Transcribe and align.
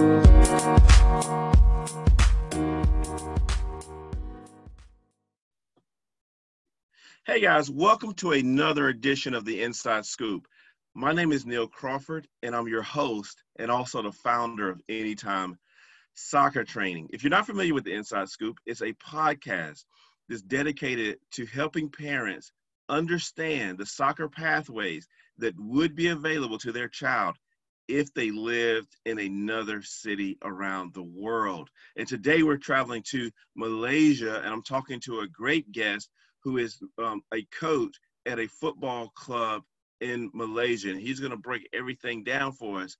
Hey 0.00 0.06
guys, 7.42 7.70
welcome 7.70 8.14
to 8.14 8.32
another 8.32 8.88
edition 8.88 9.34
of 9.34 9.44
the 9.44 9.62
Inside 9.62 10.06
Scoop. 10.06 10.48
My 10.94 11.12
name 11.12 11.32
is 11.32 11.44
Neil 11.44 11.66
Crawford, 11.66 12.26
and 12.42 12.56
I'm 12.56 12.66
your 12.66 12.80
host 12.80 13.42
and 13.56 13.70
also 13.70 14.00
the 14.00 14.10
founder 14.10 14.70
of 14.70 14.80
Anytime 14.88 15.58
Soccer 16.14 16.64
Training. 16.64 17.10
If 17.12 17.22
you're 17.22 17.28
not 17.28 17.44
familiar 17.44 17.74
with 17.74 17.84
the 17.84 17.92
Inside 17.92 18.30
Scoop, 18.30 18.56
it's 18.64 18.80
a 18.80 18.94
podcast 18.94 19.84
that's 20.30 20.40
dedicated 20.40 21.18
to 21.32 21.44
helping 21.44 21.90
parents 21.90 22.52
understand 22.88 23.76
the 23.76 23.84
soccer 23.84 24.30
pathways 24.30 25.06
that 25.36 25.54
would 25.58 25.94
be 25.94 26.08
available 26.08 26.56
to 26.58 26.72
their 26.72 26.88
child 26.88 27.36
if 27.90 28.14
they 28.14 28.30
lived 28.30 28.96
in 29.04 29.18
another 29.18 29.82
city 29.82 30.38
around 30.44 30.94
the 30.94 31.02
world. 31.02 31.68
And 31.96 32.06
today 32.06 32.42
we're 32.42 32.56
traveling 32.56 33.02
to 33.10 33.30
Malaysia, 33.56 34.40
and 34.40 34.46
I'm 34.46 34.62
talking 34.62 35.00
to 35.00 35.20
a 35.20 35.28
great 35.28 35.70
guest 35.72 36.08
who 36.44 36.58
is 36.58 36.80
um, 36.98 37.22
a 37.34 37.42
coach 37.58 37.96
at 38.26 38.38
a 38.38 38.46
football 38.46 39.10
club 39.14 39.62
in 40.00 40.30
Malaysia. 40.32 40.90
And 40.90 41.00
he's 41.00 41.20
going 41.20 41.32
to 41.32 41.36
break 41.36 41.68
everything 41.72 42.24
down 42.24 42.52
for 42.52 42.80
us 42.80 42.96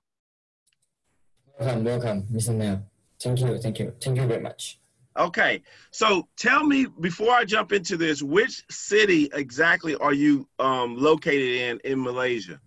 Welcome, 1.59 1.85
welcome, 1.85 2.23
Mr. 2.33 2.55
Neil. 2.55 2.83
Thank 3.21 3.41
you, 3.41 3.59
thank 3.59 3.79
you, 3.79 3.93
thank 4.01 4.17
you 4.17 4.27
very 4.27 4.41
much. 4.41 4.79
Okay, 5.19 5.63
so 5.91 6.27
tell 6.39 6.65
me 6.65 6.87
before 7.01 7.33
I 7.33 7.45
jump 7.45 7.73
into 7.73 7.97
this, 7.97 8.23
which 8.23 8.65
city 8.71 9.29
exactly 9.35 9.95
are 9.97 10.15
you 10.15 10.49
um, 10.59 10.97
located 10.97 11.61
in 11.61 11.81
in 11.85 12.03
Malaysia? 12.03 12.61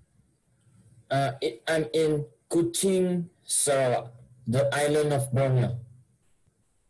Uh, 1.09 1.31
it, 1.41 1.63
I'm 1.67 1.85
in 1.93 2.25
Kuching, 2.49 3.29
Sarawak, 3.43 4.11
the 4.45 4.69
island 4.75 5.13
of 5.13 5.31
Borneo. 5.33 5.77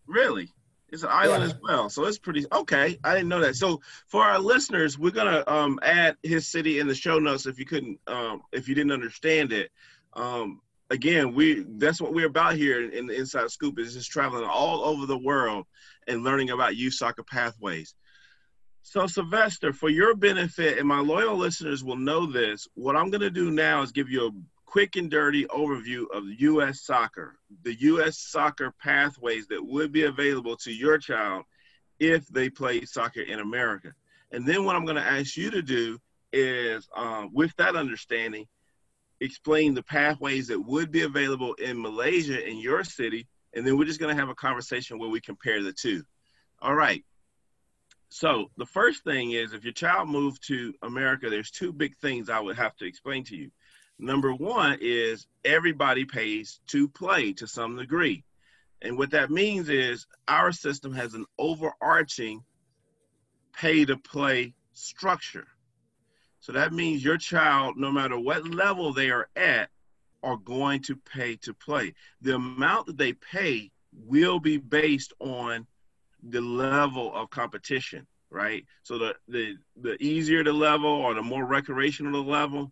Really? 0.07 0.50
It's 0.95 1.03
an 1.03 1.09
island 1.11 1.44
Yeah. 1.44 1.50
as 1.50 1.56
well, 1.61 1.89
so 1.89 2.06
it's 2.06 2.17
pretty 2.17 2.45
okay. 2.53 2.97
I 3.03 3.13
didn't 3.16 3.28
know 3.28 3.41
that. 3.41 3.57
So 3.57 3.81
for 4.07 4.23
our 4.23 4.39
listeners, 4.39 4.97
we're 4.97 5.11
gonna 5.11 5.44
um, 5.45 5.78
add 5.83 6.16
his 6.23 6.47
city 6.47 6.79
in 6.79 6.88
the 6.88 6.95
show 6.95 7.19
notes 7.19 7.45
if 7.45 7.59
you 7.59 7.66
couldn't, 7.66 8.00
um, 8.07 8.44
if 8.53 8.69
you 8.69 8.75
didn't 8.75 8.94
understand 8.94 9.51
it. 9.51 9.72
Um, 10.13 10.61
again, 10.89 11.33
we 11.35 11.66
that's 11.78 12.00
what 12.00 12.13
we're 12.13 12.28
about 12.28 12.56
here 12.56 12.81
in, 12.81 12.94
in 12.94 13.07
the 13.07 13.13
Inside 13.19 13.51
Scoop 13.51 13.78
is 13.78 13.94
just 13.94 14.09
traveling 14.09 14.45
all 14.45 14.85
over 14.85 15.06
the 15.06 15.17
world 15.17 15.66
and 16.07 16.23
learning 16.23 16.51
about 16.51 16.78
youth 16.78 16.94
soccer 16.94 17.23
pathways. 17.23 17.94
So 18.81 19.06
Sylvester, 19.06 19.73
for 19.73 19.89
your 19.89 20.16
benefit, 20.16 20.77
and 20.77 20.88
my 20.88 21.00
loyal 21.00 21.35
listeners 21.35 21.83
will 21.83 21.97
know 21.97 22.25
this, 22.25 22.69
what 22.75 22.95
I'm 22.95 23.09
gonna 23.09 23.29
do 23.29 23.51
now 23.51 23.81
is 23.81 23.91
give 23.91 24.09
you 24.09 24.27
a 24.27 24.31
quick 24.66 24.96
and 24.96 25.09
dirty 25.09 25.46
overview 25.46 26.06
of 26.14 26.24
U.S. 26.40 26.81
soccer, 26.81 27.38
the 27.64 27.76
U.S. 27.76 28.20
soccer 28.20 28.74
pathways 28.81 29.48
that 29.48 29.66
would 29.66 29.92
be 29.92 30.03
available 30.03 30.58
to 30.58 30.72
your 30.72 30.98
child 30.98 31.46
if 32.00 32.28
they 32.28 32.50
played 32.50 32.88
soccer 32.90 33.22
in 33.22 33.40
America. 33.40 33.94
And 34.31 34.46
then 34.46 34.66
what 34.66 34.75
I'm 34.75 34.86
going 34.86 34.98
to 34.98 35.02
ask 35.02 35.38
you 35.38 35.52
to 35.52 35.62
do 35.62 36.00
is, 36.34 36.88
uh, 36.96 37.25
with 37.31 37.56
that 37.58 37.75
understanding, 37.75 38.46
explain 39.22 39.74
the 39.74 39.84
pathways 39.84 40.48
that 40.48 40.59
would 40.59 40.92
be 40.92 41.04
available 41.04 41.54
in 41.54 41.81
Malaysia 41.81 42.46
in 42.46 42.58
your 42.58 42.84
city. 42.84 43.28
And 43.54 43.66
then 43.66 43.78
we're 43.78 43.86
just 43.86 44.00
going 44.00 44.14
to 44.14 44.20
have 44.20 44.30
a 44.30 44.36
conversation 44.36 45.00
where 45.00 45.09
we 45.09 45.22
compare 45.22 45.64
the 45.64 45.72
two. 45.72 46.04
All 46.62 46.75
right. 46.75 47.04
So 48.09 48.52
the 48.58 48.66
first 48.66 49.04
thing 49.04 49.31
is 49.31 49.54
if 49.54 49.64
your 49.64 49.74
child 49.74 50.09
moved 50.09 50.46
to 50.48 50.74
America, 50.81 51.30
there's 51.30 51.52
two 51.52 51.72
big 51.72 51.96
things 51.98 52.30
I 52.30 52.40
would 52.40 52.58
have 52.58 52.75
to 52.78 52.86
explain 52.86 53.24
to 53.25 53.36
you. 53.36 53.52
Number 53.97 54.33
one 54.33 54.79
is 54.81 55.28
everybody 55.44 56.06
pays 56.06 56.59
to 56.67 56.88
play 56.88 57.33
to 57.33 57.47
some 57.47 57.78
degree. 57.78 58.23
And 58.81 58.97
what 58.97 59.11
that 59.11 59.31
means 59.31 59.69
is 59.69 60.06
our 60.28 60.51
system 60.51 60.94
has 60.94 61.13
an 61.13 61.25
overarching 61.39 62.44
pay 63.53 63.85
to 63.85 63.97
play 63.97 64.53
structure. 64.73 65.47
So 66.41 66.51
that 66.51 66.73
means 66.73 67.03
your 67.03 67.17
child, 67.17 67.78
no 67.78 67.91
matter 67.91 68.19
what 68.19 68.47
level 68.47 68.94
they 68.94 69.09
are 69.09 69.29
at, 69.35 69.69
are 70.22 70.38
going 70.38 70.81
to 70.83 70.95
pay 70.95 71.38
to 71.38 71.53
play. 71.53 71.94
The 72.22 72.35
amount 72.35 72.88
that 72.88 72.97
they 72.97 73.13
pay 73.13 73.72
will 73.94 74.39
be 74.39 74.57
based 74.57 75.13
on 75.19 75.66
the 76.22 76.41
level 76.41 77.13
of 77.16 77.29
competition, 77.29 78.07
right? 78.29 78.66
So 78.83 78.97
the 78.97 79.16
the 79.27 79.57
the 79.79 80.01
easier 80.03 80.44
the 80.44 80.53
level 80.53 80.89
or 80.89 81.13
the 81.13 81.22
more 81.22 81.45
recreational 81.45 82.23
the 82.23 82.29
level, 82.29 82.72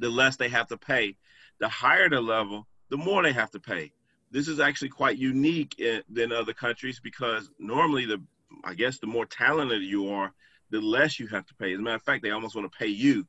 the 0.00 0.10
less 0.10 0.36
they 0.36 0.48
have 0.48 0.68
to 0.68 0.76
pay. 0.76 1.16
The 1.60 1.68
higher 1.68 2.08
the 2.08 2.20
level, 2.20 2.66
the 2.88 2.96
more 2.96 3.22
they 3.22 3.32
have 3.32 3.50
to 3.52 3.60
pay. 3.60 3.92
This 4.32 4.48
is 4.48 4.60
actually 4.60 4.88
quite 4.88 5.18
unique 5.18 5.78
in, 5.78 6.02
than 6.08 6.32
other 6.32 6.52
countries 6.52 7.00
because 7.00 7.50
normally 7.58 8.06
the 8.06 8.20
I 8.64 8.74
guess 8.74 8.98
the 8.98 9.06
more 9.06 9.26
talented 9.26 9.82
you 9.82 10.10
are, 10.12 10.32
the 10.70 10.80
less 10.80 11.20
you 11.20 11.28
have 11.28 11.46
to 11.46 11.54
pay. 11.54 11.72
As 11.72 11.78
a 11.78 11.82
matter 11.82 11.96
of 11.96 12.02
fact, 12.02 12.22
they 12.22 12.30
almost 12.30 12.56
want 12.56 12.70
to 12.70 12.78
pay 12.78 12.88
you. 12.88 13.26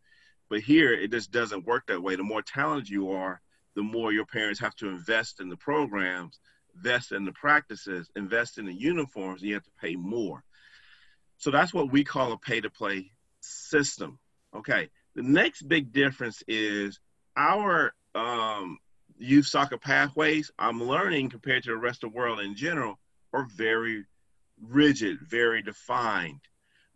But 0.49 0.61
here 0.61 0.93
it 0.93 1.11
just 1.11 1.31
doesn't 1.31 1.67
work 1.67 1.87
that 1.87 2.01
way. 2.01 2.15
The 2.15 2.23
more 2.23 2.41
talented 2.41 2.89
you 2.89 3.11
are, 3.11 3.41
the 3.75 3.83
more 3.83 4.11
your 4.11 4.25
parents 4.25 4.59
have 4.59 4.75
to 4.77 4.89
invest 4.89 5.39
in 5.39 5.49
the 5.49 5.57
programs, 5.57 6.39
invest 6.75 7.11
in 7.11 7.25
the 7.25 7.31
practices, 7.31 8.09
invest 8.15 8.57
in 8.57 8.65
the 8.65 8.73
uniforms, 8.73 9.41
and 9.41 9.49
you 9.49 9.53
have 9.55 9.63
to 9.63 9.71
pay 9.79 9.95
more. 9.95 10.43
So 11.37 11.51
that's 11.51 11.73
what 11.73 11.91
we 11.91 12.03
call 12.03 12.31
a 12.33 12.37
pay 12.37 12.61
to 12.61 12.69
play 12.69 13.11
system. 13.41 14.19
Okay. 14.55 14.89
The 15.15 15.23
next 15.23 15.67
big 15.67 15.91
difference 15.91 16.41
is 16.47 16.99
our 17.35 17.93
um, 18.15 18.77
youth 19.17 19.45
soccer 19.45 19.77
pathways, 19.77 20.51
I'm 20.57 20.81
learning 20.81 21.29
compared 21.29 21.63
to 21.63 21.71
the 21.71 21.77
rest 21.77 22.03
of 22.03 22.11
the 22.11 22.17
world 22.17 22.39
in 22.39 22.55
general, 22.55 22.97
are 23.33 23.45
very 23.45 24.05
rigid, 24.61 25.19
very 25.21 25.61
defined, 25.61 26.41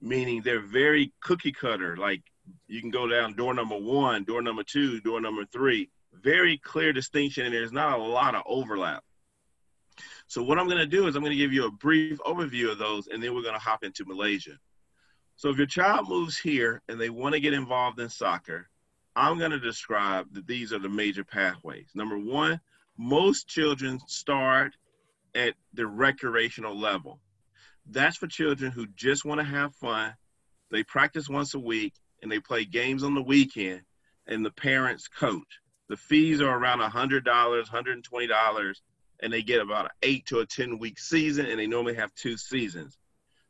meaning 0.01 0.41
they're 0.41 0.65
very 0.65 1.13
cookie 1.21 1.51
cutter. 1.51 1.97
Like 1.97 2.21
you 2.67 2.81
can 2.81 2.89
go 2.89 3.07
down 3.07 3.35
door 3.35 3.53
number 3.53 3.77
one, 3.77 4.23
door 4.23 4.41
number 4.41 4.63
two, 4.63 5.01
door 5.01 5.21
number 5.21 5.45
three, 5.45 5.89
very 6.13 6.57
clear 6.57 6.93
distinction, 6.93 7.45
and 7.45 7.53
there's 7.53 7.71
not 7.71 7.99
a 7.99 8.03
lot 8.03 8.35
of 8.35 8.43
overlap. 8.45 9.03
So, 10.27 10.43
what 10.43 10.57
I'm 10.57 10.67
going 10.67 10.79
to 10.79 10.85
do 10.85 11.07
is 11.07 11.15
I'm 11.15 11.21
going 11.21 11.31
to 11.31 11.37
give 11.37 11.53
you 11.53 11.67
a 11.67 11.71
brief 11.71 12.17
overview 12.19 12.71
of 12.71 12.77
those, 12.77 13.07
and 13.07 13.21
then 13.21 13.33
we're 13.33 13.43
going 13.43 13.53
to 13.53 13.59
hop 13.59 13.83
into 13.83 14.05
Malaysia. 14.05 14.57
So, 15.37 15.49
if 15.49 15.57
your 15.57 15.67
child 15.67 16.07
moves 16.07 16.37
here 16.37 16.81
and 16.87 16.99
they 16.99 17.09
want 17.09 17.33
to 17.33 17.41
get 17.41 17.53
involved 17.53 17.99
in 17.99 18.09
soccer, 18.09 18.69
I'm 19.15 19.37
going 19.37 19.51
to 19.51 19.59
describe 19.59 20.33
that 20.33 20.47
these 20.47 20.73
are 20.73 20.79
the 20.79 20.89
major 20.89 21.23
pathways. 21.23 21.87
Number 21.93 22.17
one, 22.17 22.59
most 22.97 23.47
children 23.47 23.99
start 24.07 24.73
at 25.33 25.53
the 25.73 25.87
recreational 25.87 26.77
level. 26.77 27.19
That's 27.85 28.17
for 28.17 28.27
children 28.27 28.71
who 28.71 28.87
just 28.95 29.25
want 29.25 29.39
to 29.39 29.45
have 29.45 29.75
fun. 29.75 30.15
They 30.71 30.83
practice 30.83 31.29
once 31.29 31.53
a 31.53 31.59
week 31.59 31.93
and 32.21 32.31
they 32.31 32.39
play 32.39 32.65
games 32.65 33.03
on 33.03 33.13
the 33.13 33.21
weekend, 33.21 33.81
and 34.27 34.43
the 34.43 34.51
parents 34.51 35.07
coach. 35.07 35.59
The 35.89 35.97
fees 35.97 36.41
are 36.41 36.57
around 36.57 36.79
$100, 36.79 37.23
$120, 37.23 38.75
and 39.21 39.33
they 39.33 39.43
get 39.43 39.61
about 39.61 39.85
an 39.85 39.91
eight 40.01 40.25
to 40.27 40.39
a 40.39 40.45
10 40.45 40.79
week 40.79 40.97
season, 40.97 41.45
and 41.45 41.59
they 41.59 41.67
normally 41.67 41.93
have 41.95 42.13
two 42.15 42.37
seasons. 42.37 42.97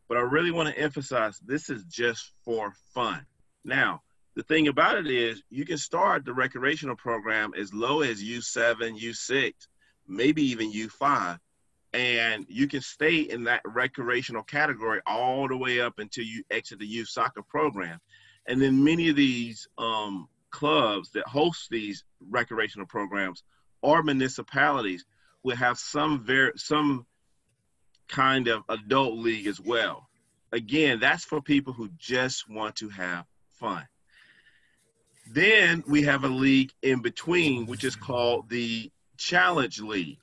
But 0.07 0.18
I 0.18 0.22
really 0.22 0.52
want 0.52 0.69
to 0.69 0.80
emphasize 0.80 1.40
this 1.40 1.69
is 1.69 1.84
just 1.86 2.31
for 2.44 2.74
fun. 2.94 3.25
Now, 3.63 4.02
the 4.36 4.44
thing 4.44 4.68
about 4.68 4.98
it 4.98 5.07
is 5.07 5.42
you 5.50 5.66
can 5.66 5.78
start 5.78 6.25
the 6.25 6.34
recreational 6.34 6.96
program 6.96 7.54
as 7.57 7.74
low 7.74 8.02
as 8.02 8.22
U7, 8.22 9.00
U6, 9.02 9.54
maybe 10.07 10.44
even 10.44 10.72
U5, 10.72 11.40
and 11.94 12.46
you 12.50 12.68
can 12.68 12.81
stay 12.81 13.22
in 13.22 13.46
that 13.46 13.62
recreational 13.66 14.44
category 14.44 15.00
all 15.06 15.48
the 15.48 15.56
way 15.56 15.80
up 15.80 16.00
until 16.00 16.25
you 16.25 16.44
exit 16.52 16.80
the 16.80 16.86
youth 16.86 17.07
soccer 17.07 17.42
program. 17.42 18.00
And 18.48 18.62
then 18.62 18.84
many 18.84 19.10
of 19.10 19.16
these 19.16 19.68
um, 19.78 20.28
clubs 20.52 21.12
that 21.12 21.25
host 21.28 21.69
these 21.72 22.04
recreational 22.30 22.88
programs 22.88 23.44
or 23.81 24.04
municipalities 24.04 25.06
will 25.44 25.56
have 25.56 25.78
some 25.78 26.25
very 26.25 26.52
some 26.57 27.06
kind 28.07 28.48
of 28.48 28.63
adult 28.69 29.16
league 29.16 29.48
as 29.48 29.60
well. 29.60 30.07
Again, 30.52 31.00
that's 31.00 31.25
for 31.25 31.42
people 31.42 31.74
who 31.74 31.90
just 31.98 32.50
want 32.50 32.75
to 32.78 32.90
have 32.90 33.25
fun. 33.50 33.86
Then 35.31 35.84
we 35.88 36.04
have 36.04 36.24
a 36.24 36.30
league 36.30 36.72
in 36.84 37.02
between, 37.02 37.66
which 37.66 37.84
is 37.84 37.96
called 37.96 38.50
the 38.50 38.92
Challenge 39.18 39.80
League. 39.81 40.19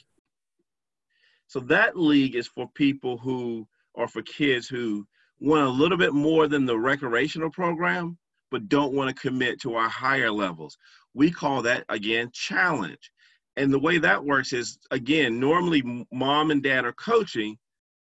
So 1.49 1.61
that 1.61 1.99
league 1.99 2.35
is 2.35 2.47
for 2.47 2.69
people 2.69 3.19
who 3.19 3.67
or 3.95 4.09
for 4.09 4.23
kids 4.23 4.69
who 4.69 5.07
want 5.41 5.67
a 5.67 5.71
little 5.71 5.99
bit 5.99 6.15
more 6.15 6.47
than 6.49 6.65
the 6.65 6.79
recreational 6.79 7.51
program, 7.51 8.17
but 8.51 8.69
don't 8.69 8.95
want 8.95 9.15
to 9.15 9.29
commit 9.29 9.61
to 9.61 9.75
our 9.75 9.89
higher 9.89 10.31
levels. 10.31 10.79
We 11.15 11.31
call 11.31 11.63
that 11.63 11.85
again 11.89 12.31
challenge. 12.33 13.11
And 13.57 13.73
the 13.73 13.79
way 13.79 13.99
that 13.99 14.25
works 14.25 14.53
is 14.53 14.79
again, 14.91 15.39
normally 15.39 16.07
mom 16.11 16.51
and 16.51 16.63
dad 16.63 16.85
are 16.85 16.93
coaching, 16.93 17.59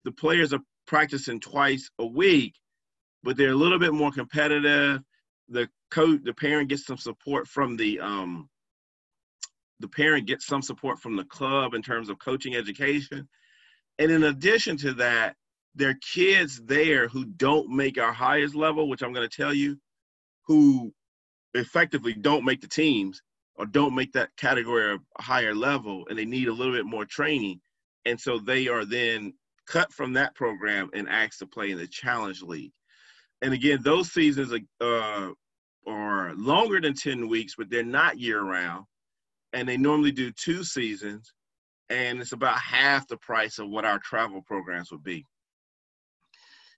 the 0.06 0.12
players 0.12 0.54
are 0.54 0.62
practicing 0.88 1.40
twice 1.40 1.90
a 2.00 2.06
week, 2.06 2.56
but 3.24 3.38
they're 3.38 3.52
a 3.52 3.56
little 3.56 3.80
bit 3.80 3.94
more 3.94 4.12
competitive. 4.12 5.02
The 5.50 5.70
coach, 5.92 6.22
the 6.24 6.34
parent 6.34 6.70
gets 6.70 6.86
some 6.86 6.98
support 6.98 7.48
from 7.48 7.78
the 7.78 8.00
um, 8.00 8.50
the 9.80 9.88
parent 9.88 10.28
gets 10.28 10.46
some 10.46 10.62
support 10.62 11.00
from 11.00 11.16
the 11.16 11.24
club 11.26 11.74
in 11.74 11.82
terms 11.82 12.10
of 12.10 12.20
coaching 12.20 12.56
education. 12.56 13.28
And 13.98 14.12
in 14.12 14.24
addition 14.24 14.78
to 14.78 14.94
that, 14.96 15.36
there 15.76 15.90
are 15.90 16.00
kids 16.02 16.62
there 16.64 17.08
who 17.08 17.26
don't 17.26 17.70
make 17.70 17.98
our 17.98 18.12
highest 18.12 18.56
level, 18.56 18.90
which 18.90 19.02
I'm 19.02 19.14
going 19.14 19.28
to 19.28 19.36
tell 19.36 19.54
you, 19.54 19.80
who 20.48 20.94
effectively 21.54 22.14
don't 22.14 22.46
make 22.46 22.62
the 22.62 22.68
teams 22.68 23.22
or 23.56 23.66
don't 23.66 23.96
make 23.96 24.14
that 24.14 24.36
category 24.38 24.94
of 24.94 25.02
higher 25.18 25.56
level 25.56 26.06
and 26.10 26.18
they 26.18 26.26
need 26.26 26.48
a 26.48 26.54
little 26.54 26.74
bit 26.74 26.86
more 26.86 27.06
training. 27.06 27.62
And 28.06 28.20
so 28.20 28.40
they 28.40 28.68
are 28.68 28.86
then 28.86 29.34
cut 29.70 29.94
from 29.94 30.14
that 30.14 30.36
program 30.36 30.90
and 30.94 31.08
asked 31.08 31.40
to 31.40 31.48
play 31.48 31.72
in 31.72 31.78
the 31.78 31.88
Challenge 31.88 32.42
League. 32.42 32.74
And 33.42 33.54
again, 33.54 33.80
those 33.84 34.12
seasons 34.12 34.52
uh, 34.82 35.30
are 35.88 36.34
longer 36.36 36.82
than 36.82 36.94
10 36.94 37.30
weeks, 37.30 37.56
but 37.58 37.70
they're 37.70 37.84
not 37.84 38.20
year 38.20 38.42
round. 38.42 38.86
And 39.54 39.68
they 39.68 39.78
normally 39.78 40.12
do 40.12 40.32
two 40.32 40.64
seasons, 40.64 41.34
and 41.90 42.22
it's 42.22 42.34
about 42.34 42.60
half 42.60 43.08
the 43.08 43.18
price 43.18 43.58
of 43.58 43.70
what 43.70 43.86
our 43.86 43.98
travel 44.00 44.44
programs 44.46 44.92
would 44.92 45.04
be. 45.04 45.26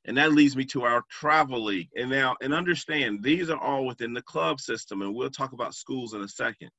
And 0.06 0.18
that 0.18 0.32
leads 0.32 0.56
me 0.56 0.64
to 0.66 0.84
our 0.84 1.04
travel 1.10 1.64
league. 1.64 1.90
And 1.98 2.10
now, 2.10 2.36
and 2.42 2.54
understand, 2.54 3.24
these 3.24 3.50
are 3.50 3.60
all 3.60 3.86
within 3.86 4.14
the 4.14 4.22
club 4.22 4.62
system, 4.62 5.02
and 5.02 5.14
we'll 5.14 5.30
talk 5.30 5.52
about 5.52 5.76
schools 5.76 6.14
in 6.14 6.22
a 6.22 6.30
second. 6.30 6.70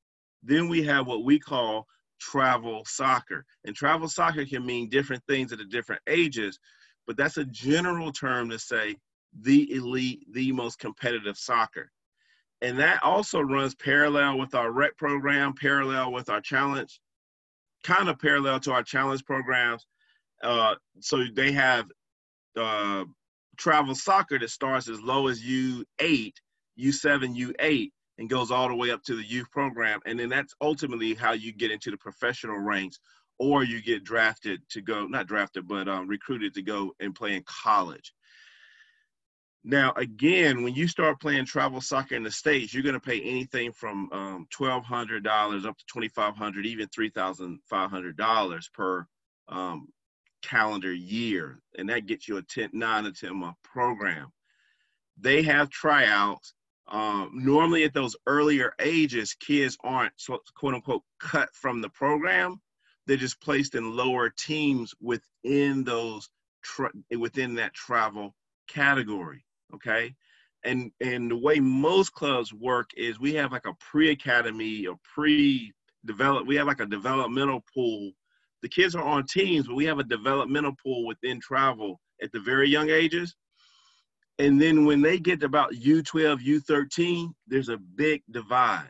Then 0.41 0.67
we 0.67 0.83
have 0.83 1.05
what 1.05 1.23
we 1.23 1.37
call 1.37 1.85
travel 2.19 2.83
soccer. 2.85 3.45
And 3.65 3.75
travel 3.75 4.07
soccer 4.07 4.45
can 4.45 4.65
mean 4.65 4.89
different 4.89 5.23
things 5.27 5.51
at 5.51 5.59
the 5.59 5.65
different 5.65 6.01
ages, 6.07 6.59
but 7.07 7.17
that's 7.17 7.37
a 7.37 7.45
general 7.45 8.11
term 8.11 8.49
to 8.49 8.59
say 8.59 8.95
the 9.41 9.71
elite, 9.73 10.25
the 10.31 10.51
most 10.51 10.79
competitive 10.79 11.37
soccer. 11.37 11.91
And 12.61 12.79
that 12.79 13.03
also 13.03 13.41
runs 13.41 13.75
parallel 13.75 14.37
with 14.37 14.55
our 14.55 14.71
rec 14.71 14.95
program, 14.97 15.53
parallel 15.53 16.13
with 16.13 16.29
our 16.29 16.39
challenge, 16.39 17.01
kind 17.83 18.07
of 18.07 18.19
parallel 18.19 18.59
to 18.61 18.71
our 18.71 18.83
challenge 18.83 19.25
programs. 19.25 19.85
Uh, 20.41 20.75
so 21.01 21.23
they 21.35 21.51
have 21.51 21.85
uh, 22.57 23.03
travel 23.57 23.95
soccer 23.95 24.39
that 24.39 24.49
starts 24.49 24.87
as 24.87 25.01
low 25.01 25.27
as 25.27 25.41
U8, 25.41 26.33
U7, 26.79 27.53
U8, 27.59 27.91
and 28.17 28.29
goes 28.29 28.51
all 28.51 28.67
the 28.67 28.75
way 28.75 28.91
up 28.91 29.03
to 29.03 29.15
the 29.15 29.23
youth 29.23 29.49
program. 29.51 29.99
And 30.05 30.19
then 30.19 30.29
that's 30.29 30.53
ultimately 30.61 31.13
how 31.13 31.33
you 31.33 31.51
get 31.51 31.71
into 31.71 31.91
the 31.91 31.97
professional 31.97 32.57
ranks 32.57 32.99
or 33.39 33.63
you 33.63 33.81
get 33.81 34.03
drafted 34.03 34.61
to 34.69 34.81
go, 34.81 35.07
not 35.07 35.27
drafted, 35.27 35.67
but 35.67 35.87
um, 35.87 36.07
recruited 36.07 36.53
to 36.53 36.61
go 36.61 36.93
and 36.99 37.15
play 37.15 37.35
in 37.35 37.43
college. 37.45 38.13
Now, 39.65 39.93
again, 39.95 40.61
when 40.63 40.75
you 40.75 40.87
start 40.87 41.21
playing 41.21 41.45
travel 41.45 41.79
soccer 41.79 42.15
in 42.15 42.23
the 42.23 42.31
States, 42.31 42.73
you're 42.73 42.83
going 42.83 42.93
to 42.93 42.99
pay 42.99 43.21
anything 43.21 43.71
from 43.71 44.09
um, 44.11 44.47
$1,200 44.53 45.65
up 45.65 45.77
to 45.77 45.85
2,500, 45.93 46.65
even 46.65 46.87
$3,500 46.89 48.73
per 48.73 49.07
um, 49.47 49.87
calendar 50.41 50.93
year. 50.93 51.59
And 51.77 51.89
that 51.89 52.07
gets 52.07 52.27
you 52.27 52.37
a 52.37 52.41
10, 52.41 52.71
nine 52.73 53.05
to 53.05 53.13
10 53.13 53.37
month 53.37 53.55
program. 53.63 54.31
They 55.17 55.43
have 55.43 55.69
tryouts. 55.69 56.53
Um, 56.87 57.31
normally, 57.33 57.83
at 57.83 57.93
those 57.93 58.15
earlier 58.27 58.73
ages, 58.79 59.33
kids 59.33 59.77
aren't 59.83 60.13
quote 60.55 60.73
unquote 60.73 61.03
cut 61.19 61.49
from 61.53 61.81
the 61.81 61.89
program. 61.89 62.59
They're 63.07 63.17
just 63.17 63.41
placed 63.41 63.75
in 63.75 63.95
lower 63.95 64.29
teams 64.29 64.93
within 65.01 65.83
those 65.83 66.29
within 67.17 67.55
that 67.55 67.73
travel 67.73 68.33
category 68.69 69.43
okay? 69.73 70.13
And 70.63 70.91
and 71.01 71.29
the 71.29 71.37
way 71.37 71.59
most 71.59 72.13
clubs 72.13 72.53
work 72.53 72.89
is 72.95 73.19
we 73.19 73.33
have 73.35 73.51
like 73.51 73.65
a 73.65 73.73
pre-academy 73.79 74.85
or 74.85 74.95
pre-develop 75.13 76.47
we 76.47 76.55
have 76.55 76.67
like 76.67 76.79
a 76.79 76.85
developmental 76.85 77.63
pool. 77.73 78.11
The 78.61 78.69
kids 78.69 78.95
are 78.95 79.03
on 79.03 79.25
teams 79.25 79.67
but 79.67 79.75
we 79.75 79.85
have 79.85 79.99
a 79.99 80.03
developmental 80.03 80.73
pool 80.81 81.05
within 81.05 81.39
travel 81.41 81.99
at 82.21 82.31
the 82.31 82.39
very 82.39 82.69
young 82.69 82.89
ages 82.89 83.35
and 84.39 84.59
then 84.59 84.85
when 84.85 85.01
they 85.01 85.19
get 85.19 85.39
to 85.41 85.45
about 85.45 85.73
u12 85.73 86.45
u13 86.45 87.33
there's 87.47 87.69
a 87.69 87.77
big 87.77 88.21
divide. 88.31 88.89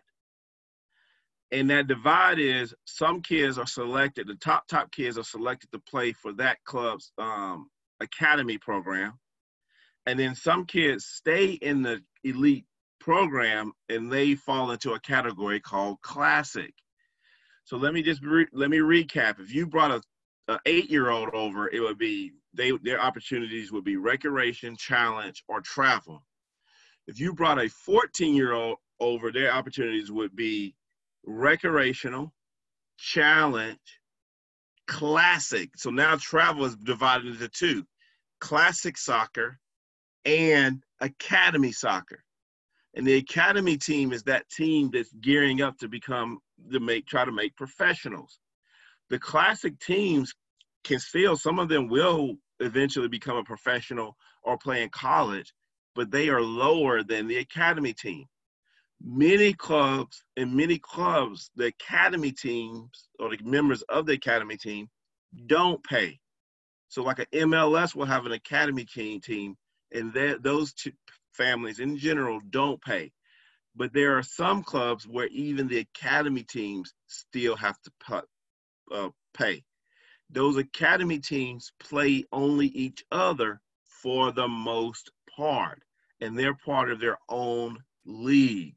And 1.52 1.70
that 1.70 1.88
divide 1.88 2.40
is 2.40 2.74
some 2.86 3.22
kids 3.22 3.58
are 3.58 3.68
selected 3.68 4.28
the 4.28 4.36
top 4.36 4.68
top 4.68 4.92
kids 4.92 5.18
are 5.18 5.24
selected 5.24 5.72
to 5.72 5.80
play 5.80 6.14
for 6.14 6.34
that 6.34 6.58
club's 6.66 7.12
um, 7.18 7.70
academy 8.00 8.58
program. 8.58 9.20
And 10.06 10.20
then 10.20 10.36
some 10.36 10.66
kids 10.66 11.06
stay 11.06 11.52
in 11.52 11.82
the 11.82 12.02
elite 12.24 12.66
program 13.00 13.72
and 13.90 14.12
they 14.12 14.36
fall 14.36 14.72
into 14.72 14.94
a 14.94 15.00
category 15.00 15.60
called 15.60 16.02
classic. 16.02 16.74
So 17.66 17.78
let 17.78 17.94
me 17.94 18.02
just 18.02 18.22
re- 18.24 18.48
let 18.52 18.70
me 18.70 18.80
recap. 18.80 19.40
If 19.40 19.54
you 19.54 19.68
brought 19.68 19.92
a, 19.92 20.02
a 20.54 20.60
eight 20.66 20.90
year 20.90 21.10
old 21.10 21.30
over 21.34 21.70
it 21.70 21.80
would 21.80 21.98
be 21.98 22.32
they 22.54 22.72
their 22.84 23.02
opportunities 23.02 23.72
would 23.72 23.84
be 23.84 23.98
recreation 23.98 24.76
challenge 24.76 25.44
or 25.48 25.62
travel 25.62 26.24
if 27.08 27.20
you 27.20 27.34
brought 27.34 27.60
a 27.60 27.70
14 27.70 28.36
year 28.36 28.54
old 28.54 28.78
over 29.00 29.32
their 29.32 29.52
opportunities 29.52 30.12
would 30.12 30.36
be 30.36 30.76
recreational 31.26 32.34
challenge 32.98 33.80
classic 34.88 35.70
so 35.76 35.90
now 35.90 36.16
travel 36.16 36.66
is 36.66 36.76
divided 36.76 37.28
into 37.28 37.48
two 37.50 37.84
classic 38.44 38.98
soccer 38.98 39.58
and 40.26 40.84
academy 41.00 41.72
soccer. 41.72 42.24
And 42.94 43.08
the 43.08 43.16
academy 43.16 43.78
team 43.78 44.14
is 44.14 44.24
that 44.24 44.50
team 44.50 44.90
that's 44.92 45.14
gearing 45.14 45.62
up 45.62 45.78
to 45.80 45.88
become 45.88 46.40
to 46.72 46.80
make 46.82 47.08
try 47.08 47.24
to 47.24 47.32
make 47.32 47.56
professionals. 47.56 48.40
The 49.10 49.18
classic 49.18 49.80
teams 49.80 50.34
can 50.84 51.00
still 51.00 51.38
some 51.38 51.58
of 51.58 51.70
them 51.70 51.88
will 51.88 52.36
eventually 52.60 53.08
become 53.08 53.38
a 53.38 53.44
professional 53.44 54.16
or 54.44 54.58
play 54.58 54.84
in 54.84 54.90
college, 54.90 55.54
but 55.96 56.12
they 56.12 56.30
are 56.30 56.42
lower 56.42 57.04
than 57.04 57.28
the 57.28 57.38
academy 57.38 57.94
team. 57.94 58.26
Many 59.02 59.54
clubs 59.54 60.24
and 60.38 60.56
many 60.56 60.80
clubs, 60.80 61.52
the 61.56 61.66
academy 61.66 62.32
teams 62.32 63.10
or 63.20 63.30
the 63.30 63.44
members 63.44 63.82
of 63.84 64.06
the 64.06 64.14
academy 64.14 64.58
team 64.58 64.90
don't 65.48 65.84
pay. 65.84 66.20
So 66.88 67.04
like 67.04 67.20
an 67.20 67.26
MLS 67.34 67.96
will 67.96 68.06
have 68.06 68.26
an 68.26 68.32
academy 68.32 68.86
team 68.86 69.20
team 69.20 69.56
and 69.92 70.14
that 70.14 70.44
those 70.44 70.74
two 70.74 70.92
families 71.34 71.80
in 71.80 71.98
general 71.98 72.40
don't 72.50 72.82
pay. 72.82 73.12
But 73.76 73.94
there 73.94 74.18
are 74.18 74.24
some 74.24 74.64
clubs 74.64 75.08
where 75.08 75.28
even 75.28 75.68
the 75.68 75.80
academy 75.80 76.44
teams 76.44 76.94
still 77.08 77.56
have 77.56 77.76
to 77.82 78.24
uh, 78.92 79.10
pay. 79.34 79.64
Those 80.34 80.58
academy 80.58 81.20
teams 81.20 81.72
play 81.80 82.26
only 82.32 82.68
each 82.68 83.04
other 83.12 83.62
for 83.86 84.32
the 84.32 84.48
most 84.48 85.12
part, 85.36 85.84
and 86.22 86.38
they're 86.38 86.56
part 86.56 86.92
of 86.92 87.00
their 87.00 87.18
own 87.30 87.78
league. 88.06 88.76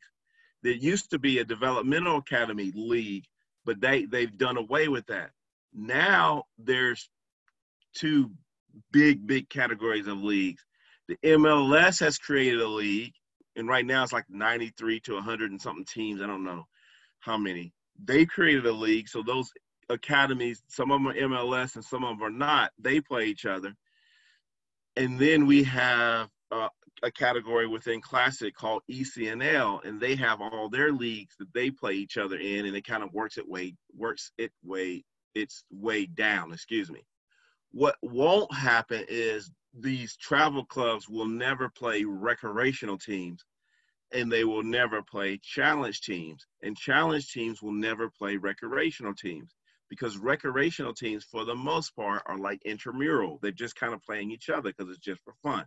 There 0.63 0.75
used 0.75 1.11
to 1.11 1.19
be 1.19 1.39
a 1.39 1.45
developmental 1.45 2.19
academy 2.19 2.73
league, 2.75 3.25
but 3.65 3.81
they 3.81 4.05
they've 4.05 4.37
done 4.37 4.59
away 4.59 4.89
with 4.89 5.07
that. 5.07 5.31
Now 5.73 6.45
there's 6.59 7.09
two 7.95 8.31
big 8.93 9.27
big 9.27 9.49
categories 9.49 10.09
of 10.09 10.23
leagues. 10.23 10.63
The 11.09 11.17
MLS 11.25 12.01
has 12.01 12.19
created 12.19 12.61
a 12.61 12.69
league, 12.69 13.15
and 13.55 13.67
right 13.67 13.87
now 13.87 14.03
it's 14.03 14.13
like 14.13 14.27
93 14.29 15.01
to 15.01 15.15
100 15.15 15.51
and 15.51 15.61
something 15.61 15.87
teams. 15.87 16.21
I 16.21 16.27
don't 16.27 16.45
know 16.45 16.65
how 17.21 17.39
many. 17.39 17.73
They 18.05 18.27
created 18.27 18.67
a 18.67 18.73
league, 18.73 19.09
so 19.09 19.23
those 19.23 19.51
academies, 19.89 20.63
some 20.69 20.91
of 20.91 21.01
them 21.01 21.09
are 21.09 21.15
MLS 21.15 21.77
and 21.77 21.85
some 21.85 22.05
of 22.05 22.19
them 22.19 22.27
are 22.27 22.31
not. 22.31 22.73
They 22.79 23.01
play 23.01 23.27
each 23.27 23.47
other, 23.47 23.75
and 24.97 25.19
then 25.19 25.47
we 25.47 25.63
have 25.65 26.29
uh, 26.51 26.69
a 27.03 27.11
category 27.11 27.67
within 27.67 28.01
Classic 28.01 28.55
called 28.55 28.83
ECNL, 28.91 29.85
and 29.85 30.01
they 30.01 30.15
have 30.17 30.41
all 30.41 30.69
their 30.69 30.93
leagues 30.93 31.35
that 31.39 31.53
they 31.53 31.71
play 31.71 31.95
each 31.95 32.17
other 32.17 32.37
in, 32.37 32.67
and 32.67 32.77
it 32.77 32.87
kind 32.87 33.03
of 33.03 33.13
works 33.13 33.39
it 33.39 33.49
way 33.49 33.75
works 33.95 34.33
it 34.39 34.53
way 34.65 35.05
its 35.35 35.65
way 35.71 36.07
down. 36.07 36.53
Excuse 36.53 36.91
me. 36.91 37.05
What 37.73 37.97
won't 38.01 38.53
happen 38.55 39.05
is 39.09 39.51
these 39.79 40.17
travel 40.17 40.65
clubs 40.65 41.09
will 41.09 41.27
never 41.27 41.69
play 41.69 42.05
recreational 42.05 42.97
teams, 42.97 43.45
and 44.13 44.33
they 44.33 44.45
will 44.45 44.63
never 44.63 45.03
play 45.03 45.39
challenge 45.43 46.01
teams, 46.01 46.47
and 46.63 46.77
challenge 46.77 47.31
teams 47.31 47.61
will 47.61 47.73
never 47.73 48.09
play 48.09 48.39
recreational 48.39 49.15
teams 49.15 49.55
because 49.89 50.19
recreational 50.19 50.95
teams, 50.95 51.25
for 51.25 51.45
the 51.45 51.55
most 51.55 51.95
part, 51.95 52.23
are 52.27 52.39
like 52.39 52.61
intramural. 52.65 53.39
They're 53.41 53.53
just 53.53 53.77
kind 53.77 53.95
of 53.95 54.03
playing 54.03 54.31
each 54.31 54.49
other 54.51 54.73
because 54.77 54.91
it's 54.91 55.05
just 55.05 55.23
for 55.23 55.35
fun. 55.43 55.65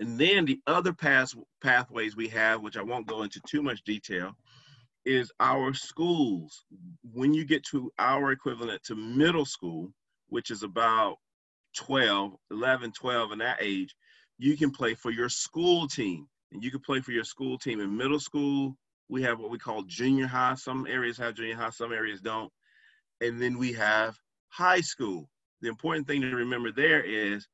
And 0.00 0.18
then 0.18 0.44
the 0.44 0.60
other 0.66 0.92
path, 0.92 1.34
pathways 1.62 2.16
we 2.16 2.28
have, 2.28 2.62
which 2.62 2.76
I 2.76 2.82
won't 2.82 3.06
go 3.06 3.22
into 3.22 3.40
too 3.46 3.62
much 3.62 3.84
detail, 3.84 4.32
is 5.04 5.30
our 5.38 5.74
schools. 5.74 6.64
When 7.12 7.32
you 7.34 7.44
get 7.44 7.64
to 7.66 7.92
our 7.98 8.32
equivalent 8.32 8.82
to 8.84 8.96
middle 8.96 9.44
school, 9.44 9.92
which 10.28 10.50
is 10.50 10.62
about 10.62 11.18
12, 11.76 12.34
11, 12.50 12.92
12 12.92 13.32
in 13.32 13.38
that 13.38 13.58
age, 13.60 13.94
you 14.38 14.56
can 14.56 14.70
play 14.70 14.94
for 14.94 15.10
your 15.10 15.28
school 15.28 15.86
team. 15.86 16.26
And 16.52 16.62
you 16.62 16.70
can 16.70 16.80
play 16.80 17.00
for 17.00 17.12
your 17.12 17.24
school 17.24 17.58
team 17.58 17.80
in 17.80 17.96
middle 17.96 18.20
school. 18.20 18.76
We 19.14 19.22
have 19.22 19.38
what 19.38 19.50
we 19.52 19.58
call 19.58 19.84
junior 19.84 20.26
high. 20.26 20.56
Some 20.56 20.88
areas 20.88 21.16
have 21.18 21.36
junior 21.36 21.54
high, 21.54 21.70
some 21.70 21.92
areas 21.92 22.20
don't. 22.20 22.52
And 23.20 23.40
then 23.40 23.58
we 23.58 23.72
have 23.74 24.18
high 24.48 24.80
school. 24.80 25.30
The 25.60 25.68
important 25.68 26.08
thing 26.08 26.20
to 26.22 26.34
remember 26.34 26.72
there 26.72 27.00
is 27.00 27.46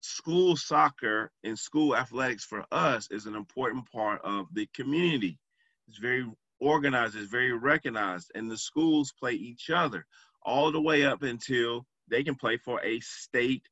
school 0.00 0.56
soccer 0.56 1.32
and 1.42 1.58
school 1.58 1.96
athletics 1.96 2.44
for 2.44 2.64
us 2.70 3.08
is 3.10 3.26
an 3.26 3.34
important 3.34 3.90
part 3.90 4.20
of 4.22 4.46
the 4.52 4.68
community. 4.76 5.40
It's 5.88 5.98
very 5.98 6.24
organized, 6.60 7.16
it's 7.16 7.28
very 7.28 7.52
recognized, 7.52 8.30
and 8.36 8.48
the 8.48 8.56
schools 8.56 9.12
play 9.18 9.32
each 9.32 9.70
other 9.70 10.06
all 10.44 10.70
the 10.70 10.80
way 10.80 11.04
up 11.04 11.24
until 11.24 11.84
they 12.06 12.22
can 12.22 12.36
play 12.36 12.58
for 12.58 12.80
a 12.84 13.00
state 13.00 13.66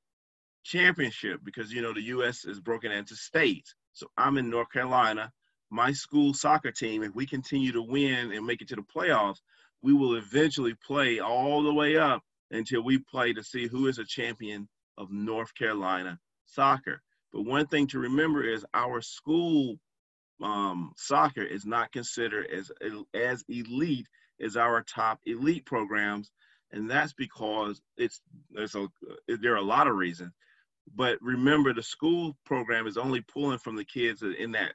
championship 0.64 1.38
because 1.44 1.72
you 1.72 1.80
know 1.80 1.94
the 1.94 2.10
US 2.16 2.44
is 2.44 2.58
broken 2.58 2.90
into 2.90 3.14
states. 3.14 3.72
So 3.92 4.08
I'm 4.16 4.36
in 4.36 4.50
North 4.50 4.72
Carolina. 4.72 5.30
My 5.72 5.90
school 5.92 6.34
soccer 6.34 6.70
team, 6.70 7.02
if 7.02 7.14
we 7.14 7.24
continue 7.24 7.72
to 7.72 7.80
win 7.80 8.30
and 8.30 8.44
make 8.44 8.60
it 8.60 8.68
to 8.68 8.76
the 8.76 8.82
playoffs, 8.82 9.38
we 9.80 9.94
will 9.94 10.16
eventually 10.16 10.74
play 10.86 11.18
all 11.18 11.62
the 11.62 11.72
way 11.72 11.96
up 11.96 12.22
until 12.50 12.82
we 12.82 12.98
play 12.98 13.32
to 13.32 13.42
see 13.42 13.68
who 13.68 13.86
is 13.86 13.96
a 13.96 14.04
champion 14.04 14.68
of 14.98 15.10
North 15.10 15.54
Carolina 15.54 16.18
soccer. 16.44 17.00
But 17.32 17.46
one 17.46 17.66
thing 17.68 17.86
to 17.86 18.00
remember 18.00 18.44
is 18.44 18.66
our 18.74 19.00
school 19.00 19.76
um, 20.42 20.92
soccer 20.98 21.42
is 21.42 21.64
not 21.64 21.90
considered 21.90 22.48
as 22.50 22.70
as 23.14 23.42
elite 23.48 24.06
as 24.42 24.58
our 24.58 24.82
top 24.82 25.20
elite 25.24 25.64
programs, 25.64 26.30
and 26.70 26.90
that's 26.90 27.14
because 27.14 27.80
it's 27.96 28.20
a 28.58 28.88
there 29.26 29.54
are 29.54 29.56
a 29.56 29.62
lot 29.62 29.86
of 29.86 29.96
reasons. 29.96 30.32
But 30.94 31.16
remember, 31.22 31.72
the 31.72 31.82
school 31.82 32.36
program 32.44 32.86
is 32.86 32.98
only 32.98 33.22
pulling 33.22 33.58
from 33.58 33.76
the 33.76 33.86
kids 33.86 34.22
in 34.22 34.52
that 34.52 34.74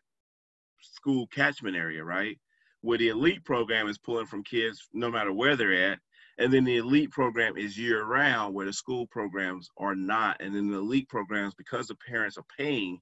school 0.82 1.28
catchment 1.28 1.76
area, 1.76 2.04
right? 2.04 2.38
Where 2.82 2.98
the 2.98 3.10
elite 3.10 3.44
program 3.44 3.88
is 3.88 3.98
pulling 3.98 4.28
from 4.28 4.44
kids 4.44 4.88
no 4.94 5.10
matter 5.10 5.34
where 5.34 5.56
they're 5.56 5.92
at, 5.92 6.00
and 6.38 6.54
then 6.54 6.64
the 6.64 6.78
elite 6.78 7.10
program 7.12 7.58
is 7.58 7.78
year 7.78 8.06
round, 8.06 8.54
where 8.54 8.68
the 8.68 8.74
school 8.74 9.08
programs 9.08 9.70
are 9.78 9.96
not. 9.96 10.38
And 10.40 10.56
then 10.56 10.70
the 10.70 10.78
elite 10.78 11.10
programs, 11.10 11.56
because 11.56 11.88
the 11.88 11.96
parents 11.96 12.38
are 12.38 12.46
paying, 12.58 13.00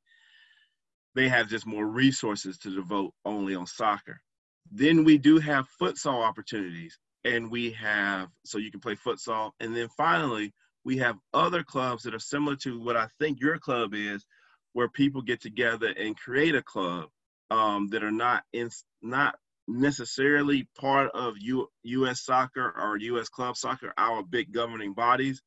they 1.15 1.27
have 1.27 1.49
just 1.49 1.65
more 1.65 1.85
resources 1.85 2.57
to 2.59 2.73
devote 2.73 3.13
only 3.25 3.55
on 3.55 3.67
soccer. 3.67 4.21
Then 4.71 5.03
we 5.03 5.17
do 5.17 5.37
have 5.39 5.67
futsal 5.81 6.23
opportunities, 6.23 6.97
and 7.23 7.51
we 7.51 7.71
have 7.71 8.29
so 8.45 8.57
you 8.57 8.71
can 8.71 8.79
play 8.79 8.95
futsal. 8.95 9.51
And 9.59 9.75
then 9.75 9.89
finally, 9.97 10.53
we 10.85 10.97
have 10.97 11.17
other 11.33 11.63
clubs 11.63 12.03
that 12.03 12.15
are 12.15 12.19
similar 12.19 12.55
to 12.57 12.79
what 12.81 12.95
I 12.95 13.07
think 13.19 13.41
your 13.41 13.57
club 13.57 13.93
is, 13.93 14.25
where 14.73 14.89
people 14.89 15.21
get 15.21 15.41
together 15.41 15.93
and 15.97 16.17
create 16.17 16.55
a 16.55 16.63
club 16.63 17.09
um, 17.51 17.87
that 17.89 18.03
are 18.03 18.11
not 18.11 18.43
in 18.53 18.69
not 19.01 19.35
necessarily 19.67 20.67
part 20.79 21.11
of 21.13 21.35
U, 21.39 21.67
U.S. 21.83 22.23
soccer 22.23 22.73
or 22.77 22.97
U.S. 22.97 23.29
club 23.29 23.57
soccer, 23.57 23.93
our 23.97 24.23
big 24.23 24.51
governing 24.51 24.93
bodies, 24.93 25.41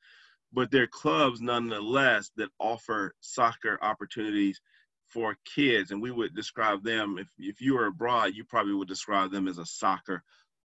but 0.52 0.71
they're 0.71 0.87
clubs 0.87 1.40
nonetheless 1.40 2.31
that 2.37 2.50
offer 2.59 3.14
soccer 3.21 3.78
opportunities 3.83 4.61
for 5.09 5.37
kids. 5.55 5.90
And 5.90 6.02
we 6.02 6.11
would 6.11 6.35
describe 6.35 6.83
them, 6.83 7.17
if, 7.19 7.28
if 7.38 7.61
you 7.61 7.75
were 7.75 7.87
abroad, 7.87 8.33
you 8.35 8.45
probably 8.45 8.75
would 8.75 8.88
describe 8.88 9.31
them 9.31 9.49
as 9.49 9.59
a 9.59 9.67
soccer 9.67 10.23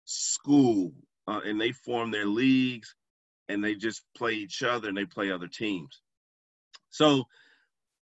school. 0.05 0.91
Uh, 1.27 1.41
and 1.45 1.59
they 1.61 1.71
form 1.71 2.11
their 2.11 2.25
leagues 2.25 2.95
and 3.47 3.63
they 3.63 3.75
just 3.75 4.03
play 4.15 4.33
each 4.33 4.63
other 4.63 4.87
and 4.87 4.97
they 4.97 5.05
play 5.05 5.31
other 5.31 5.47
teams. 5.47 6.01
So 6.89 7.25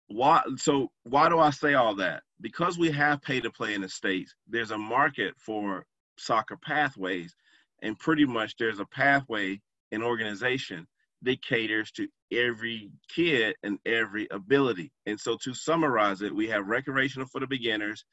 why 0.07 0.41
so 0.57 0.91
why 1.03 1.29
do 1.29 1.39
I 1.39 1.49
say 1.49 1.73
all 1.73 1.95
that? 1.95 2.23
Because 2.41 2.77
we 2.77 2.91
have 2.91 3.21
pay 3.21 3.39
to 3.41 3.51
play 3.51 3.73
in 3.73 3.81
the 3.81 3.89
states, 3.89 4.35
there's 4.47 4.71
a 4.71 4.77
market 4.77 5.33
for 5.37 5.85
soccer 6.17 6.57
pathways, 6.57 7.35
and 7.81 7.97
pretty 7.99 8.25
much 8.25 8.55
there's 8.57 8.79
a 8.79 8.85
pathway 8.85 9.59
an 9.93 10.03
organization 10.03 10.87
that 11.21 11.41
caters 11.41 11.91
to 11.91 12.07
every 12.31 12.91
kid 13.07 13.55
and 13.63 13.79
every 13.85 14.27
ability. 14.31 14.91
And 15.05 15.17
so 15.17 15.37
to 15.43 15.53
summarize 15.53 16.21
it, 16.21 16.35
we 16.35 16.47
have 16.47 16.67
recreational 16.67 17.27
for 17.27 17.39
the 17.39 17.47
beginners, 17.47 18.03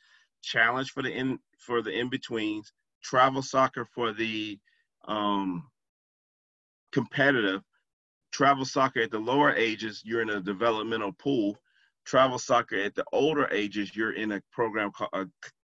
challenge 0.43 0.93
for 0.93 1.03
the 1.03 1.11
in 1.11 1.39
for 1.59 1.83
the 1.83 1.91
in-betweens, 1.91 2.73
travel 3.03 3.43
soccer 3.43 3.85
for 3.85 4.13
the 4.13 4.59
um, 5.09 5.69
competitive, 6.93 7.63
travel 8.33 8.65
soccer 8.65 9.01
at 9.01 9.11
the 9.11 9.19
lower 9.19 9.55
ages, 9.55 10.03
you're 10.05 10.23
in 10.23 10.31
a 10.31 10.41
developmental 10.41 11.13
pool, 11.13 11.57
travel 12.11 12.41
soccer 12.41 12.77
at 12.77 12.97
the 12.97 13.05
older 13.13 13.49
ages, 13.53 13.95
you're 13.95 14.15
in 14.15 14.33
a 14.33 14.43
program 14.51 14.91
called 14.91 15.11
a 15.13 15.27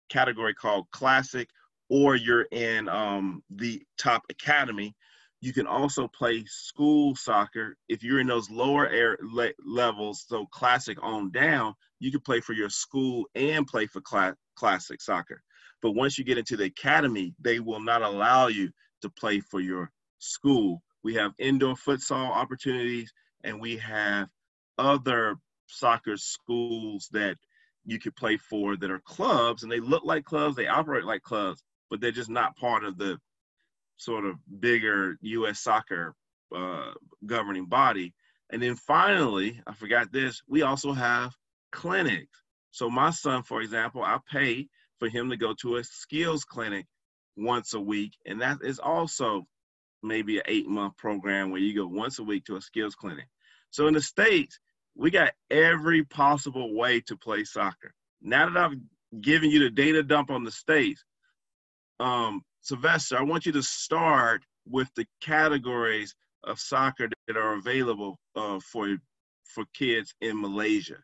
category 0.08 0.54
called 0.54 0.90
classic, 0.90 1.50
or 1.90 2.16
you're 2.16 2.46
in 2.50 2.88
um, 2.88 3.42
the 3.50 3.82
top 3.98 4.22
academy. 4.30 4.94
You 5.42 5.52
can 5.52 5.66
also 5.66 6.08
play 6.08 6.44
school 6.46 7.14
soccer 7.14 7.76
if 7.90 8.02
you're 8.02 8.20
in 8.20 8.26
those 8.26 8.48
lower 8.48 8.88
air 8.88 9.18
le- 9.22 9.52
levels, 9.66 10.24
so 10.26 10.46
classic 10.46 10.96
on 11.02 11.30
down. 11.30 11.74
You 11.98 12.10
can 12.10 12.20
play 12.20 12.40
for 12.40 12.54
your 12.54 12.70
school 12.70 13.26
and 13.34 13.66
play 13.66 13.86
for 13.86 14.00
cl- 14.06 14.34
classic 14.56 15.02
soccer. 15.02 15.42
But 15.82 15.92
once 15.92 16.16
you 16.16 16.24
get 16.24 16.38
into 16.38 16.56
the 16.56 16.64
academy, 16.64 17.34
they 17.38 17.60
will 17.60 17.80
not 17.80 18.00
allow 18.00 18.46
you 18.46 18.70
to 19.02 19.10
play 19.10 19.40
for 19.40 19.60
your 19.60 19.90
school. 20.18 20.82
We 21.02 21.14
have 21.14 21.32
indoor 21.38 21.74
futsal 21.74 22.30
opportunities, 22.30 23.12
and 23.44 23.60
we 23.60 23.76
have 23.76 24.28
other 24.78 25.36
soccer 25.70 26.16
schools 26.16 27.08
that 27.12 27.36
you 27.84 27.98
could 27.98 28.14
play 28.16 28.36
for 28.36 28.76
that 28.76 28.90
are 28.90 29.00
clubs 29.00 29.62
and 29.62 29.72
they 29.72 29.80
look 29.80 30.04
like 30.04 30.24
clubs, 30.24 30.56
they 30.56 30.66
operate 30.66 31.04
like 31.04 31.22
clubs, 31.22 31.62
but 31.88 32.00
they're 32.00 32.10
just 32.10 32.30
not 32.30 32.56
part 32.56 32.84
of 32.84 32.98
the 32.98 33.18
sort 33.96 34.24
of 34.24 34.36
bigger 34.60 35.16
U.S. 35.22 35.60
soccer 35.60 36.14
uh, 36.54 36.92
governing 37.26 37.66
body. 37.66 38.14
And 38.50 38.62
then 38.62 38.76
finally, 38.76 39.60
I 39.66 39.74
forgot 39.74 40.12
this, 40.12 40.42
we 40.48 40.62
also 40.62 40.92
have 40.92 41.32
clinics. 41.70 42.42
So 42.70 42.90
my 42.90 43.10
son, 43.10 43.42
for 43.42 43.62
example, 43.62 44.02
I 44.02 44.18
pay 44.30 44.68
for 44.98 45.08
him 45.08 45.30
to 45.30 45.36
go 45.36 45.54
to 45.60 45.76
a 45.76 45.84
skills 45.84 46.44
clinic 46.44 46.86
once 47.36 47.74
a 47.74 47.80
week. 47.80 48.12
And 48.26 48.40
that 48.42 48.58
is 48.62 48.78
also 48.78 49.46
maybe 50.02 50.38
an 50.38 50.44
eight 50.46 50.68
month 50.68 50.96
program 50.96 51.50
where 51.50 51.60
you 51.60 51.74
go 51.74 51.86
once 51.86 52.18
a 52.18 52.22
week 52.22 52.44
to 52.46 52.56
a 52.56 52.60
skills 52.60 52.94
clinic. 52.94 53.26
So 53.70 53.86
in 53.86 53.94
the 53.94 54.00
States, 54.00 54.58
we 55.00 55.10
got 55.10 55.32
every 55.50 56.04
possible 56.04 56.76
way 56.76 57.00
to 57.00 57.16
play 57.16 57.42
soccer. 57.42 57.94
Now 58.20 58.50
that 58.50 58.56
I've 58.58 58.76
given 59.22 59.50
you 59.50 59.58
the 59.60 59.70
data 59.70 60.02
dump 60.02 60.30
on 60.30 60.44
the 60.44 60.50
states, 60.50 61.02
um, 61.98 62.42
Sylvester, 62.60 63.16
I 63.16 63.22
want 63.22 63.46
you 63.46 63.52
to 63.52 63.62
start 63.62 64.42
with 64.68 64.88
the 64.96 65.06
categories 65.22 66.14
of 66.44 66.60
soccer 66.60 67.08
that 67.26 67.36
are 67.38 67.54
available 67.54 68.18
uh, 68.36 68.60
for 68.60 68.94
for 69.44 69.64
kids 69.72 70.14
in 70.20 70.38
Malaysia. 70.38 70.98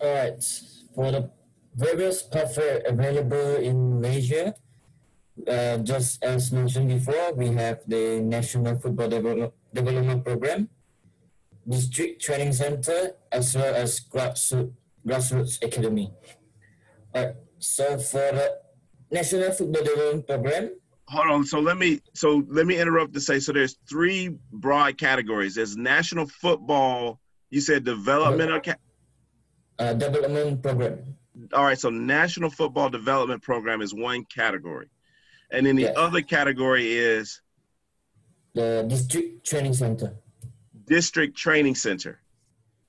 All 0.00 0.14
right. 0.14 0.42
for 0.94 1.12
the 1.12 1.30
various 1.76 2.22
pathway 2.22 2.82
available 2.86 3.56
in 3.56 4.00
Malaysia, 4.00 4.54
uh, 5.48 5.78
just 5.78 6.22
as 6.24 6.52
mentioned 6.52 6.88
before, 6.88 7.32
we 7.34 7.48
have 7.48 7.80
the 7.86 8.20
National 8.20 8.78
Football 8.78 9.08
Develop- 9.08 9.54
Development 9.72 10.24
Program, 10.24 10.68
District 11.68 12.20
Training 12.20 12.52
Center, 12.52 13.12
as 13.30 13.54
well 13.54 13.74
as 13.74 14.00
Grassroots, 14.00 14.72
Grassroots 15.06 15.62
Academy. 15.62 16.12
Alright, 17.14 17.36
so 17.58 17.98
for 17.98 18.18
the 18.32 18.58
National 19.10 19.52
Football 19.52 19.82
Development 19.84 20.26
Program, 20.26 20.70
hold 21.08 21.26
on. 21.30 21.44
So 21.44 21.58
let 21.60 21.76
me 21.76 22.00
so 22.14 22.44
let 22.48 22.66
me 22.66 22.78
interrupt 22.78 23.14
to 23.14 23.20
say 23.20 23.40
so 23.40 23.52
there's 23.52 23.76
three 23.88 24.36
broad 24.52 24.96
categories. 24.98 25.54
There's 25.56 25.76
national 25.76 26.26
football. 26.26 27.20
You 27.50 27.60
said 27.60 27.84
development. 27.84 28.68
Uh, 29.78 29.94
development 29.94 30.62
program. 30.62 31.16
all 31.54 31.64
right. 31.64 31.78
So 31.78 31.90
national 31.90 32.50
football 32.50 32.90
development 32.90 33.42
program 33.42 33.80
is 33.80 33.92
one 33.94 34.24
category, 34.26 34.88
and 35.52 35.66
then 35.66 35.76
the 35.76 35.82
Yes. 35.82 35.96
other 35.96 36.22
category 36.22 36.92
is 36.92 37.40
The 38.54 38.84
District 38.88 39.44
Training 39.46 39.74
Center. 39.74 40.14
district 40.86 41.36
training 41.36 41.74
center, 41.76 42.20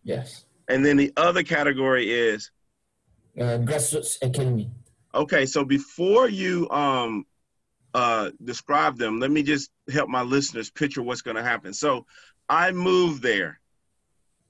Yes. 0.04 0.46
and 0.68 0.84
then 0.84 0.98
the 0.98 1.14
other 1.18 1.44
category 1.44 2.10
is 2.12 2.50
Uh, 3.38 3.58
Grassroots 3.60 4.18
Academy. 4.24 4.72
okay. 5.14 5.46
So 5.46 5.64
before 5.64 6.28
you 6.28 6.68
um 6.72 7.26
uh 7.94 8.32
describe 8.44 8.98
them, 8.98 9.20
let 9.20 9.30
me 9.32 9.44
just 9.44 9.70
help 9.92 10.10
my 10.10 10.22
listeners 10.24 10.72
picture 10.72 11.02
what's 11.04 11.22
going 11.22 11.36
to 11.38 11.44
happen. 11.44 11.74
So 11.74 12.06
I 12.50 12.72
move 12.72 13.22
there. 13.22 13.60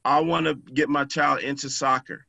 I 0.06 0.22
want 0.22 0.46
to 0.48 0.56
get 0.56 0.90
my 0.90 1.06
child 1.06 1.42
into 1.42 1.70
soccer. 1.70 2.26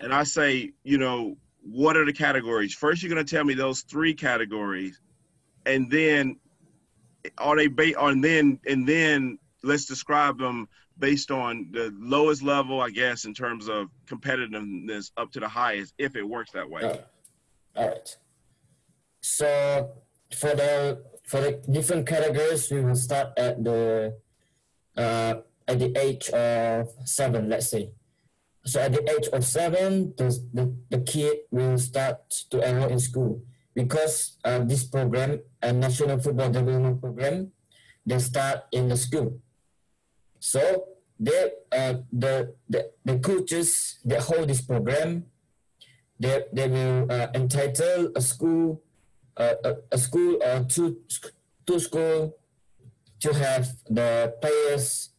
And 0.00 0.12
I 0.14 0.22
say, 0.24 0.72
you 0.84 0.98
know, 0.98 1.36
what 1.64 1.96
are 1.96 2.04
the 2.04 2.12
categories? 2.12 2.74
First, 2.74 3.02
you're 3.02 3.12
going 3.12 3.24
to 3.24 3.34
tell 3.34 3.44
me 3.44 3.54
those 3.54 3.80
three 3.82 4.14
categories, 4.14 5.00
and 5.66 5.90
then 5.90 6.36
are 7.38 7.56
they 7.56 7.68
based 7.68 7.96
on 7.96 8.20
then 8.20 8.60
and 8.66 8.86
then 8.86 9.38
let's 9.62 9.86
describe 9.86 10.38
them 10.38 10.68
based 10.98 11.30
on 11.30 11.68
the 11.72 11.92
lowest 11.98 12.42
level, 12.42 12.80
I 12.80 12.90
guess, 12.90 13.24
in 13.24 13.34
terms 13.34 13.68
of 13.68 13.88
competitiveness 14.06 15.10
up 15.16 15.32
to 15.32 15.40
the 15.40 15.48
highest, 15.48 15.94
if 15.98 16.16
it 16.16 16.22
works 16.22 16.52
that 16.52 16.68
way. 16.68 17.00
All 17.76 17.88
right. 17.88 18.16
So 19.22 19.90
for 20.36 20.54
the 20.54 21.02
for 21.24 21.40
the 21.40 21.52
different 21.70 22.06
categories, 22.06 22.70
we 22.70 22.82
will 22.82 22.94
start 22.94 23.32
at 23.38 23.64
the 23.64 24.14
uh, 24.96 25.34
at 25.66 25.78
the 25.78 25.96
age 25.98 26.28
of 26.30 26.88
seven, 27.04 27.48
let's 27.48 27.70
say. 27.70 27.90
So 28.64 28.80
at 28.80 28.92
the 28.92 29.02
age 29.10 29.28
of 29.28 29.44
seven, 29.44 30.14
the, 30.16 30.28
the, 30.52 30.74
the 30.90 31.00
kid 31.02 31.36
will 31.50 31.78
start 31.78 32.30
to 32.50 32.66
enroll 32.66 32.88
in 32.88 32.98
school 32.98 33.42
because 33.74 34.38
uh, 34.44 34.60
this 34.60 34.84
program, 34.84 35.40
a 35.62 35.72
National 35.72 36.18
Football 36.18 36.50
Development 36.50 37.00
Program, 37.00 37.52
they 38.06 38.18
start 38.18 38.64
in 38.72 38.88
the 38.88 38.96
school. 38.96 39.38
So 40.40 40.88
they 41.18 41.50
uh, 41.72 41.94
the, 42.12 42.54
the 42.68 42.90
the 43.04 43.18
coaches 43.18 43.98
that 44.04 44.20
hold 44.20 44.48
this 44.48 44.60
program 44.60 45.24
they, 46.18 46.42
they 46.52 46.68
will 46.68 47.10
uh, 47.10 47.28
entitle 47.34 48.10
a 48.16 48.20
school 48.20 48.82
uh, 49.36 49.54
a, 49.64 49.74
a 49.92 49.98
school 49.98 50.38
or 50.42 50.64
two 50.64 50.98
two 51.66 51.78
school 51.78 52.36
to 53.20 53.32
have 53.32 53.68
the 53.88 54.34
players 54.40 55.10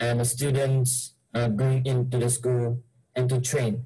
and 0.00 0.20
the 0.20 0.24
students 0.24 1.13
uh, 1.34 1.48
going 1.48 1.84
into 1.84 2.18
the 2.18 2.30
school 2.30 2.82
and 3.14 3.28
to 3.28 3.40
train. 3.40 3.84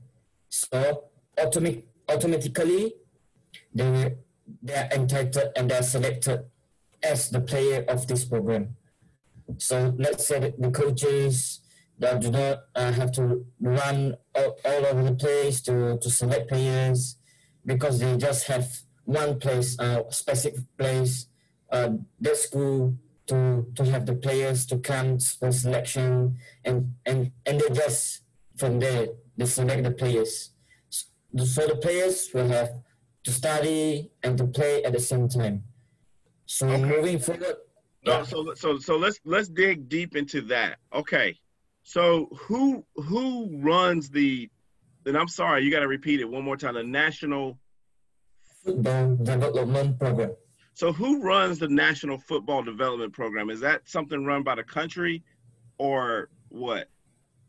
So 0.49 1.05
automatic 1.39 1.87
automatically 2.09 2.95
they 3.75 4.15
they 4.63 4.75
are 4.75 4.89
entitled 4.93 5.53
and 5.57 5.71
they 5.71 5.77
are 5.77 5.83
selected 5.83 6.45
as 7.03 7.31
the 7.31 7.41
player 7.41 7.85
of 7.89 8.07
this 8.07 8.25
program. 8.25 8.77
So 9.59 9.95
let's 9.99 10.27
say 10.27 10.41
that 10.41 10.61
the 10.61 10.71
coaches 10.71 11.61
that 11.99 12.21
do 12.21 12.31
not 12.31 12.61
uh, 12.75 12.93
have 12.93 13.13
to 13.13 13.45
run 13.61 14.17
all, 14.35 14.59
all 14.65 14.87
over 14.87 15.03
the 15.03 15.15
place 15.15 15.61
to, 15.63 15.99
to 15.99 16.11
select 16.11 16.49
players 16.49 17.17
because 17.65 17.99
they 17.99 18.17
just 18.17 18.47
have 18.47 18.69
one 19.05 19.39
place, 19.39 19.79
uh, 19.79 20.03
specific 20.11 20.65
place, 20.77 21.27
uh, 21.71 21.91
school 22.35 22.95
to 23.29 23.67
to 23.77 23.85
have 23.93 24.05
the 24.07 24.15
players 24.15 24.67
to 24.67 24.79
come 24.79 25.19
for 25.19 25.51
selection 25.53 26.37
and 26.65 26.95
and 27.07 27.31
and 27.47 27.61
they 27.61 27.69
just 27.83 28.23
from 28.57 28.79
there 28.81 29.07
they 29.37 29.47
select 29.47 29.83
the 29.85 29.91
players. 29.93 30.51
So 30.91 31.67
the 31.69 31.77
players 31.77 32.29
will 32.35 32.49
have 32.49 32.71
to 33.25 33.31
study 33.31 34.11
and 34.23 34.37
to 34.39 34.47
play 34.47 34.83
at 34.85 34.93
the 34.93 35.01
same 35.01 35.29
time. 35.29 35.65
So 36.47 36.67
Okay. 36.69 36.83
moving 36.95 37.19
forward, 37.19 37.57
No, 38.07 38.13
Yeah. 38.13 38.23
so 38.25 38.55
so 38.63 38.79
so 38.79 38.97
let's 38.97 39.19
let's 39.25 39.49
dig 39.49 39.89
deep 39.89 40.17
into 40.17 40.41
that. 40.53 40.79
Okay, 41.01 41.29
so 41.83 42.03
who 42.45 42.85
who 43.09 43.23
runs 43.71 44.09
the? 44.11 44.49
then 45.05 45.15
I'm 45.17 45.29
sorry, 45.29 45.63
you 45.65 45.71
got 45.71 45.81
to 45.81 45.89
repeat 45.89 46.21
it 46.21 46.29
one 46.37 46.45
more 46.49 46.57
time. 46.57 46.75
The 46.75 46.83
national. 46.85 47.59
football 48.65 49.17
development 49.17 49.99
program. 49.99 50.33
So 50.79 50.93
who 50.93 51.21
runs 51.21 51.59
the 51.59 51.67
national 51.67 52.19
football 52.19 52.63
development 52.63 53.13
program? 53.13 53.51
Is 53.51 53.59
that 53.59 53.89
something 53.89 54.25
run 54.25 54.45
by 54.45 54.55
the 54.55 54.63
country, 54.63 55.25
or 55.77 56.29
what? 56.51 56.89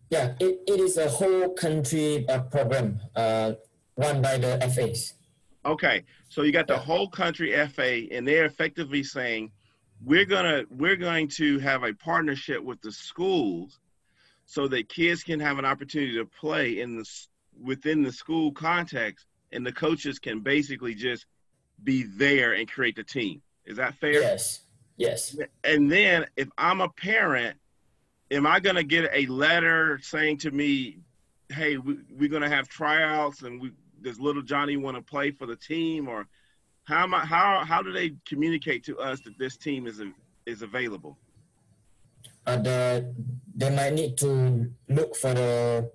Yeah, 0.10 0.34
it, 0.40 0.62
it 0.66 0.80
is 0.80 0.98
a 0.98 1.08
whole 1.08 1.54
country 1.54 2.28
uh, 2.28 2.42
program 2.42 3.00
uh, 3.16 3.54
run 3.96 4.24
by 4.24 4.40
the 4.40 4.58
FAs. 4.74 5.14
Okay, 5.64 6.06
so 6.28 6.42
you 6.42 6.52
got 6.52 6.66
the 6.66 6.80
whole 6.80 7.08
country 7.08 7.54
FA, 7.68 8.08
and 8.12 8.28
they're 8.28 8.46
effectively 8.46 9.04
saying, 9.04 9.52
we're 10.04 10.26
gonna 10.26 10.64
we're 10.72 10.96
going 10.96 11.28
to 11.28 11.60
have 11.60 11.84
a 11.84 11.94
partnership 11.94 12.64
with 12.64 12.82
the 12.82 12.92
schools, 12.92 13.80
so 14.48 14.68
that 14.70 14.90
kids 14.90 15.22
can 15.22 15.40
have 15.40 15.60
an 15.60 15.66
opportunity 15.66 16.16
to 16.16 16.26
play 16.26 16.80
in 16.80 16.98
the 16.98 17.06
within 17.62 18.02
the 18.02 18.12
school 18.12 18.52
context, 18.52 19.28
and 19.52 19.64
the 19.64 19.72
coaches 19.72 20.18
can 20.18 20.40
basically 20.40 20.96
just 20.96 21.28
be 21.84 22.04
there 22.04 22.54
and 22.54 22.70
create 22.70 22.96
the 22.96 23.04
team. 23.04 23.42
Is 23.66 23.78
that 23.78 23.96
fair? 23.96 24.22
Yes, 24.22 24.62
yes. 24.98 25.36
And 25.64 25.92
then 25.92 26.26
if 26.36 26.50
I'm 26.58 26.82
a 26.82 26.90
parent, 26.90 27.58
am 28.32 28.48
I 28.48 28.60
gonna 28.60 28.84
get 28.84 29.10
a 29.14 29.26
letter 29.28 30.00
saying 30.02 30.38
to 30.40 30.52
me, 30.52 31.00
"Hey, 31.50 31.78
we, 31.78 31.98
we're 32.12 32.30
gonna 32.30 32.50
have 32.50 32.68
tryouts, 32.68 33.44
and 33.44 33.62
we 33.62 33.72
does 34.02 34.20
little 34.20 34.42
Johnny 34.42 34.78
want 34.78 34.98
to 34.98 35.04
play 35.04 35.32
for 35.32 35.46
the 35.46 35.56
team?" 35.56 36.08
Or 36.08 36.28
how 36.84 37.04
am 37.04 37.14
I, 37.14 37.20
how 37.20 37.64
how 37.66 37.82
do 37.82 37.92
they 37.92 38.16
communicate 38.28 38.84
to 38.86 38.98
us 39.00 39.22
that 39.22 39.38
this 39.38 39.58
team 39.58 39.88
is 39.88 40.02
is 40.46 40.62
available? 40.62 41.18
Uh, 42.46 42.58
the, 42.58 43.16
they 43.56 43.70
might 43.70 43.94
need 43.94 44.18
to 44.18 44.72
look 44.88 45.16
for 45.16 45.34
the 45.34 45.92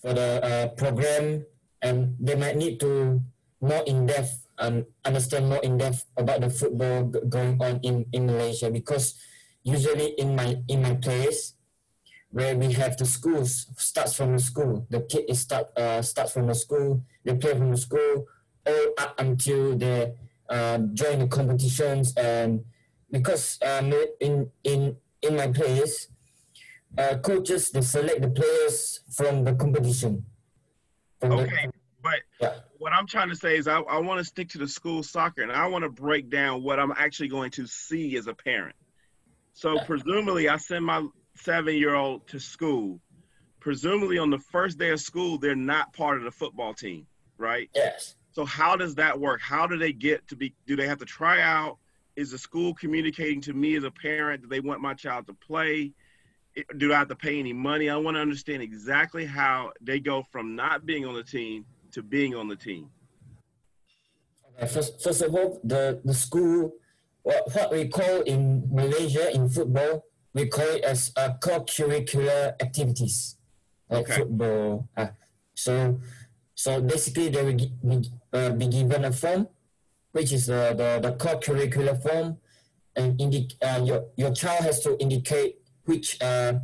for 0.00 0.14
the 0.14 0.44
uh, 0.44 0.68
program 0.68 1.44
and 1.82 2.16
they 2.20 2.34
might 2.36 2.56
need 2.56 2.78
to 2.80 3.20
more 3.60 3.82
in 3.86 4.06
depth 4.06 4.45
and 4.58 4.84
understand 5.04 5.48
more 5.48 5.60
in 5.62 5.78
depth 5.78 6.04
about 6.16 6.40
the 6.40 6.50
football 6.50 7.04
going 7.04 7.60
on 7.60 7.80
in, 7.82 8.06
in 8.12 8.26
Malaysia 8.26 8.70
because 8.70 9.14
usually 9.62 10.14
in 10.18 10.34
my 10.36 10.56
in 10.68 10.82
my 10.82 10.94
place 10.94 11.54
where 12.30 12.56
we 12.56 12.72
have 12.72 12.96
the 12.96 13.06
schools 13.06 13.66
starts 13.78 14.12
from 14.14 14.32
the 14.32 14.42
school. 14.42 14.86
The 14.90 15.00
kid 15.02 15.24
is 15.28 15.40
start 15.40 15.70
uh, 15.76 16.02
starts 16.02 16.32
from 16.32 16.46
the 16.46 16.54
school 16.54 17.02
they 17.24 17.34
play 17.34 17.54
from 17.54 17.70
the 17.70 17.76
school 17.76 18.26
all 18.66 18.86
up 18.98 19.14
until 19.18 19.76
they 19.76 20.12
uh, 20.48 20.78
join 20.94 21.18
the 21.20 21.28
competitions 21.28 22.14
and 22.16 22.64
because 23.10 23.58
um, 23.62 23.92
in 24.20 24.50
in 24.64 24.96
in 25.22 25.36
my 25.36 25.48
place 25.48 26.08
uh, 26.98 27.16
coaches 27.18 27.70
they 27.70 27.80
select 27.82 28.22
the 28.22 28.30
players 28.30 29.00
from 29.10 29.44
the 29.44 29.54
competition. 29.54 30.24
From 31.20 31.30
the- 31.30 31.44
Okay, 31.44 31.66
but 32.02 32.20
yeah 32.40 32.54
what 32.78 32.92
I'm 32.92 33.06
trying 33.06 33.28
to 33.28 33.36
say 33.36 33.56
is 33.56 33.68
I, 33.68 33.80
I 33.80 33.98
want 33.98 34.18
to 34.18 34.24
stick 34.24 34.48
to 34.50 34.58
the 34.58 34.68
school 34.68 35.02
soccer, 35.02 35.42
and 35.42 35.52
I 35.52 35.66
want 35.66 35.84
to 35.84 35.90
break 35.90 36.30
down 36.30 36.62
what 36.62 36.78
I'm 36.78 36.92
actually 36.96 37.28
going 37.28 37.50
to 37.52 37.66
see 37.66 38.16
as 38.16 38.26
a 38.26 38.34
parent. 38.34 38.76
So 39.52 39.78
presumably, 39.78 40.48
I 40.48 40.56
send 40.56 40.84
my 40.84 41.06
seven-year-old 41.36 42.28
to 42.28 42.38
school. 42.38 43.00
Presumably, 43.60 44.18
on 44.18 44.30
the 44.30 44.38
first 44.38 44.78
day 44.78 44.90
of 44.90 45.00
school, 45.00 45.38
they're 45.38 45.56
not 45.56 45.92
part 45.92 46.18
of 46.18 46.24
the 46.24 46.30
football 46.30 46.74
team, 46.74 47.06
right? 47.38 47.70
yes 47.74 48.14
So 48.32 48.44
how 48.44 48.76
does 48.76 48.94
that 48.96 49.18
work? 49.18 49.40
How 49.40 49.66
do 49.66 49.78
they 49.78 49.92
get 49.92 50.26
to 50.28 50.36
be? 50.36 50.54
Do 50.66 50.76
they 50.76 50.86
have 50.86 50.98
to 50.98 51.06
try 51.06 51.40
out? 51.40 51.78
Is 52.16 52.30
the 52.30 52.38
school 52.38 52.74
communicating 52.74 53.40
to 53.42 53.52
me 53.52 53.76
as 53.76 53.84
a 53.84 53.90
parent 53.90 54.42
that 54.42 54.50
they 54.50 54.60
want 54.60 54.80
my 54.80 54.94
child 54.94 55.26
to 55.26 55.34
play? 55.34 55.92
Do 56.78 56.92
I 56.92 56.98
have 56.98 57.08
to 57.08 57.16
pay 57.16 57.38
any 57.38 57.52
money? 57.52 57.90
I 57.90 57.96
want 57.96 58.16
to 58.16 58.20
understand 58.20 58.62
exactly 58.62 59.26
how 59.26 59.72
they 59.82 60.00
go 60.00 60.22
from 60.22 60.56
not 60.56 60.86
being 60.86 61.04
on 61.04 61.14
the 61.14 61.22
team 61.22 61.66
to 61.96 62.02
being 62.02 62.34
on 62.34 62.46
the 62.46 62.56
team. 62.56 62.90
Okay, 64.60 64.68
first, 64.68 65.02
first 65.02 65.22
of 65.22 65.34
all, 65.34 65.58
the, 65.64 65.98
the 66.04 66.12
school, 66.12 66.74
what, 67.22 67.42
what 67.54 67.72
we 67.72 67.88
call 67.88 68.20
in 68.20 68.68
Malaysia 68.70 69.32
in 69.34 69.48
football, 69.48 70.04
we 70.34 70.46
call 70.46 70.68
it 70.76 70.84
as 70.84 71.10
uh, 71.16 71.32
co-curricular 71.40 72.52
activities, 72.60 73.36
like 73.88 74.04
Okay. 74.04 74.16
football. 74.20 74.88
Uh, 74.96 75.08
so 75.54 75.98
So 76.54 76.80
basically, 76.80 77.28
they 77.28 77.44
will 77.44 77.56
be, 77.56 78.10
uh, 78.32 78.50
be 78.50 78.66
given 78.68 79.04
a 79.04 79.12
form, 79.12 79.48
which 80.12 80.32
is 80.32 80.48
uh, 80.48 80.72
the, 80.72 81.00
the 81.04 81.12
co-curricular 81.16 81.96
form, 82.00 82.36
and 82.96 83.20
indi- 83.20 83.56
uh, 83.60 83.80
your, 83.84 84.08
your 84.16 84.32
child 84.32 84.64
has 84.64 84.80
to 84.84 84.96
indicate 84.98 85.60
which 85.84 86.16
uh, 86.22 86.54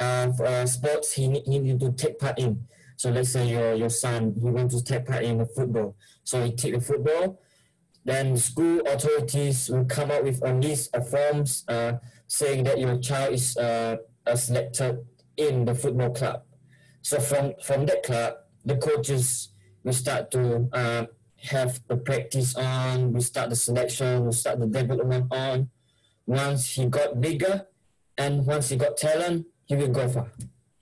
uh, 0.00 0.28
uh, 0.40 0.64
sports 0.66 1.12
he, 1.12 1.28
need, 1.28 1.44
he 1.46 1.58
need 1.58 1.80
to 1.80 1.92
take 1.92 2.18
part 2.18 2.38
in. 2.38 2.64
So 3.02 3.10
let's 3.10 3.30
say 3.30 3.48
your, 3.48 3.74
your 3.74 3.90
son, 3.90 4.32
he 4.40 4.48
wants 4.48 4.76
to 4.76 4.84
take 4.84 5.06
part 5.06 5.24
in 5.24 5.38
the 5.38 5.44
football. 5.44 5.96
So 6.22 6.44
he 6.44 6.52
take 6.54 6.74
the 6.74 6.80
football, 6.80 7.40
then 8.04 8.36
school 8.36 8.80
authorities 8.86 9.68
will 9.68 9.86
come 9.86 10.12
up 10.12 10.22
with 10.22 10.40
a 10.46 10.52
list 10.54 10.94
of 10.94 11.08
forms 11.08 11.64
uh, 11.66 11.94
saying 12.28 12.62
that 12.62 12.78
your 12.78 13.00
child 13.00 13.34
is 13.34 13.56
uh, 13.56 13.96
selected 14.36 15.04
in 15.36 15.64
the 15.64 15.74
football 15.74 16.10
club. 16.10 16.44
So 17.00 17.18
from, 17.18 17.54
from 17.64 17.86
that 17.86 18.04
club, 18.04 18.34
the 18.64 18.76
coaches 18.76 19.48
will 19.82 19.94
start 19.94 20.30
to 20.30 20.68
uh, 20.72 21.06
have 21.50 21.80
the 21.88 21.96
practice 21.96 22.54
on, 22.54 23.12
we 23.12 23.20
start 23.20 23.50
the 23.50 23.56
selection, 23.56 24.26
we 24.26 24.30
start 24.30 24.60
the 24.60 24.68
development 24.68 25.26
on. 25.32 25.70
Once 26.24 26.74
he 26.74 26.86
got 26.86 27.20
bigger 27.20 27.66
and 28.16 28.46
once 28.46 28.68
he 28.68 28.76
got 28.76 28.96
talent, 28.96 29.44
he 29.64 29.74
will 29.74 29.88
go 29.88 30.06
far. 30.08 30.30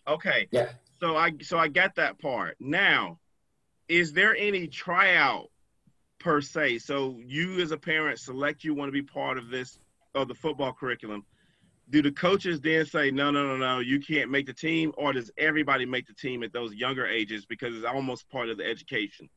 Okay. 0.07 0.49
Yeah. 0.51 0.69
So 1.01 1.17
I 1.17 1.33
so 1.43 1.59
I 1.59 1.69
get 1.69 1.95
that 1.97 2.19
part. 2.19 2.57
Now, 2.61 3.19
is 3.89 4.13
there 4.13 4.37
any 4.37 4.67
tryout 4.67 5.47
per 6.19 6.41
se? 6.41 6.79
So 6.79 7.19
you 7.25 7.61
as 7.61 7.71
a 7.73 7.79
parent 7.79 8.19
select 8.19 8.65
you 8.65 8.75
want 8.75 8.89
to 8.89 8.93
be 8.93 9.03
part 9.03 9.39
of 9.39 9.49
this 9.49 9.79
of 10.15 10.29
the 10.29 10.35
football 10.35 10.73
curriculum 10.73 11.25
do 11.91 12.03
the 12.03 12.13
coaches 12.13 12.61
then 12.61 12.87
say 12.87 13.11
no 13.11 13.31
no 13.31 13.47
no 13.47 13.57
no 13.57 13.81
you 13.81 14.01
can't 14.01 14.31
make 14.31 14.47
the 14.47 14.53
team 14.53 14.93
or 14.97 15.13
does 15.13 15.31
everybody 15.37 15.85
make 15.85 16.07
the 16.07 16.15
team 16.15 16.43
at 16.43 16.53
those 16.53 16.73
younger 16.75 17.07
ages 17.07 17.45
because 17.45 17.75
it's 17.75 17.85
almost 17.85 18.29
part 18.31 18.49
of 18.49 18.57
the 18.59 18.65
education 18.65 19.29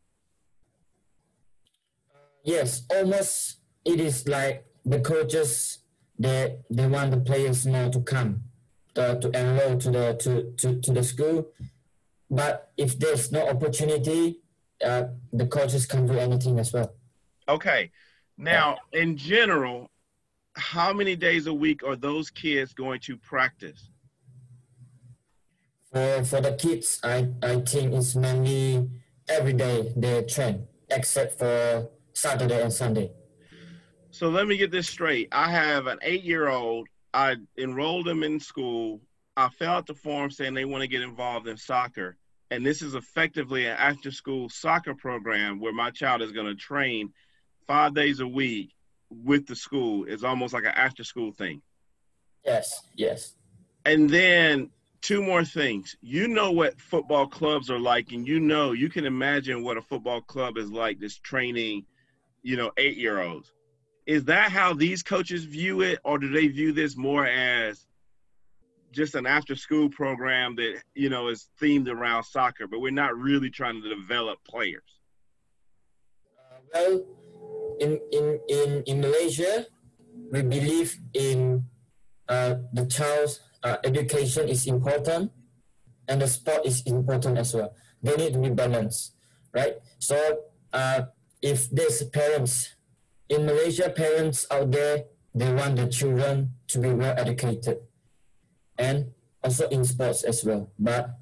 yes 2.43 2.83
almost 2.91 3.57
it 3.85 3.99
is 3.99 4.27
like 4.27 4.65
the 4.85 4.99
coaches 4.99 5.79
they 6.17 6.55
they 6.69 6.87
want 6.87 7.11
the 7.11 7.17
players 7.17 7.65
now 7.65 7.89
to 7.89 8.01
come 8.01 8.43
uh, 8.95 9.15
to 9.15 9.27
enroll 9.31 9.77
to 9.77 9.91
the 9.91 10.13
to, 10.19 10.51
to, 10.57 10.79
to 10.81 10.91
the 10.91 11.03
school 11.03 11.47
but 12.29 12.71
if 12.77 12.97
there's 12.99 13.31
no 13.31 13.47
opportunity 13.47 14.39
uh, 14.83 15.05
the 15.31 15.45
coaches 15.47 15.85
can 15.85 16.05
do 16.05 16.13
anything 16.13 16.59
as 16.59 16.73
well 16.73 16.93
okay 17.47 17.91
now 18.37 18.77
in 18.91 19.15
general 19.17 19.89
how 20.55 20.93
many 20.93 21.15
days 21.15 21.47
a 21.47 21.53
week 21.53 21.83
are 21.83 21.95
those 21.95 22.29
kids 22.29 22.73
going 22.73 22.99
to 23.01 23.17
practice? 23.17 23.89
For 25.91 26.23
for 26.23 26.41
the 26.41 26.53
kids, 26.53 26.99
I 27.03 27.29
I 27.41 27.59
think 27.61 27.93
it's 27.93 28.15
mainly 28.15 28.89
every 29.27 29.53
day 29.53 29.93
they 29.95 30.23
train, 30.23 30.67
except 30.89 31.39
for 31.39 31.89
Saturday 32.13 32.61
and 32.61 32.73
Sunday. 32.73 33.11
So 34.11 34.29
let 34.29 34.47
me 34.47 34.57
get 34.57 34.71
this 34.71 34.87
straight. 34.87 35.29
I 35.31 35.49
have 35.49 35.87
an 35.87 35.97
eight-year-old. 36.01 36.87
I 37.13 37.37
enrolled 37.57 38.05
them 38.05 38.23
in 38.23 38.39
school. 38.39 39.01
I 39.35 39.49
filled 39.49 39.69
out 39.69 39.87
the 39.87 39.93
form 39.93 40.31
saying 40.31 40.53
they 40.53 40.65
want 40.65 40.81
to 40.81 40.87
get 40.87 41.01
involved 41.01 41.47
in 41.47 41.57
soccer, 41.57 42.17
and 42.51 42.65
this 42.65 42.81
is 42.81 42.93
effectively 42.95 43.65
an 43.65 43.77
after-school 43.77 44.49
soccer 44.49 44.93
program 44.93 45.59
where 45.59 45.73
my 45.73 45.89
child 45.89 46.21
is 46.21 46.31
going 46.31 46.47
to 46.47 46.55
train 46.55 47.13
five 47.67 47.93
days 47.93 48.19
a 48.19 48.27
week 48.27 48.73
with 49.09 49.45
the 49.47 49.55
school 49.55 50.05
It's 50.07 50.23
almost 50.23 50.53
like 50.53 50.63
an 50.63 50.73
after 50.75 51.03
school 51.03 51.31
thing. 51.31 51.61
Yes, 52.45 52.81
yes. 52.95 53.35
And 53.85 54.09
then 54.09 54.69
two 55.01 55.21
more 55.21 55.43
things. 55.45 55.95
You 56.01 56.27
know 56.27 56.51
what 56.51 56.79
football 56.79 57.27
clubs 57.27 57.69
are 57.69 57.79
like, 57.79 58.11
and 58.11 58.27
you 58.27 58.39
know 58.39 58.71
you 58.71 58.89
can 58.89 59.05
imagine 59.05 59.63
what 59.63 59.77
a 59.77 59.81
football 59.81 60.21
club 60.21 60.57
is 60.57 60.71
like. 60.71 60.99
This 60.99 61.17
training, 61.17 61.85
you 62.41 62.57
know, 62.57 62.71
eight 62.77 62.97
year 62.97 63.21
olds. 63.21 63.51
Is 64.05 64.25
that 64.25 64.51
how 64.51 64.73
these 64.73 65.01
coaches 65.01 65.45
view 65.45 65.81
it, 65.81 65.99
or 66.03 66.17
do 66.17 66.29
they 66.29 66.47
view 66.47 66.73
this 66.73 66.97
more 66.97 67.25
as 67.25 67.85
just 68.91 69.15
an 69.15 69.25
after 69.25 69.55
school 69.55 69.89
program 69.89 70.55
that 70.55 70.81
you 70.93 71.09
know 71.09 71.29
is 71.29 71.49
themed 71.61 71.87
around 71.87 72.23
soccer, 72.23 72.67
but 72.67 72.79
we're 72.79 72.91
not 72.91 73.17
really 73.17 73.49
trying 73.49 73.81
to 73.81 73.89
develop 73.89 74.39
players? 74.47 74.99
Uh, 76.37 76.59
well, 76.73 77.03
in, 77.79 77.99
in, 78.11 78.39
in, 78.49 78.83
in 78.85 79.01
Malaysia, 79.01 79.65
we 80.31 80.41
believe 80.41 80.97
in 81.13 81.65
uh, 82.29 82.55
the 82.73 82.85
child's 82.85 83.39
uh, 83.63 83.77
education 83.83 84.47
is 84.47 84.67
important 84.67 85.31
and 86.07 86.21
the 86.21 86.27
sport 86.27 86.65
is 86.65 86.81
important 86.85 87.37
as 87.37 87.53
well. 87.53 87.73
They 88.01 88.15
need 88.15 88.33
to 88.33 88.39
be 88.39 88.49
balanced, 88.49 89.15
right? 89.53 89.75
So 89.99 90.17
uh, 90.71 91.03
if 91.41 91.69
there's 91.69 92.03
parents, 92.03 92.72
in 93.29 93.45
Malaysia, 93.45 93.89
parents 93.89 94.45
out 94.51 94.71
there, 94.71 95.05
they 95.33 95.51
want 95.53 95.75
their 95.75 95.89
children 95.89 96.53
to 96.67 96.79
be 96.79 96.89
well 96.89 97.15
educated 97.17 97.79
and 98.77 99.11
also 99.43 99.67
in 99.69 99.83
sports 99.83 100.23
as 100.23 100.43
well. 100.43 100.71
But 100.77 101.17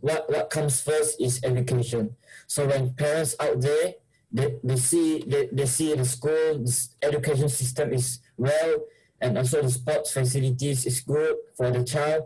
what, 0.00 0.30
what 0.30 0.50
comes 0.50 0.80
first 0.80 1.20
is 1.20 1.40
education. 1.44 2.16
So 2.46 2.66
when 2.66 2.94
parents 2.94 3.36
out 3.38 3.60
there 3.60 3.94
they, 4.32 4.56
they 4.64 4.76
see 4.76 5.22
they, 5.26 5.48
they 5.52 5.66
see 5.66 5.94
the 5.94 6.04
school 6.04 6.30
the 6.58 6.88
education 7.02 7.48
system 7.48 7.92
is 7.92 8.20
well 8.36 8.76
and 9.20 9.36
also 9.36 9.62
the 9.62 9.70
sports 9.70 10.12
facilities 10.12 10.86
is 10.86 11.00
good 11.00 11.36
for 11.56 11.70
the 11.70 11.84
child 11.84 12.24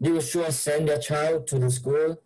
they 0.00 0.10
will 0.10 0.20
sure 0.20 0.50
send 0.50 0.88
their 0.88 0.98
child 0.98 1.46
to 1.46 1.58
the 1.58 1.70
school 1.70 2.20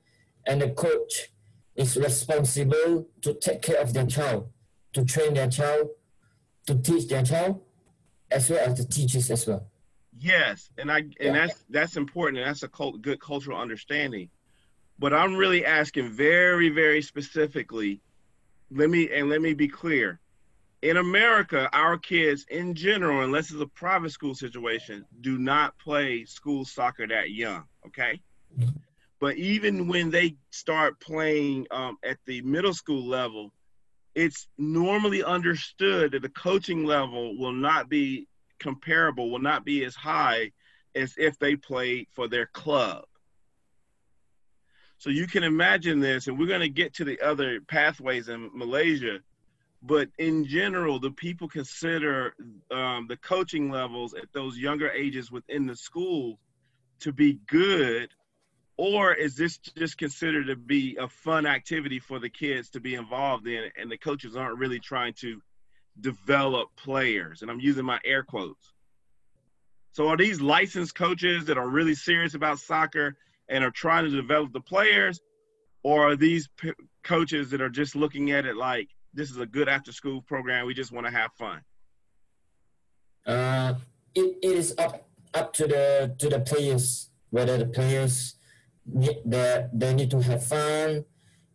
and 0.46 0.62
the 0.62 0.70
coach 0.70 1.28
is 1.76 1.96
responsible 1.96 3.06
to 3.20 3.34
take 3.34 3.60
care 3.60 3.80
of 3.80 3.92
their 3.92 4.06
child 4.06 4.48
to 4.94 5.04
train 5.04 5.34
their 5.34 5.48
child 5.48 5.88
to 6.68 6.82
teach 6.82 7.08
their 7.08 7.22
child 7.22 7.60
as 8.30 8.48
well 8.50 8.60
as 8.68 8.78
the 8.78 8.84
teachers 8.84 9.30
as 9.30 9.46
well 9.46 9.66
yes 10.18 10.70
and 10.78 10.90
i 10.90 10.98
and 10.98 11.14
yeah. 11.20 11.32
that's 11.32 11.64
that's 11.70 11.96
important 11.96 12.38
and 12.38 12.46
that's 12.48 12.62
a 12.62 12.68
cult, 12.68 13.00
good 13.02 13.20
cultural 13.20 13.58
understanding 13.58 14.28
but 14.98 15.12
i'm 15.12 15.34
really 15.36 15.64
asking 15.64 16.08
very 16.10 16.68
very 16.68 17.02
specifically 17.02 18.00
let 18.70 18.90
me 18.90 19.10
and 19.12 19.28
let 19.28 19.40
me 19.40 19.54
be 19.54 19.68
clear. 19.68 20.20
In 20.82 20.96
America, 20.96 21.68
our 21.72 21.98
kids 21.98 22.46
in 22.50 22.74
general, 22.74 23.24
unless 23.24 23.50
it's 23.50 23.60
a 23.60 23.66
private 23.66 24.10
school 24.10 24.34
situation, 24.34 25.04
do 25.20 25.38
not 25.38 25.76
play 25.78 26.24
school 26.24 26.64
soccer 26.64 27.06
that 27.08 27.30
young. 27.30 27.64
Okay. 27.86 28.20
But 29.20 29.36
even 29.36 29.88
when 29.88 30.10
they 30.10 30.36
start 30.50 31.00
playing 31.00 31.66
um, 31.72 31.98
at 32.04 32.18
the 32.26 32.42
middle 32.42 32.72
school 32.72 33.04
level, 33.04 33.52
it's 34.18 34.48
normally 34.58 35.22
understood 35.22 36.10
that 36.10 36.22
the 36.22 36.28
coaching 36.28 36.84
level 36.84 37.38
will 37.38 37.52
not 37.52 37.88
be 37.88 38.26
comparable, 38.58 39.30
will 39.30 39.38
not 39.38 39.64
be 39.64 39.84
as 39.84 39.94
high 39.94 40.50
as 40.96 41.14
if 41.16 41.38
they 41.38 41.54
played 41.54 42.08
for 42.10 42.26
their 42.26 42.46
club. 42.46 43.04
So 44.96 45.10
you 45.10 45.28
can 45.28 45.44
imagine 45.44 46.00
this, 46.00 46.26
and 46.26 46.36
we're 46.36 46.48
going 46.48 46.62
to 46.62 46.68
get 46.68 46.94
to 46.94 47.04
the 47.04 47.20
other 47.20 47.60
pathways 47.60 48.28
in 48.28 48.50
Malaysia. 48.52 49.20
But 49.82 50.08
in 50.18 50.44
general, 50.44 50.98
the 50.98 51.12
people 51.12 51.46
consider 51.46 52.34
um, 52.72 53.06
the 53.08 53.18
coaching 53.18 53.70
levels 53.70 54.14
at 54.14 54.32
those 54.32 54.58
younger 54.58 54.90
ages 54.90 55.30
within 55.30 55.64
the 55.64 55.76
school 55.76 56.40
to 56.98 57.12
be 57.12 57.38
good, 57.46 58.10
or 58.78 59.12
is 59.12 59.34
this 59.34 59.58
just 59.58 59.98
considered 59.98 60.46
to 60.46 60.56
be 60.56 60.96
a 61.00 61.08
fun 61.08 61.46
activity 61.46 61.98
for 61.98 62.20
the 62.20 62.30
kids 62.30 62.70
to 62.70 62.80
be 62.80 62.94
involved 62.94 63.48
in, 63.48 63.70
and 63.76 63.90
the 63.90 63.98
coaches 63.98 64.36
aren't 64.36 64.56
really 64.56 64.78
trying 64.78 65.12
to 65.14 65.42
develop 66.00 66.68
players? 66.76 67.42
And 67.42 67.50
I'm 67.50 67.58
using 67.58 67.84
my 67.84 67.98
air 68.04 68.22
quotes. 68.22 68.72
So 69.92 70.06
are 70.06 70.16
these 70.16 70.40
licensed 70.40 70.94
coaches 70.94 71.46
that 71.46 71.58
are 71.58 71.68
really 71.68 71.96
serious 71.96 72.34
about 72.34 72.60
soccer 72.60 73.16
and 73.48 73.64
are 73.64 73.72
trying 73.72 74.04
to 74.04 74.10
develop 74.10 74.52
the 74.52 74.60
players, 74.60 75.20
or 75.82 76.12
are 76.12 76.16
these 76.16 76.48
p- 76.56 76.72
coaches 77.02 77.50
that 77.50 77.60
are 77.60 77.68
just 77.68 77.96
looking 77.96 78.30
at 78.30 78.46
it 78.46 78.56
like 78.56 78.88
this 79.12 79.28
is 79.30 79.38
a 79.38 79.46
good 79.46 79.68
after 79.68 79.90
school 79.90 80.22
program? 80.22 80.66
We 80.66 80.74
just 80.74 80.92
want 80.92 81.06
to 81.06 81.12
have 81.12 81.32
fun. 81.32 81.62
Uh, 83.26 83.74
it, 84.14 84.38
it 84.40 84.52
is 84.52 84.72
up 84.78 85.08
up 85.34 85.52
to 85.54 85.66
the 85.66 86.14
to 86.18 86.28
the 86.28 86.40
players 86.40 87.10
whether 87.30 87.58
the 87.58 87.66
players 87.66 88.37
need 88.92 89.18
the, 89.24 89.70
they 89.72 89.94
need 89.94 90.10
to 90.10 90.20
have 90.20 90.44
fun 90.44 91.04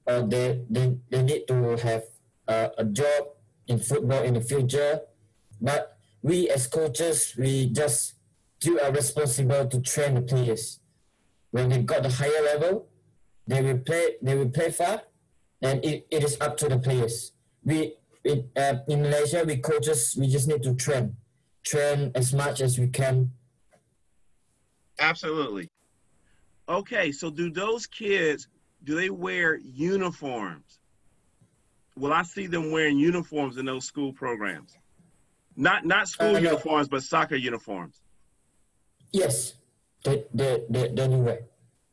or 0.06 0.22
they 0.22 0.62
they, 0.70 0.98
they 1.10 1.24
need 1.24 1.48
to 1.48 1.76
have 1.78 2.04
uh, 2.48 2.70
a 2.78 2.86
job 2.86 3.28
in 3.68 3.80
football 3.80 4.24
in 4.24 4.34
the 4.34 4.42
future. 4.42 5.02
But 5.62 5.98
we 6.22 6.50
as 6.50 6.68
coaches, 6.68 7.36
we 7.38 7.70
just 7.70 8.16
do 8.60 8.80
our 8.80 8.92
responsible 8.92 9.68
to 9.68 9.82
train 9.82 10.16
the 10.16 10.22
players 10.22 10.80
when 11.54 11.70
they 11.70 11.84
got 11.84 12.02
the 12.02 12.10
higher 12.10 12.42
level, 12.42 12.88
they 13.46 13.62
will 13.62 13.78
play 13.78 14.16
they 14.24 14.36
will 14.36 14.50
play 14.50 14.72
far, 14.72 15.04
and 15.62 15.86
it, 15.86 16.08
it 16.10 16.24
is 16.24 16.36
up 16.42 16.58
to 16.58 16.68
the 16.68 16.80
players. 16.80 17.32
We 17.64 17.94
in, 18.26 18.50
uh, 18.58 18.78
in 18.88 19.04
Malaysia 19.04 19.44
we 19.46 19.58
coaches 19.58 20.18
we 20.20 20.28
just 20.28 20.48
need 20.48 20.64
to 20.64 20.74
train, 20.74 21.16
train 21.64 22.12
as 22.16 22.34
much 22.34 22.60
as 22.60 22.80
we 22.80 22.88
can. 22.88 23.32
Absolutely. 25.00 25.70
Okay, 26.68 27.12
so 27.12 27.30
do 27.30 27.52
those 27.52 27.88
kids 27.88 28.48
do 28.84 28.96
they 28.96 29.10
wear 29.10 29.58
uniforms 29.58 30.80
will 31.96 32.14
I 32.14 32.24
see 32.24 32.48
them 32.48 32.72
wearing 32.72 32.98
uniforms 32.98 33.58
in 33.58 33.66
those 33.66 33.86
school 33.86 34.14
programs? 34.14 34.76
Not 35.56 35.86
not 35.86 36.08
school 36.08 36.36
Uh, 36.36 36.40
no. 36.40 36.52
uniforms, 36.52 36.88
but 36.88 37.04
soccer 37.04 37.36
uniforms. 37.36 38.02
Yes, 39.12 39.56
they 40.04 40.26
they 40.34 40.64
they, 40.70 40.88
they 40.88 41.08
do 41.08 41.18
wear. 41.18 41.40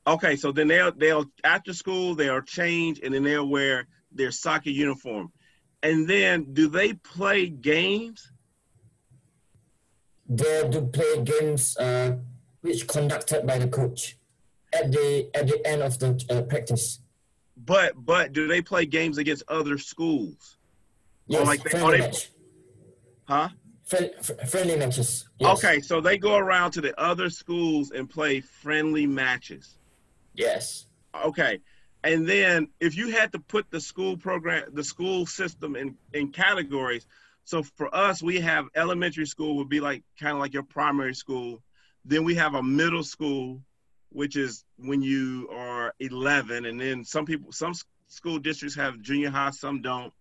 Okay, 0.07 0.37
so 0.37 0.53
then 0.53 0.69
they'll 0.69 0.93
they'll 0.93 1.27
after 1.45 1.75
school 1.75 2.15
they'll 2.15 2.41
change 2.41 3.01
and 3.01 3.13
then 3.13 3.23
they'll 3.23 3.47
wear 3.49 3.87
their 4.13 4.31
soccer 4.31 4.71
uniform. 4.71 5.33
And 5.83 6.09
then 6.09 6.53
do 6.53 6.69
they 6.69 6.95
play 6.95 7.49
games? 7.49 8.33
They 10.29 10.69
do 10.71 10.83
play 10.87 11.23
games 11.23 11.77
uh, 11.77 12.17
which 12.61 12.87
conducted 12.87 13.47
by 13.47 13.59
the 13.59 13.69
coach 13.69 14.17
at 14.73 14.93
the 14.93 15.29
at 15.35 15.47
the 15.49 15.61
end 15.67 15.83
of 15.83 15.99
the 15.99 16.25
uh, 16.31 16.43
practice. 16.43 17.01
But 17.57 17.93
but 17.97 18.33
do 18.33 18.47
they 18.49 18.63
play 18.63 18.87
games 18.87 19.19
against 19.19 19.43
other 19.49 19.79
schools? 19.79 20.57
Yes, 21.27 21.47
like 21.47 21.63
they- 21.63 21.71
friendly 21.71 21.99
they- 21.99 22.07
match. 22.07 22.31
Huh? 23.25 23.49
Friend, 23.85 24.11
friendly 24.49 24.77
matches. 24.77 25.29
Yes. 25.41 25.59
Okay, 25.59 25.81
so 25.81 26.01
they 26.01 26.17
go 26.17 26.37
around 26.37 26.71
to 26.73 26.81
the 26.81 26.99
other 27.01 27.29
schools 27.29 27.91
and 27.91 28.09
play 28.09 28.41
friendly 28.41 29.05
matches. 29.05 29.79
Yes. 30.35 30.87
Okay. 31.25 31.59
And 32.05 32.27
then 32.27 32.69
if 32.79 32.97
you 32.97 33.11
had 33.11 33.33
to 33.33 33.41
put 33.41 33.69
the 33.71 33.81
school 33.81 34.17
program, 34.17 34.65
the 34.75 34.85
school 34.85 35.27
system 35.27 35.75
in, 35.75 35.97
in 36.15 36.31
categories, 36.31 37.05
so 37.45 37.65
for 37.65 37.93
us, 37.93 38.23
we 38.23 38.39
have 38.41 38.67
elementary 38.77 39.27
school 39.27 39.57
would 39.57 39.69
be 39.69 39.81
like 39.81 40.05
kind 40.21 40.35
of 40.35 40.39
like 40.39 40.55
your 40.55 40.63
primary 40.63 41.15
school. 41.15 41.61
Then 42.05 42.23
we 42.23 42.37
have 42.37 42.55
a 42.55 42.63
middle 42.63 43.03
school, 43.03 43.61
which 44.11 44.37
is 44.37 44.65
when 44.77 45.03
you 45.03 45.49
are 45.53 45.95
11. 46.01 46.67
And 46.67 46.81
then 46.81 47.05
some 47.05 47.25
people, 47.25 47.53
some 47.53 47.73
school 48.09 48.39
districts 48.39 48.77
have 48.77 49.01
junior 49.01 49.31
high, 49.31 49.51
some 49.51 49.83
don't. 49.83 50.13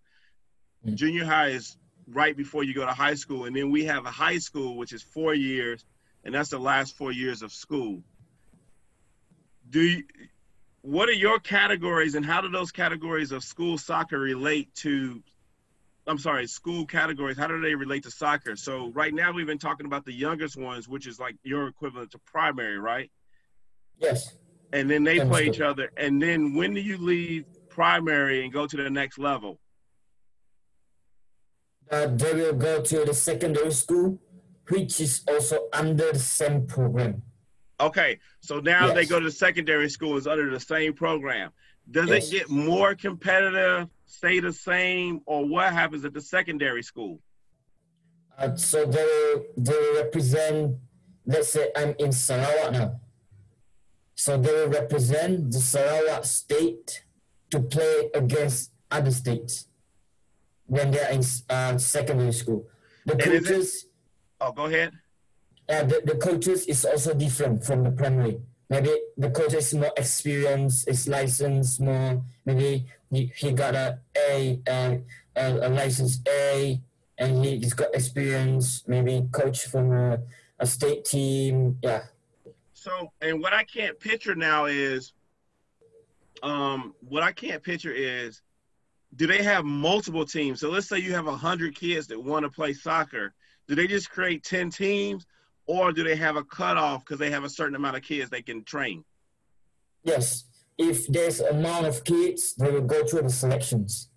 Mm. 0.85 0.95
Junior 0.95 1.25
high 1.25 1.49
is 1.49 1.77
right 2.07 2.35
before 2.35 2.63
you 2.63 2.73
go 2.73 2.85
to 2.85 2.93
high 2.93 3.15
school. 3.15 3.45
And 3.45 3.55
then 3.55 3.71
we 3.71 3.85
have 3.85 4.05
a 4.05 4.11
high 4.11 4.37
school, 4.37 4.77
which 4.77 4.93
is 4.93 5.01
four 5.01 5.33
years, 5.33 5.85
and 6.23 6.33
that's 6.33 6.49
the 6.49 6.59
last 6.59 6.95
four 6.97 7.11
years 7.11 7.41
of 7.41 7.51
school. 7.51 8.01
Do 9.69 9.81
you, 9.81 10.03
what 10.81 11.09
are 11.09 11.13
your 11.13 11.39
categories 11.39 12.15
and 12.15 12.25
how 12.25 12.41
do 12.41 12.49
those 12.49 12.71
categories 12.71 13.31
of 13.31 13.43
school 13.43 13.77
soccer 13.77 14.17
relate 14.17 14.73
to 14.75 15.21
i'm 16.07 16.17
sorry 16.17 16.47
school 16.47 16.85
categories 16.85 17.37
how 17.37 17.47
do 17.47 17.59
they 17.59 17.75
relate 17.75 18.03
to 18.03 18.11
soccer 18.11 18.55
so 18.55 18.89
right 18.89 19.13
now 19.13 19.31
we've 19.31 19.45
been 19.45 19.57
talking 19.59 19.85
about 19.85 20.05
the 20.05 20.13
youngest 20.13 20.55
ones 20.57 20.87
which 20.87 21.05
is 21.05 21.19
like 21.19 21.35
your 21.43 21.67
equivalent 21.67 22.11
to 22.11 22.17
primary 22.19 22.79
right 22.79 23.11
Yes. 23.99 24.35
and 24.73 24.89
then 24.89 25.03
they 25.03 25.19
play 25.19 25.47
each 25.47 25.61
other 25.61 25.91
and 25.97 26.21
then 26.21 26.53
when 26.55 26.73
do 26.73 26.81
you 26.81 26.97
leave 26.97 27.45
primary 27.69 28.43
and 28.43 28.53
go 28.53 28.65
to 28.67 28.77
the 28.77 28.89
next 28.89 29.17
level 29.19 29.59
Uh, 31.91 32.05
they 32.07 32.33
will 32.33 32.53
go 32.53 32.81
to 32.83 33.03
the 33.03 33.13
secondary 33.15 33.71
school, 33.71 34.19
which 34.69 35.01
is 35.01 35.23
also 35.27 35.57
under 35.73 36.11
the 36.11 36.19
same 36.19 36.67
program. 36.67 37.21
okay 37.79 38.19
so 38.41 38.59
now 38.59 38.93
they 38.93 39.05
go 39.05 39.19
to 39.19 39.25
the 39.25 39.31
secondary 39.47 39.89
school 39.89 40.15
is 40.17 40.27
under 40.27 40.49
the 40.51 40.59
same 40.59 40.93
program 40.93 41.49
does 41.91 42.09
Yes. 42.09 42.27
it 42.27 42.31
get 42.37 42.49
more 42.49 42.93
competitive 42.93 43.87
stay 44.05 44.39
the 44.39 44.53
same 44.53 45.21
or 45.25 45.39
what 45.47 45.73
happens 45.73 46.03
at 46.05 46.13
the 46.13 46.21
secondary 46.21 46.83
school 46.91 47.19
Uh, 48.37 48.55
so 48.55 48.85
they 48.85 49.03
will, 49.13 49.37
they 49.67 49.81
represent, 50.01 50.75
let's 51.25 51.49
say 51.55 51.65
I'm 51.75 51.93
in 51.99 52.11
Sarawak 52.11 52.71
now. 52.71 52.89
So 54.19 54.35
they 54.35 54.51
will 54.51 54.67
represent 54.67 55.47
the 55.49 55.63
Sarawak 55.63 56.25
state 56.25 57.05
to 57.51 57.61
play 57.61 58.11
against 58.13 58.71
other 58.91 59.11
states 59.11 59.71
when 60.67 60.91
they're 60.91 61.07
in 61.15 61.23
uh, 61.49 61.77
secondary 61.77 62.33
school. 62.33 62.67
The 63.05 63.13
And 63.13 63.21
it- 63.21 63.45
coaches, 63.47 63.85
oh 64.41 64.51
go 64.51 64.65
ahead 64.65 64.91
uh, 65.69 65.83
the, 65.87 66.01
the 66.03 66.17
coaches 66.19 66.65
is 66.67 66.83
also 66.83 67.13
different 67.13 67.63
from 67.63 67.83
the 67.87 67.91
primary. 67.91 68.41
Maybe 68.69 68.91
the 69.15 69.29
coach 69.31 69.53
is 69.53 69.73
more 69.73 69.93
experienced, 69.95 70.89
is 70.89 71.07
licensed 71.07 71.79
more. 71.79 72.21
Maybe 72.45 72.85
he, 73.09 73.31
he 73.37 73.53
got 73.53 73.73
a 73.73 73.99
A, 74.17 74.59
uh, 74.67 74.95
a, 75.37 75.45
a 75.67 75.69
license 75.69 76.19
A, 76.27 76.81
and 77.17 77.45
he, 77.45 77.57
he's 77.59 77.73
got 77.73 77.95
experience. 77.95 78.83
Maybe 78.85 79.23
coach 79.31 79.63
from 79.71 79.93
a, 79.93 80.19
a 80.59 80.65
state 80.67 81.05
team. 81.05 81.77
Yeah. 81.81 82.03
So, 82.79 83.11
and 83.19 83.41
what 83.41 83.51
I 83.51 83.65
can't 83.65 83.99
picture 83.99 84.35
now 84.35 84.65
is, 84.65 85.11
um, 86.41 86.95
what 87.01 87.23
I 87.23 87.33
can't 87.33 87.61
picture 87.61 87.91
is, 87.91 88.41
do 89.17 89.27
they 89.27 89.43
have 89.43 89.65
multiple 89.65 90.25
teams? 90.25 90.61
So 90.61 90.69
let's 90.69 90.87
say 90.87 90.99
you 90.99 91.13
have 91.13 91.27
a 91.27 91.35
hundred 91.35 91.75
kids 91.75 92.07
that 92.07 92.23
want 92.23 92.43
to 92.43 92.49
play 92.49 92.71
soccer. 92.71 93.33
Do 93.67 93.75
they 93.75 93.85
just 93.85 94.09
create 94.09 94.43
ten 94.43 94.69
teams, 94.69 95.25
or 95.65 95.91
do 95.91 96.05
they 96.05 96.15
have 96.15 96.37
a 96.37 96.43
cutoff 96.43 97.03
because 97.03 97.19
they 97.19 97.31
have 97.31 97.43
a 97.43 97.49
certain 97.49 97.75
amount 97.75 97.97
of 97.97 98.03
kids 98.03 98.29
they 98.29 98.41
can 98.41 98.63
train? 98.63 99.03
Yes. 100.03 100.45
If 100.77 101.05
there's 101.07 101.41
amount 101.41 101.85
of 101.85 102.05
kids, 102.05 102.53
they 102.55 102.71
will 102.71 102.81
go 102.81 103.05
through 103.05 103.23
the 103.23 103.29
selections. 103.29 104.09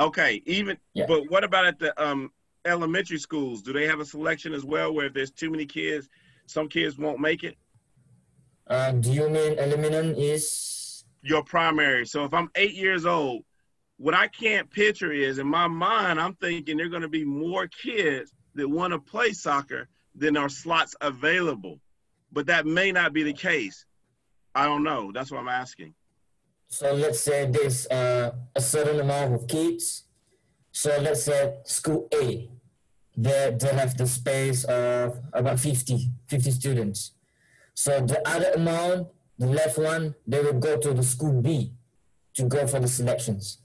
Okay, 0.00 0.42
even 0.46 0.78
Yeah. 0.94 1.04
but 1.06 1.30
what 1.30 1.44
about 1.44 1.66
at 1.66 1.78
the 1.78 2.02
um, 2.02 2.30
elementary 2.64 3.18
schools? 3.18 3.60
Do 3.60 3.74
they 3.74 3.86
have 3.86 4.00
a 4.00 4.06
selection 4.06 4.54
as 4.54 4.64
well, 4.64 4.94
where 4.94 5.06
if 5.06 5.12
there's 5.12 5.30
too 5.30 5.50
many 5.50 5.66
kids, 5.66 6.08
some 6.46 6.68
kids 6.68 6.96
won't 6.96 7.20
make 7.20 7.44
it? 7.44 7.58
Uh, 8.66 8.92
do 8.92 9.12
you 9.12 9.28
mean 9.28 9.58
aluminum 9.58 10.14
is? 10.14 10.76
your 11.26 11.42
primary. 11.42 12.06
So 12.06 12.24
if 12.24 12.32
I'm 12.32 12.50
eight 12.54 12.74
years 12.74 13.04
old, 13.04 13.42
what 13.98 14.14
I 14.14 14.28
can't 14.28 14.70
picture 14.70 15.12
is 15.12 15.38
in 15.38 15.46
my 15.46 15.66
mind, 15.66 16.20
I'm 16.20 16.34
thinking 16.34 16.76
there 16.76 16.86
are 16.86 16.90
going 16.90 17.02
to 17.02 17.08
be 17.08 17.24
more 17.24 17.66
kids 17.66 18.32
that 18.54 18.68
want 18.68 18.92
to 18.92 18.98
play 18.98 19.32
soccer 19.32 19.88
than 20.14 20.36
are 20.36 20.48
slots 20.48 20.94
available. 21.00 21.80
But 22.32 22.46
that 22.46 22.66
may 22.66 22.92
not 22.92 23.12
be 23.12 23.22
the 23.22 23.32
case. 23.32 23.86
I 24.54 24.66
don't 24.66 24.84
know. 24.84 25.12
That's 25.12 25.30
what 25.30 25.40
I'm 25.40 25.48
asking. 25.48 25.94
So 26.68 26.92
let's 26.94 27.20
say 27.20 27.46
there's 27.50 27.86
uh, 27.86 28.32
a 28.54 28.60
certain 28.60 29.00
amount 29.00 29.34
of 29.34 29.46
kids. 29.46 30.04
So 30.72 30.96
let's 31.00 31.24
say 31.24 31.54
school 31.64 32.08
A, 32.14 32.50
they, 33.16 33.56
they 33.58 33.74
have 33.74 33.96
the 33.96 34.06
space 34.06 34.64
of 34.64 35.18
about 35.32 35.58
50, 35.58 36.10
50 36.28 36.50
students. 36.50 37.12
So 37.76 38.00
the 38.00 38.26
other 38.26 38.52
amount, 38.52 39.08
the 39.38 39.46
left 39.48 39.76
one, 39.76 40.14
they 40.26 40.40
will 40.40 40.58
go 40.58 40.78
to 40.78 40.94
the 40.94 41.02
school 41.02 41.42
B 41.42 41.74
to 42.34 42.44
go 42.44 42.66
for 42.66 42.80
the 42.80 42.88
selections. 42.88 43.58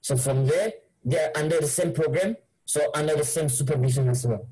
So 0.00 0.16
from 0.16 0.44
there, 0.44 0.72
they're 1.04 1.30
under 1.36 1.60
the 1.60 1.68
same 1.68 1.92
program, 1.92 2.36
so 2.64 2.90
under 2.94 3.14
the 3.14 3.24
same 3.24 3.48
supervision 3.48 4.08
as 4.08 4.26
well. 4.26 4.48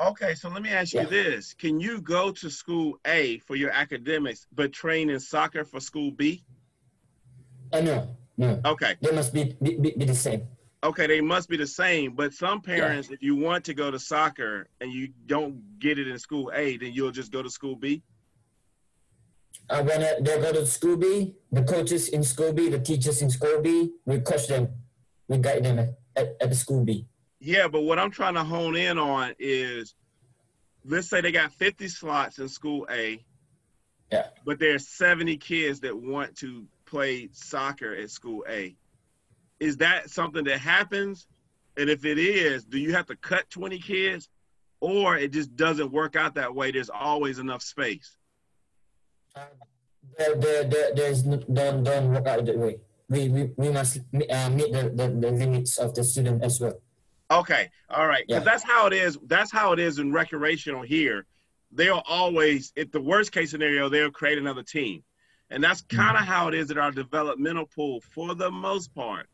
Okay, 0.00 0.34
so 0.34 0.48
let 0.48 0.62
me 0.62 0.70
ask 0.70 0.94
you 0.94 1.06
this. 1.06 1.52
Can 1.52 1.78
you 1.78 2.00
go 2.00 2.32
to 2.32 2.48
school 2.48 2.98
A 3.06 3.38
for 3.40 3.54
your 3.54 3.70
academics, 3.70 4.46
but 4.50 4.72
train 4.72 5.10
in 5.10 5.20
soccer 5.20 5.62
for 5.62 5.78
school 5.78 6.10
B? 6.10 6.42
Uh, 7.70 7.80
no, 7.82 8.16
no, 8.38 8.60
Okay. 8.64 8.96
they 9.02 9.12
must 9.12 9.34
be, 9.34 9.54
be, 9.62 9.76
be 9.76 9.90
be 9.90 10.04
the 10.06 10.14
same. 10.14 10.42
Okay, 10.84 11.06
they 11.06 11.20
must 11.20 11.50
be 11.50 11.58
the 11.58 11.66
same. 11.66 12.14
But 12.14 12.32
some 12.32 12.62
parents, 12.62 13.10
if 13.10 13.22
you 13.22 13.36
want 13.36 13.62
to 13.66 13.74
go 13.74 13.90
to 13.90 13.98
soccer 13.98 14.68
and 14.80 14.90
you 14.90 15.08
don't 15.26 15.78
get 15.78 15.98
it 15.98 16.08
in 16.08 16.18
school 16.18 16.50
A, 16.54 16.78
then 16.78 16.92
you'll 16.94 17.12
just 17.12 17.30
go 17.30 17.42
to 17.42 17.50
school 17.50 17.76
B? 17.76 18.02
Uh, 19.70 19.82
when 19.82 20.02
uh, 20.02 20.14
they 20.20 20.38
go 20.40 20.52
to 20.52 20.66
school 20.66 20.96
B, 20.96 21.34
the 21.50 21.62
coaches 21.62 22.08
in 22.08 22.22
school 22.22 22.52
B, 22.52 22.68
the 22.68 22.78
teachers 22.78 23.22
in 23.22 23.30
school 23.30 23.60
B, 23.62 23.92
we 24.04 24.20
coach 24.20 24.48
them, 24.48 24.68
we 25.28 25.38
guide 25.38 25.64
them 25.64 25.78
at, 25.78 25.98
at, 26.16 26.36
at 26.40 26.48
the 26.50 26.54
school 26.54 26.84
B. 26.84 27.06
Yeah, 27.40 27.68
but 27.68 27.82
what 27.82 27.98
I'm 27.98 28.10
trying 28.10 28.34
to 28.34 28.44
hone 28.44 28.76
in 28.76 28.98
on 28.98 29.34
is 29.38 29.94
let's 30.84 31.08
say 31.08 31.20
they 31.20 31.32
got 31.32 31.52
50 31.52 31.88
slots 31.88 32.38
in 32.38 32.48
school 32.48 32.86
A. 32.90 33.24
Yeah. 34.10 34.26
But 34.44 34.58
there's 34.58 34.88
70 34.88 35.36
kids 35.38 35.80
that 35.80 35.96
want 35.96 36.36
to 36.38 36.66
play 36.84 37.30
soccer 37.32 37.94
at 37.94 38.10
school 38.10 38.44
A. 38.48 38.76
Is 39.60 39.78
that 39.78 40.10
something 40.10 40.44
that 40.44 40.58
happens? 40.58 41.26
And 41.76 41.88
if 41.88 42.04
it 42.04 42.18
is, 42.18 42.64
do 42.64 42.78
you 42.78 42.92
have 42.92 43.06
to 43.06 43.16
cut 43.16 43.48
20 43.50 43.78
kids 43.78 44.28
or 44.80 45.16
it 45.16 45.32
just 45.32 45.56
doesn't 45.56 45.92
work 45.92 46.16
out 46.16 46.34
that 46.34 46.54
way? 46.54 46.70
There's 46.70 46.90
always 46.90 47.38
enough 47.38 47.62
space. 47.62 48.16
Uh, 49.34 49.44
there, 50.18 50.34
there, 50.36 50.64
there, 50.64 50.94
there's 50.94 51.24
no, 51.24 51.36
don't, 51.38 51.82
don't 51.84 52.12
work 52.12 52.26
out 52.26 52.44
that 52.44 52.58
way. 52.58 52.76
We, 53.08 53.28
we, 53.28 53.50
we 53.56 53.70
must 53.70 53.98
uh, 53.98 54.50
meet 54.50 54.72
the, 54.72 54.92
the, 54.94 55.08
the 55.08 55.30
limits 55.30 55.78
of 55.78 55.94
the 55.94 56.04
student 56.04 56.42
as 56.42 56.60
well. 56.60 56.80
Okay, 57.30 57.70
all 57.88 58.06
right, 58.06 58.24
because 58.26 58.44
Yeah. 58.44 58.50
that's 58.50 58.62
how 58.62 58.86
it 58.86 58.92
is. 58.92 59.18
That's 59.26 59.50
how 59.50 59.72
it 59.72 59.78
is 59.78 59.98
in 59.98 60.12
recreational 60.12 60.82
here. 60.82 61.24
They'll 61.70 62.02
always, 62.06 62.72
if 62.76 62.90
the 62.92 63.00
worst 63.00 63.32
case 63.32 63.50
scenario, 63.52 63.88
they'll 63.88 64.10
create 64.10 64.36
another 64.36 64.62
team, 64.62 65.02
and 65.48 65.64
that's 65.64 65.80
kind 65.82 66.18
of 66.18 66.24
how 66.24 66.48
it 66.48 66.54
is 66.54 66.70
at 66.70 66.76
our 66.76 66.90
developmental 66.90 67.64
pool. 67.64 68.02
For 68.10 68.34
the 68.34 68.50
most 68.50 68.94
part, 68.94 69.28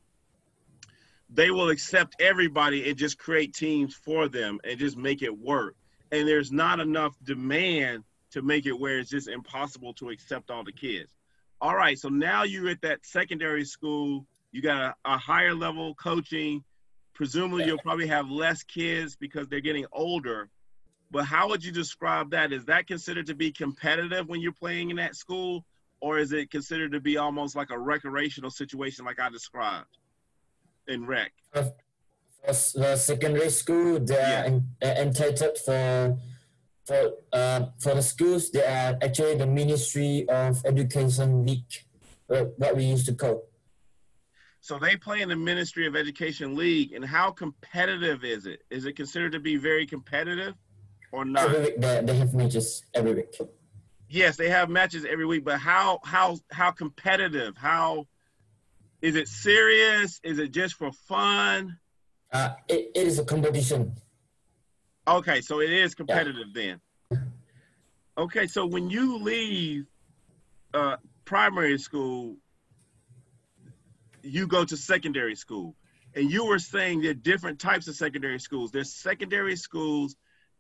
they 1.29 1.51
will 1.51 1.71
accept 1.71 2.15
everybody 2.21 2.89
and 2.89 2.97
just 2.97 3.19
create 3.19 3.53
teams 3.53 3.95
for 3.97 4.29
them 4.29 4.61
and 4.63 4.79
just 4.79 4.97
make 4.97 5.23
it 5.23 5.37
work. 5.37 5.75
And 6.13 6.27
there's 6.27 6.53
not 6.53 6.79
enough 6.79 7.17
demand 7.25 8.05
to 8.33 8.43
make 8.43 8.67
it 8.67 8.79
where 8.79 8.99
it's 8.99 9.11
just 9.11 9.29
impossible 9.29 9.95
to 9.95 10.11
accept 10.11 10.51
all 10.51 10.65
the 10.65 10.73
kids. 10.73 11.15
All 11.61 11.75
right, 11.75 11.99
so 11.99 12.09
now 12.09 12.45
you're 12.45 12.69
at 12.69 12.83
that 12.83 13.05
secondary 13.05 13.65
school 13.65 14.27
You 14.53 14.63
got 14.63 14.97
a, 15.05 15.13
a 15.15 15.19
higher 15.19 15.55
level 15.55 15.95
coaching. 15.95 16.65
Presumably, 17.15 17.65
you'll 17.67 17.79
probably 17.79 18.07
have 18.07 18.31
less 18.31 18.63
kids 18.63 19.17
because 19.17 19.49
they're 19.49 19.61
getting 19.61 19.87
older. 19.93 20.49
But 21.11 21.25
how 21.25 21.49
would 21.49 21.65
you 21.65 21.73
describe 21.73 22.31
that? 22.31 22.53
Is 22.53 22.65
that 22.67 22.87
considered 22.87 23.27
to 23.27 23.35
be 23.35 23.51
competitive 23.51 24.29
when 24.29 24.41
you're 24.41 24.53
playing 24.53 24.91
in 24.91 24.97
that 24.97 25.17
school, 25.17 25.65
or 26.01 26.19
is 26.19 26.33
it 26.33 26.51
considered 26.51 26.93
to 26.93 27.01
be 27.01 27.17
almost 27.17 27.57
like 27.57 27.71
a 27.71 27.79
recreational 27.79 28.51
situation, 28.51 29.05
like 29.05 29.19
I 29.19 29.29
described 29.31 29.99
in 30.87 31.07
rec? 31.07 31.33
For 31.53 31.73
the 32.47 32.97
secondary 32.97 33.51
school, 33.51 33.99
they 34.01 34.15
are 34.15 34.49
Yeah. 34.49 34.61
Uh, 34.83 34.95
entitled 35.03 35.59
for 35.59 36.17
for 36.89 37.13
uh, 37.35 37.67
for 37.79 37.95
the 37.95 38.03
schools. 38.03 38.51
They 38.51 38.65
are 38.65 38.97
actually 39.03 39.37
the 39.37 39.47
Ministry 39.47 40.27
of 40.29 40.65
Education 40.65 41.45
League, 41.45 41.75
uh, 42.31 42.45
what 42.57 42.75
we 42.77 42.85
used 42.85 43.07
to 43.07 43.15
call. 43.15 43.45
So 44.61 44.79
they 44.79 44.97
play 44.97 45.21
in 45.21 45.29
the 45.29 45.37
Ministry 45.37 45.87
of 45.87 45.95
Education 45.95 46.57
League, 46.57 46.93
and 46.93 47.05
how 47.05 47.31
competitive 47.31 48.25
is 48.25 48.47
it? 48.47 48.63
Is 48.71 48.87
it 48.87 48.95
considered 48.95 49.33
to 49.33 49.41
be 49.41 49.57
very 49.57 49.87
competitive, 49.87 50.55
or 51.13 51.25
not? 51.25 51.45
Every 51.45 51.61
week 51.61 51.81
they, 51.81 52.01
they 52.03 52.17
have 52.17 52.35
matches 52.35 52.83
every 52.95 53.15
week. 53.15 53.39
Yes, 54.09 54.37
they 54.37 54.49
have 54.49 54.71
matches 54.71 55.05
every 55.05 55.27
week, 55.27 55.45
but 55.45 55.59
how 55.59 56.01
how 56.05 56.39
how 56.51 56.71
competitive? 56.71 57.57
How 57.57 58.07
is 59.03 59.15
it 59.15 59.29
serious? 59.29 60.21
Is 60.25 60.39
it 60.39 60.51
just 60.53 60.75
for 60.75 60.91
fun? 60.93 61.79
Uh, 62.33 62.55
it, 62.69 62.91
it 62.95 63.07
is 63.07 63.19
a 63.19 63.25
competition. 63.25 63.95
Okay, 65.09 65.41
so 65.41 65.61
it 65.61 65.73
is 65.73 65.95
competitive 65.95 66.53
then. 66.53 66.81
Okay, 68.19 68.47
so 68.47 68.67
when 68.67 68.91
you 68.91 69.17
leave 69.17 69.87
uh, 70.75 70.97
primary 71.25 71.79
school, 71.79 72.37
you 74.23 74.47
go 74.47 74.67
to 74.67 74.77
secondary 74.77 75.35
school, 75.35 75.75
and 76.15 76.31
you 76.31 76.45
were 76.45 76.59
saying 76.59 77.01
there 77.01 77.13
are 77.13 77.15
different 77.15 77.59
types 77.59 77.89
of 77.89 77.95
secondary 77.95 78.39
schools. 78.39 78.71
There's 78.71 78.93
secondary 78.93 79.57
schools 79.57 80.15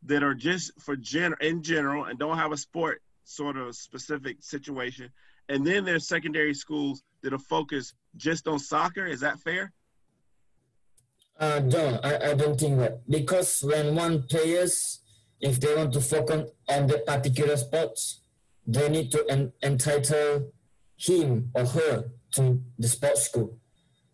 that 0.04 0.22
are 0.22 0.34
just 0.34 0.72
for 0.80 0.96
gen 0.96 1.34
in 1.42 1.62
general 1.62 2.04
and 2.04 2.18
don't 2.18 2.38
have 2.38 2.52
a 2.52 2.56
sport 2.56 3.02
sort 3.24 3.58
of 3.58 3.76
specific 3.76 4.38
situation, 4.40 5.10
and 5.50 5.66
then 5.66 5.84
there's 5.84 6.08
secondary 6.08 6.54
schools 6.54 7.02
that 7.20 7.34
are 7.34 7.38
focused 7.38 7.92
just 8.16 8.48
on 8.48 8.58
soccer. 8.58 9.04
Is 9.04 9.20
that 9.20 9.40
fair? 9.40 9.72
Uh, 11.38 11.60
no, 11.64 12.00
I, 12.02 12.30
I 12.30 12.34
don't 12.34 12.58
think 12.58 12.78
that 12.78 13.08
because 13.08 13.62
when 13.62 13.94
one 13.94 14.22
players, 14.24 15.00
if 15.40 15.60
they 15.60 15.74
want 15.76 15.92
to 15.92 16.00
focus 16.00 16.50
on 16.68 16.88
the 16.88 16.98
particular 16.98 17.56
sports, 17.56 18.22
they 18.66 18.88
need 18.88 19.12
to 19.12 19.24
en- 19.30 19.52
entitle 19.62 20.52
him 20.96 21.50
or 21.54 21.64
her 21.64 22.10
to 22.32 22.60
the 22.78 22.88
sports 22.88 23.22
school. 23.22 23.56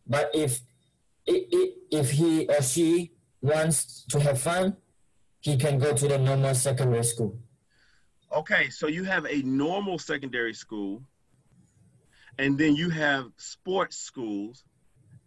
But 0.06 0.30
if 0.34 0.60
i- 1.26 1.46
i- 1.52 1.72
if 1.90 2.10
he 2.10 2.46
or 2.46 2.60
she 2.62 3.12
wants 3.40 4.04
to 4.10 4.20
have 4.20 4.38
fun, 4.40 4.76
he 5.40 5.56
can 5.56 5.78
go 5.78 5.94
to 5.96 6.06
the 6.08 6.18
normal 6.18 6.54
secondary 6.54 7.04
school. 7.04 7.38
Okay, 8.30 8.68
so 8.68 8.86
you 8.86 9.04
have 9.04 9.24
a 9.26 9.40
normal 9.42 9.98
secondary 9.98 10.52
school, 10.54 11.02
and 12.38 12.58
then 12.58 12.74
you 12.76 12.90
have 12.90 13.30
sports 13.38 13.96
schools, 13.96 14.64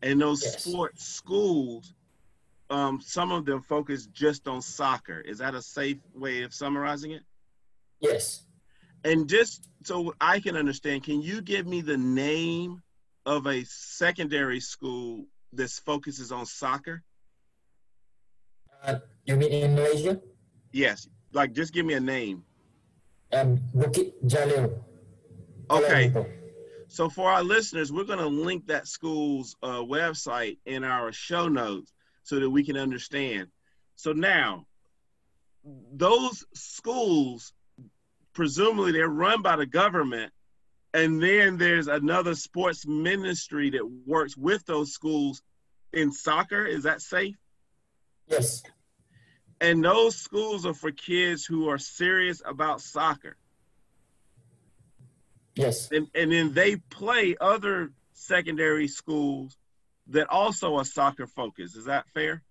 and 0.02 0.22
those 0.22 0.44
Yes. 0.44 0.64
sports 0.64 1.06
schools, 1.06 1.94
um, 2.70 3.00
some 3.02 3.32
of 3.32 3.46
them 3.46 3.62
focus 3.62 4.08
just 4.08 4.48
on 4.48 4.62
soccer. 4.62 5.20
Is 5.22 5.38
that 5.40 5.56
a 5.56 5.62
safe 5.62 5.98
way 6.14 6.44
of 6.44 6.54
summarizing 6.54 7.12
it? 7.12 7.24
Yes. 8.00 8.44
And 9.04 9.30
just 9.30 9.70
so 9.84 10.14
I 10.20 10.40
can 10.40 10.58
understand, 10.58 11.04
can 11.04 11.22
you 11.22 11.42
give 11.42 11.66
me 11.66 11.82
the 11.82 11.98
name 11.98 12.82
of 13.26 13.48
a 13.48 13.64
secondary 13.66 14.60
school 14.60 15.26
that 15.54 15.70
focuses 15.70 16.32
on 16.32 16.46
soccer? 16.46 17.04
Uh, 18.84 19.00
you 19.26 19.36
mean 19.38 19.52
in 19.52 19.76
Malaysia? 19.76 20.22
Yes, 20.72 21.08
like 21.34 21.54
just 21.54 21.74
give 21.74 21.86
me 21.86 21.94
a 21.94 22.00
name. 22.00 22.44
Um, 23.32 23.58
Bukit 23.76 24.14
Jalil. 24.26 24.80
Kuala 25.68 25.84
Okay. 25.84 26.10
Lumpur. 26.10 26.28
So 26.88 27.10
for 27.10 27.30
our 27.30 27.44
listeners, 27.44 27.92
we're 27.92 28.06
going 28.06 28.20
to 28.20 28.28
link 28.28 28.68
that 28.68 28.88
school's 28.88 29.56
uh, 29.62 29.82
website 29.82 30.58
in 30.66 30.84
our 30.84 31.12
show 31.12 31.48
notes 31.48 31.94
so 32.24 32.40
that 32.40 32.50
we 32.50 32.64
can 32.64 32.78
understand. 32.78 33.48
So 33.96 34.14
now, 34.14 34.66
those 35.94 36.46
schools, 36.54 37.54
presumably 38.34 38.94
they're 38.94 39.10
run 39.10 39.42
by 39.42 39.58
the 39.58 39.66
government, 39.66 40.32
and 40.94 41.22
then 41.22 41.58
there's 41.58 41.88
another 41.88 42.36
sports 42.36 42.88
ministry 42.88 43.70
that 43.72 43.86
works 44.06 44.38
with 44.38 44.66
those 44.66 44.94
schools 44.94 45.42
in 45.94 46.12
soccer. 46.12 46.66
Is 46.66 46.84
that 46.84 47.02
safe? 47.02 47.36
Yes. 48.28 48.64
And 49.60 49.84
those 49.84 50.16
schools 50.16 50.66
are 50.66 50.74
for 50.74 50.92
kids 50.92 51.46
who 51.46 51.70
are 51.70 51.78
serious 51.78 52.42
about 52.46 52.82
soccer. 52.82 53.36
Yes. 55.58 55.92
and, 55.92 56.08
and 56.14 56.32
then 56.32 56.54
they 56.54 56.76
play 56.76 57.36
other 57.42 57.92
secondary 58.14 58.88
schools 58.88 59.58
that 60.08 60.30
also 60.30 60.76
are 60.76 60.86
soccer 60.86 61.28
focused. 61.28 61.76
Is 61.76 61.86
that 61.86 62.06
fair? 62.14 62.44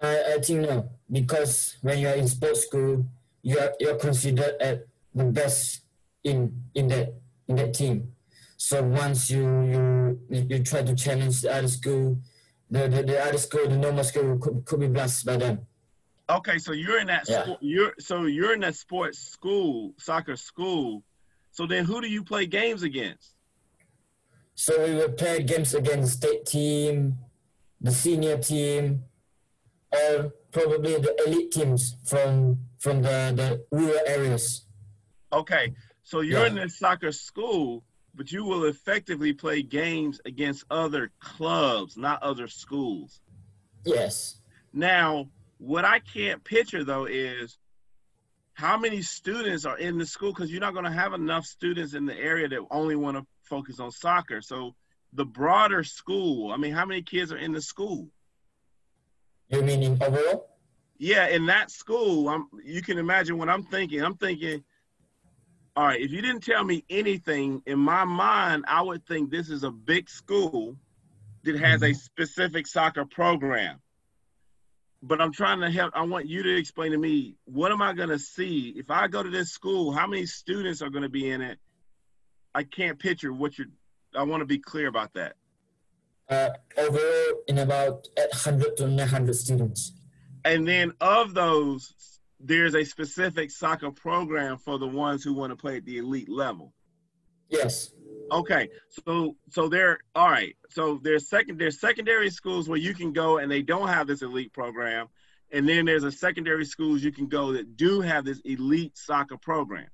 I, 0.00 0.34
I 0.34 0.38
think 0.40 0.60
no, 0.62 0.88
because 1.10 1.76
when 1.82 1.98
you 1.98 2.08
are 2.08 2.14
in 2.14 2.28
sports 2.28 2.66
school, 2.66 3.06
you 3.42 3.58
are 3.58 3.72
you're 3.78 3.96
considered 3.96 4.54
at 4.60 4.86
the 5.14 5.24
best 5.24 5.82
in 6.24 6.64
in 6.74 6.88
that 6.88 7.14
in 7.48 7.56
that 7.56 7.74
team. 7.74 8.12
So 8.56 8.82
once 8.82 9.30
you 9.30 9.42
you 9.62 10.20
you 10.30 10.46
you 10.48 10.62
try 10.64 10.82
to 10.82 10.94
challenge 10.94 11.42
the 11.42 11.52
other 11.54 11.68
school, 11.68 12.18
the, 12.70 12.88
the, 12.88 13.02
the 13.02 13.24
other 13.24 13.38
school, 13.38 13.68
the 13.68 13.76
normal 13.76 14.04
school 14.04 14.38
could, 14.38 14.64
could 14.64 14.80
be 14.80 14.88
blasted 14.88 15.26
by 15.26 15.36
them. 15.36 15.66
Okay, 16.30 16.58
so 16.58 16.72
you're 16.72 17.00
in 17.00 17.08
that 17.08 17.28
Yeah. 17.28 17.42
sport, 17.42 17.58
you're 17.60 17.94
so 17.98 18.24
you're 18.24 18.54
in 18.54 18.60
that 18.60 18.76
sports 18.76 19.18
school, 19.18 19.92
soccer 19.98 20.36
school. 20.36 21.02
So 21.52 21.66
then 21.66 21.84
who 21.84 22.00
do 22.00 22.08
you 22.08 22.24
play 22.24 22.46
games 22.46 22.82
against? 22.82 23.34
So 24.54 24.84
we 24.84 24.94
will 24.94 25.10
play 25.12 25.42
games 25.42 25.74
against 25.74 26.20
the 26.20 26.26
state 26.28 26.46
team, 26.46 27.18
the 27.80 27.90
senior 27.92 28.38
team, 28.38 29.04
or 29.92 30.32
probably 30.50 30.94
the 30.98 31.14
elite 31.26 31.52
teams 31.52 31.96
from 32.04 32.58
from 32.78 33.02
the, 33.02 33.32
the 33.36 33.76
rural 33.76 34.00
areas. 34.06 34.66
Okay, 35.32 35.74
so 36.02 36.20
you're 36.20 36.40
Yeah. 36.40 36.46
in 36.48 36.54
this 36.56 36.78
soccer 36.78 37.12
school, 37.12 37.84
but 38.14 38.32
you 38.32 38.44
will 38.44 38.64
effectively 38.64 39.32
play 39.32 39.62
games 39.62 40.20
against 40.24 40.64
other 40.70 41.10
clubs, 41.20 41.96
not 41.96 42.22
other 42.22 42.48
schools. 42.48 43.20
Yes. 43.84 44.36
Now, 44.72 45.28
what 45.58 45.84
I 45.84 45.98
can't 46.00 46.42
picture 46.44 46.82
though 46.84 47.04
is 47.06 47.58
how 48.54 48.76
many 48.76 49.02
students 49.02 49.64
are 49.64 49.78
in 49.78 49.98
the 49.98 50.06
school 50.06 50.32
because 50.32 50.50
you're 50.50 50.60
not 50.60 50.74
going 50.74 50.84
to 50.84 50.92
have 50.92 51.12
enough 51.14 51.44
students 51.44 51.94
in 51.94 52.06
the 52.06 52.16
area 52.16 52.48
that 52.48 52.60
only 52.70 52.96
want 52.96 53.16
to 53.16 53.26
focus 53.42 53.80
on 53.80 53.90
soccer. 53.90 54.40
So, 54.42 54.74
the 55.14 55.24
broader 55.24 55.84
school, 55.84 56.52
I 56.52 56.56
mean, 56.56 56.72
how 56.72 56.86
many 56.86 57.02
kids 57.02 57.32
are 57.32 57.36
in 57.36 57.52
the 57.52 57.60
school? 57.60 58.08
You 59.48 59.62
mean 59.62 59.82
in 59.82 60.02
overall? 60.02 60.48
Yeah, 60.96 61.26
in 61.28 61.46
that 61.46 61.70
school, 61.70 62.28
I'm, 62.28 62.46
you 62.64 62.80
can 62.80 62.96
imagine 62.96 63.36
what 63.36 63.50
I'm 63.50 63.64
thinking. 63.64 64.02
I'm 64.02 64.16
thinking, 64.16 64.64
all 65.76 65.84
right, 65.84 66.00
if 66.00 66.12
you 66.12 66.22
didn't 66.22 66.44
tell 66.44 66.64
me 66.64 66.84
anything, 66.88 67.62
in 67.66 67.78
my 67.78 68.04
mind, 68.04 68.64
I 68.68 68.80
would 68.80 69.06
think 69.06 69.30
this 69.30 69.50
is 69.50 69.64
a 69.64 69.70
big 69.70 70.08
school 70.08 70.76
that 71.44 71.58
has 71.58 71.82
a 71.82 71.86
mm-hmm. 71.86 71.94
specific 71.94 72.66
soccer 72.66 73.04
program. 73.04 73.80
But 75.02 75.20
I'm 75.20 75.32
trying 75.32 75.60
to 75.60 75.70
help. 75.70 75.92
I 75.96 76.02
want 76.02 76.26
you 76.28 76.42
to 76.44 76.56
explain 76.56 76.92
to 76.92 76.98
me 76.98 77.34
what 77.44 77.72
am 77.72 77.82
I 77.82 77.92
going 77.92 78.10
to 78.10 78.18
see 78.18 78.72
if 78.76 78.90
I 78.90 79.08
go 79.08 79.22
to 79.22 79.30
this 79.30 79.50
school? 79.50 79.92
How 79.92 80.06
many 80.06 80.26
students 80.26 80.80
are 80.80 80.90
going 80.90 81.02
to 81.02 81.08
be 81.08 81.28
in 81.30 81.40
it? 81.42 81.58
I 82.54 82.62
can't 82.62 82.98
picture 82.98 83.32
what 83.32 83.58
you're. 83.58 83.68
I 84.16 84.22
want 84.24 84.42
to 84.42 84.46
be 84.46 84.58
clear 84.58 84.88
about 84.88 85.12
that. 85.14 85.34
uh, 86.28 86.50
overall 86.78 87.42
in 87.48 87.58
about 87.58 88.06
800 88.18 88.76
to 88.78 88.86
900 88.88 89.34
students. 89.34 89.92
And 90.44 90.66
then 90.66 90.92
of 91.00 91.34
those, 91.34 91.92
there's 92.40 92.74
a 92.74 92.84
specific 92.84 93.50
soccer 93.50 93.90
program 93.90 94.58
for 94.58 94.78
the 94.78 94.86
ones 94.86 95.22
who 95.24 95.34
want 95.34 95.50
to 95.50 95.56
play 95.56 95.76
at 95.78 95.84
the 95.84 95.98
elite 95.98 96.28
level. 96.28 96.72
Yes, 97.48 97.92
Okay, 98.32 98.70
so 98.88 99.36
so 99.50 99.68
they're 99.68 99.98
all 100.14 100.30
right. 100.30 100.56
So 100.70 100.98
there's 101.02 101.28
second 101.28 101.58
there's 101.58 101.78
secondary 101.78 102.30
schools 102.30 102.68
where 102.68 102.78
you 102.78 102.94
can 102.94 103.12
go 103.12 103.38
and 103.38 103.50
they 103.50 103.62
don't 103.62 103.88
have 103.88 104.06
this 104.06 104.22
elite 104.22 104.52
program, 104.52 105.08
and 105.50 105.68
then 105.68 105.84
there's 105.84 106.04
a 106.04 106.12
secondary 106.12 106.64
schools 106.64 107.02
you 107.02 107.12
can 107.12 107.28
go 107.28 107.52
that 107.52 107.76
do 107.76 108.00
have 108.00 108.24
this 108.24 108.40
elite 108.44 108.96
soccer 108.96 109.36
program. 109.36 109.88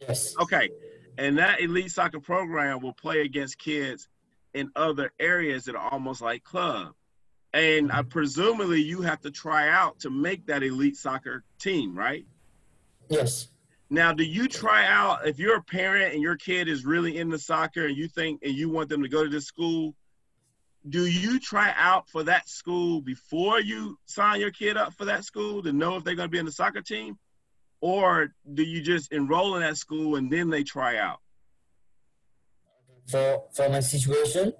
yes, 0.00 0.34
Okay, 0.40 0.70
and 1.16 1.38
that 1.38 1.60
elite 1.60 1.92
soccer 1.92 2.20
program 2.20 2.80
will 2.80 2.94
play 2.94 3.20
against 3.20 3.58
kids 3.58 4.08
in 4.52 4.70
other 4.74 5.12
areas 5.20 5.64
that 5.64 5.76
are 5.76 5.92
almost 5.92 6.20
like 6.20 6.42
club. 6.42 6.92
And 7.54 7.92
I 7.92 8.00
mm-hmm. 8.00 8.08
presumably 8.08 8.82
you 8.82 9.02
have 9.02 9.20
to 9.20 9.30
try 9.30 9.68
out 9.68 10.00
to 10.00 10.10
make 10.10 10.46
that 10.46 10.62
elite 10.62 10.96
soccer 10.96 11.44
team, 11.60 11.96
right? 11.96 12.26
yes, 13.08 13.48
Now, 13.92 14.14
do 14.14 14.24
you 14.24 14.48
try 14.48 14.86
out 14.86 15.28
if 15.28 15.38
you're 15.38 15.58
a 15.58 15.62
parent 15.62 16.14
and 16.14 16.22
your 16.22 16.36
kid 16.36 16.66
is 16.66 16.86
really 16.86 17.18
into 17.18 17.38
soccer 17.38 17.84
and 17.84 17.94
you 17.94 18.08
think 18.08 18.40
and 18.42 18.54
you 18.54 18.70
want 18.70 18.88
them 18.88 19.02
to 19.02 19.08
go 19.08 19.22
to 19.22 19.28
this 19.28 19.44
school? 19.44 19.94
Do 20.88 21.04
you 21.04 21.38
try 21.38 21.74
out 21.76 22.08
for 22.08 22.22
that 22.22 22.48
school 22.48 23.02
before 23.02 23.60
you 23.60 23.98
sign 24.06 24.40
your 24.40 24.50
kid 24.50 24.78
up 24.78 24.94
for 24.94 25.04
that 25.04 25.26
school 25.26 25.62
to 25.62 25.74
know 25.74 25.96
if 25.96 26.04
they're 26.04 26.14
going 26.14 26.28
to 26.28 26.32
be 26.32 26.38
in 26.38 26.46
the 26.46 26.52
soccer 26.52 26.80
team? 26.80 27.18
Or 27.82 28.32
do 28.54 28.62
you 28.62 28.80
just 28.80 29.12
enroll 29.12 29.56
in 29.56 29.60
that 29.60 29.76
school 29.76 30.16
and 30.16 30.32
then 30.32 30.48
they 30.48 30.62
try 30.62 30.96
out? 30.96 31.18
For 33.10 33.42
for 33.54 33.68
my 33.68 33.80
situation, 33.80 34.54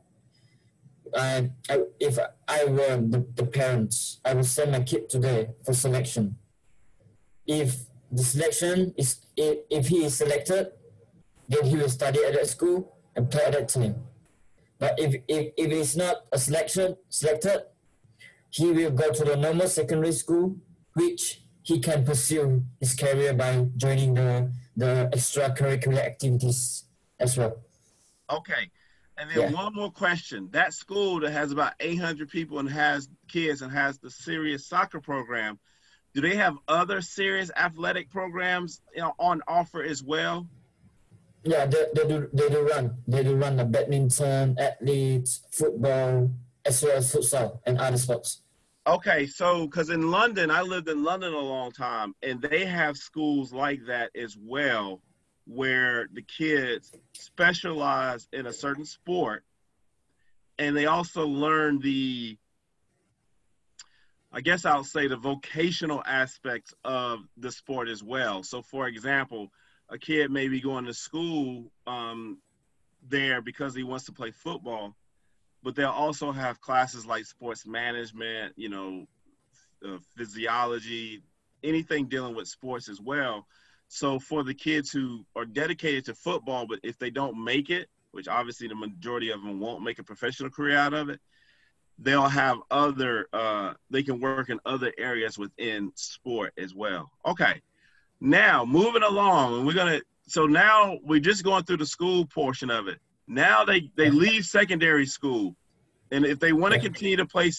I, 1.17 1.51
I 1.71 1.85
if 1.99 2.19
I 2.47 2.65
were 2.67 2.99
the, 2.99 3.27
the 3.35 3.47
parents, 3.47 4.21
I 4.27 4.35
would 4.35 4.45
send 4.45 4.73
my 4.73 4.81
kid 4.81 5.09
today 5.09 5.53
for 5.65 5.73
selection. 5.73 6.37
If 7.47 7.87
the 8.13 8.23
selection 8.23 8.95
is 8.97 9.25
if, 9.37 9.59
if 9.71 9.89
he 9.89 10.05
is 10.05 10.17
selected, 10.17 10.73
then 11.49 11.65
he 11.65 11.77
will 11.77 11.89
study 11.89 12.21
at 12.25 12.35
that 12.35 12.47
school 12.47 12.97
and 13.17 13.31
play 13.31 13.45
at 13.45 13.53
that 13.53 13.69
team. 13.69 13.97
But 14.79 14.99
if 14.99 15.15
if, 15.29 15.53
if 15.57 15.71
he's 15.71 15.97
not 15.97 16.17
a 16.31 16.39
selection 16.39 16.97
selected, 17.09 17.63
he 18.51 18.71
will 18.71 18.91
go 18.91 19.13
to 19.13 19.25
the 19.25 19.37
normal 19.37 19.67
secondary 19.67 20.13
school, 20.13 20.57
which 20.95 21.43
he 21.63 21.79
can 21.81 22.05
pursue 22.05 22.63
his 22.81 22.95
career 22.95 23.33
by 23.33 23.67
joining 23.77 24.15
the 24.15 24.53
the 24.77 25.09
extracurricular 25.13 26.05
activities 26.05 26.85
as 27.19 27.37
well. 27.37 27.57
Okay. 28.31 28.71
And 29.19 29.31
then 29.31 29.39
yeah. 29.39 29.51
one 29.53 29.75
more 29.75 29.91
question. 29.91 30.49
That 30.53 30.75
school 30.75 31.21
that 31.21 31.31
has 31.33 31.53
about 31.53 31.75
800 31.79 32.29
people 32.29 32.59
and 32.59 32.69
has 32.69 33.09
kids 33.29 33.63
and 33.63 33.71
has 33.71 33.99
the 33.99 34.11
serious 34.11 34.67
soccer 34.67 35.01
program, 35.01 35.59
do 36.15 36.21
they 36.21 36.37
have 36.37 36.57
other 36.69 37.01
serious 37.01 37.51
athletic 37.57 38.11
programs 38.11 38.81
you 38.95 39.03
know, 39.03 39.15
on 39.19 39.43
offer 39.49 39.83
as 39.83 40.03
well? 40.03 40.47
Yeah, 41.45 41.67
they, 41.67 41.87
they 41.95 42.07
do 42.07 42.29
they 42.33 42.49
do 42.49 42.69
run. 42.69 42.97
They 43.09 43.25
do 43.25 43.35
run 43.35 43.57
the 43.57 43.65
badminton, 43.65 44.57
athletes, 44.59 45.41
football, 45.51 46.31
as 46.65 46.83
well 46.83 46.99
as 46.99 47.13
futsal 47.13 47.59
and 47.67 47.79
other 47.79 47.99
sports. 47.99 48.43
Okay, 48.87 49.27
so 49.27 49.67
because 49.67 49.91
in 49.91 50.11
London, 50.11 50.51
I 50.51 50.63
lived 50.63 50.89
in 50.89 51.03
London 51.03 51.33
a 51.33 51.39
long 51.39 51.71
time, 51.73 52.15
and 52.23 52.41
they 52.41 52.65
have 52.65 52.97
schools 52.97 53.53
like 53.53 53.87
that 53.87 54.11
as 54.17 54.37
well, 54.37 55.01
where 55.47 56.09
the 56.13 56.23
kids 56.23 56.93
specialize 57.13 58.29
in 58.33 58.47
a 58.47 58.53
certain 58.53 58.85
sport, 58.85 59.45
and 60.59 60.77
they 60.77 60.87
also 60.87 61.27
learn 61.27 61.79
the 61.81 62.37
I 64.35 64.41
guess 64.41 64.65
I'll 64.65 64.85
say 64.85 65.09
the 65.09 65.17
vocational 65.17 66.03
aspects 66.07 66.73
of 66.85 67.21
the 67.37 67.53
sport 67.53 67.89
as 67.89 68.03
well. 68.03 68.43
So, 68.43 68.63
for 68.63 68.89
example, 68.89 69.49
a 69.91 69.99
kid 69.99 70.31
may 70.31 70.49
be 70.49 70.61
going 70.61 70.87
to 70.87 70.95
school 70.95 71.71
um, 71.87 72.39
there 73.07 73.43
because 73.43 73.75
he 73.75 73.83
wants 73.83 74.07
to 74.07 74.13
play 74.13 74.31
football, 74.31 74.97
but 75.63 75.77
they'll 75.77 75.91
also 75.91 76.33
have 76.33 76.63
classes 76.63 77.05
like 77.05 77.27
sports 77.27 77.67
management, 77.67 78.55
you 78.57 78.71
know, 78.71 79.07
uh, 79.87 79.99
physiology, 80.17 81.23
anything 81.63 82.07
dealing 82.07 82.35
with 82.35 82.49
sports 82.49 82.89
as 82.89 83.01
well. 83.01 83.47
So, 83.89 84.19
for 84.19 84.43
the 84.43 84.55
kids 84.55 84.91
who 84.91 85.27
are 85.37 85.45
dedicated 85.45 86.07
to 86.07 86.15
football, 86.15 86.67
but 86.67 86.81
if 86.83 86.99
they 86.99 87.11
don't 87.11 87.43
make 87.45 87.69
it, 87.69 87.89
which 88.13 88.29
obviously 88.29 88.67
the 88.67 88.75
majority 88.75 89.31
of 89.31 89.43
them 89.43 89.61
won't 89.61 89.85
make 89.85 89.99
a 89.99 90.05
professional 90.05 90.49
career 90.49 90.79
out 90.79 90.95
of 90.95 91.11
it, 91.11 91.21
they'll 92.03 92.29
have 92.29 92.59
other 92.71 93.29
uh, 93.33 93.75
they 93.91 94.03
can 94.03 94.21
work 94.21 94.51
in 94.51 94.59
other 94.67 94.93
areas 94.99 95.39
within 95.39 95.93
sport 95.95 96.53
as 96.59 96.75
well. 96.75 97.11
Okay. 97.25 97.61
Now 98.21 98.65
moving 98.65 99.03
along 99.03 99.59
and 99.59 99.67
we're 99.67 99.75
gonna 99.75 100.01
so 100.27 100.47
now 100.47 100.99
we're 101.05 101.21
just 101.21 101.45
going 101.45 101.65
through 101.65 101.79
the 101.79 101.87
school 101.87 102.27
portion 102.27 102.71
of 102.71 102.89
it. 102.89 102.99
Now 103.27 103.65
they 103.65 103.91
they 103.97 104.11
leave 104.11 104.45
secondary 104.45 105.07
school. 105.07 105.57
And 106.11 106.27
if 106.27 106.39
they 106.39 106.53
want 106.53 106.75
to 106.75 106.81
continue 106.81 107.17
to 107.17 107.27
play 107.27 107.53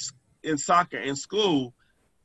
in 0.43 0.57
soccer 0.57 0.97
in 0.97 1.15
school 1.15 1.73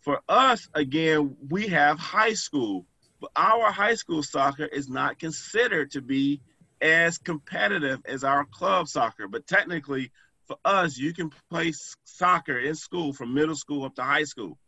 for 0.00 0.20
us 0.28 0.68
again 0.74 1.36
we 1.48 1.68
have 1.68 1.98
high 1.98 2.34
school. 2.34 2.84
But 3.20 3.30
our 3.36 3.72
high 3.72 3.94
school 3.94 4.22
soccer 4.22 4.66
is 4.66 4.88
not 4.88 5.18
considered 5.18 5.92
to 5.92 6.00
be 6.00 6.40
as 6.80 7.18
competitive 7.18 8.00
as 8.04 8.22
our 8.22 8.44
club 8.44 8.86
soccer. 8.88 9.26
But 9.26 9.46
technically 9.46 10.12
for 10.48 10.56
us, 10.64 10.96
you 10.96 11.12
can 11.12 11.30
play 11.50 11.72
soccer 12.04 12.58
in 12.58 12.74
school 12.74 13.12
from 13.12 13.34
middle 13.34 13.54
school 13.54 13.84
up 13.84 13.94
to 13.96 14.02
high 14.02 14.24
school. 14.24 14.58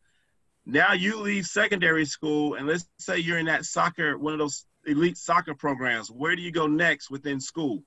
Now 0.67 0.93
you 0.93 1.19
leave 1.19 1.47
secondary 1.47 2.05
school, 2.05 2.55
and 2.55 2.67
let's 2.69 2.87
say 2.99 3.19
you're 3.19 3.39
in 3.39 3.47
that 3.47 3.65
soccer, 3.65 4.19
one 4.19 4.35
of 4.35 4.39
those 4.39 4.67
elite 4.87 5.17
soccer 5.17 5.55
programs. 5.55 6.11
Where 6.11 6.37
do 6.37 6.43
you 6.43 6.53
go 6.53 6.67
next 6.67 7.11
within 7.11 7.41
school? 7.41 7.83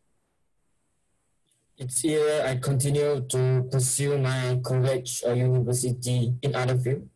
It's 1.78 2.02
here 2.02 2.44
I 2.46 2.56
continue 2.58 3.22
to 3.30 3.68
pursue 3.72 4.18
my 4.18 4.60
college 4.64 5.24
or 5.26 5.36
university 5.36 6.34
in 6.41 6.56
other 6.56 6.78
field, 6.78 7.08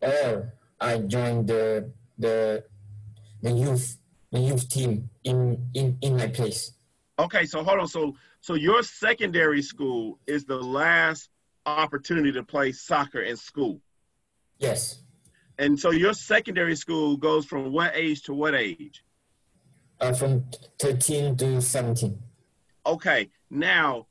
or 0.00 0.54
I 0.80 0.98
join 0.98 1.46
the 1.46 1.90
the 2.18 2.64
the 3.42 3.52
youth 3.52 3.98
the 4.30 4.40
youth 4.40 4.68
team 4.68 5.10
in 5.24 5.38
in 5.74 5.98
in 6.00 6.16
my 6.16 6.28
place. 6.28 6.72
Okay, 7.18 7.44
so 7.44 7.62
hold 7.62 7.80
on. 7.80 7.86
So 7.86 8.14
so 8.42 8.54
your 8.54 8.82
secondary 8.82 9.62
school 9.62 10.18
is 10.26 10.44
the 10.44 10.56
last 10.56 11.30
opportunity 11.64 12.32
to 12.32 12.42
play 12.42 12.72
soccer 12.72 13.20
in 13.20 13.36
school. 13.36 13.80
Yes. 14.58 15.00
And 15.58 15.78
so 15.78 15.90
your 15.92 16.12
secondary 16.12 16.74
school 16.74 17.16
goes 17.16 17.46
from 17.46 17.72
what 17.72 17.92
age 17.94 18.22
to 18.24 18.34
what 18.34 18.56
age? 18.56 19.04
Uh, 20.00 20.12
from 20.12 20.44
13 20.80 21.36
to 21.36 21.62
17. 21.62 22.18
Okay. 22.84 23.30
Now 23.48 24.06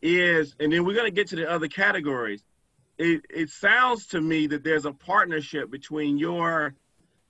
is 0.00 0.54
and 0.58 0.72
then 0.72 0.84
we're 0.84 0.94
going 0.94 1.06
to 1.06 1.14
get 1.14 1.28
to 1.28 1.36
the 1.36 1.48
other 1.50 1.68
categories. 1.68 2.42
It 2.96 3.26
it 3.28 3.50
sounds 3.50 4.06
to 4.08 4.20
me 4.22 4.46
that 4.46 4.64
there's 4.64 4.86
a 4.86 4.92
partnership 4.92 5.70
between 5.70 6.16
your 6.16 6.74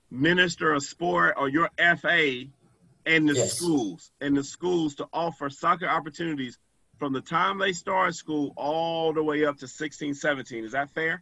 minister 0.09 0.73
of 0.73 0.83
sport 0.83 1.35
or 1.37 1.49
your 1.49 1.69
FA 1.77 2.45
and 3.05 3.29
the 3.29 3.33
yes. 3.33 3.53
schools 3.53 4.11
and 4.19 4.35
the 4.35 4.43
schools 4.43 4.95
to 4.95 5.07
offer 5.13 5.49
soccer 5.49 5.87
opportunities 5.87 6.57
from 6.97 7.13
the 7.13 7.21
time 7.21 7.59
they 7.59 7.73
start 7.73 8.15
school 8.15 8.53
all 8.55 9.13
the 9.13 9.23
way 9.23 9.45
up 9.45 9.57
to 9.57 9.67
16 9.67 10.13
17 10.13 10.65
is 10.65 10.71
that 10.71 10.89
fair? 10.91 11.21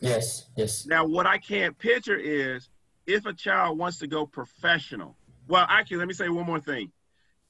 Yes 0.00 0.48
yes. 0.56 0.86
Now 0.86 1.06
what 1.06 1.26
i 1.26 1.38
can't 1.38 1.78
picture 1.78 2.16
is 2.16 2.68
if 3.06 3.24
a 3.26 3.32
child 3.32 3.78
wants 3.78 3.98
to 3.98 4.06
go 4.06 4.26
professional. 4.26 5.16
Well 5.48 5.66
actually 5.68 5.98
let 5.98 6.08
me 6.08 6.14
say 6.14 6.28
one 6.28 6.46
more 6.46 6.60
thing. 6.60 6.92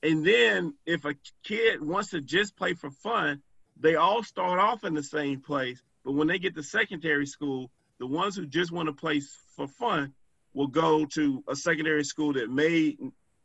And 0.03 0.25
then 0.25 0.75
if 0.85 1.05
a 1.05 1.14
kid 1.43 1.83
wants 1.83 2.11
to 2.11 2.21
just 2.21 2.57
play 2.57 2.75
for 2.75 2.91
fun 2.91 3.43
they 3.79 3.97
all 3.97 4.23
start 4.23 4.59
off 4.59 4.85
in 4.85 4.95
the 4.95 5.03
same 5.03 5.41
place. 5.41 5.83
But 6.05 6.12
when 6.12 6.29
they 6.29 6.39
get 6.39 6.55
to 6.55 6.62
secondary 6.62 7.27
school 7.27 7.71
the 7.99 8.07
ones 8.07 8.37
who 8.37 8.47
just 8.47 8.71
want 8.71 8.89
to 8.89 8.93
play 8.93 9.23
for 9.57 9.67
fun 9.67 10.12
will 10.53 10.67
go 10.67 11.05
to 11.05 11.43
a 11.49 11.57
secondary 11.57 12.05
school 12.05 12.35
that 12.35 12.51
may 12.51 12.97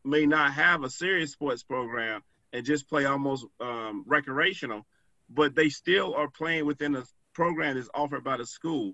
may 0.04 0.26
not 0.26 0.54
have 0.54 0.84
a 0.84 0.90
serious 0.90 1.32
sports 1.32 1.64
program 1.64 2.22
and 2.54 2.66
just 2.66 2.90
play 2.90 3.06
almost 3.06 3.46
um, 3.60 4.04
recreational, 4.08 4.86
but 5.30 5.56
they 5.56 5.70
still 5.70 6.14
are 6.16 6.30
playing 6.30 6.66
within 6.66 6.96
a 6.96 7.04
program 7.34 7.76
that's 7.76 7.90
offered 7.94 8.24
by 8.24 8.38
the 8.38 8.46
school. 8.46 8.94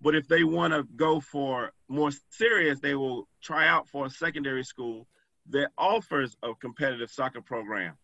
But 0.00 0.14
if 0.14 0.28
they 0.28 0.44
want 0.44 0.72
to 0.72 0.84
go 0.96 1.20
for 1.20 1.72
more 1.88 2.10
serious, 2.30 2.80
they 2.80 2.94
will 2.94 3.28
try 3.42 3.66
out 3.66 3.88
for 3.88 4.06
a 4.06 4.10
secondary 4.10 4.64
school 4.64 5.06
that 5.50 5.70
offers 5.76 6.36
a 6.42 6.54
competitive 6.54 7.10
soccer 7.10 7.40
program. 7.40 7.96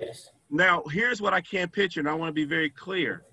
Yes. 0.00 0.30
Now, 0.50 0.84
here's 0.90 1.20
what 1.20 1.34
I 1.34 1.40
can't 1.40 1.72
picture, 1.72 2.00
and 2.00 2.08
I 2.08 2.14
want 2.14 2.28
to 2.28 2.34
be 2.34 2.44
very 2.44 2.70
clear. 2.70 3.24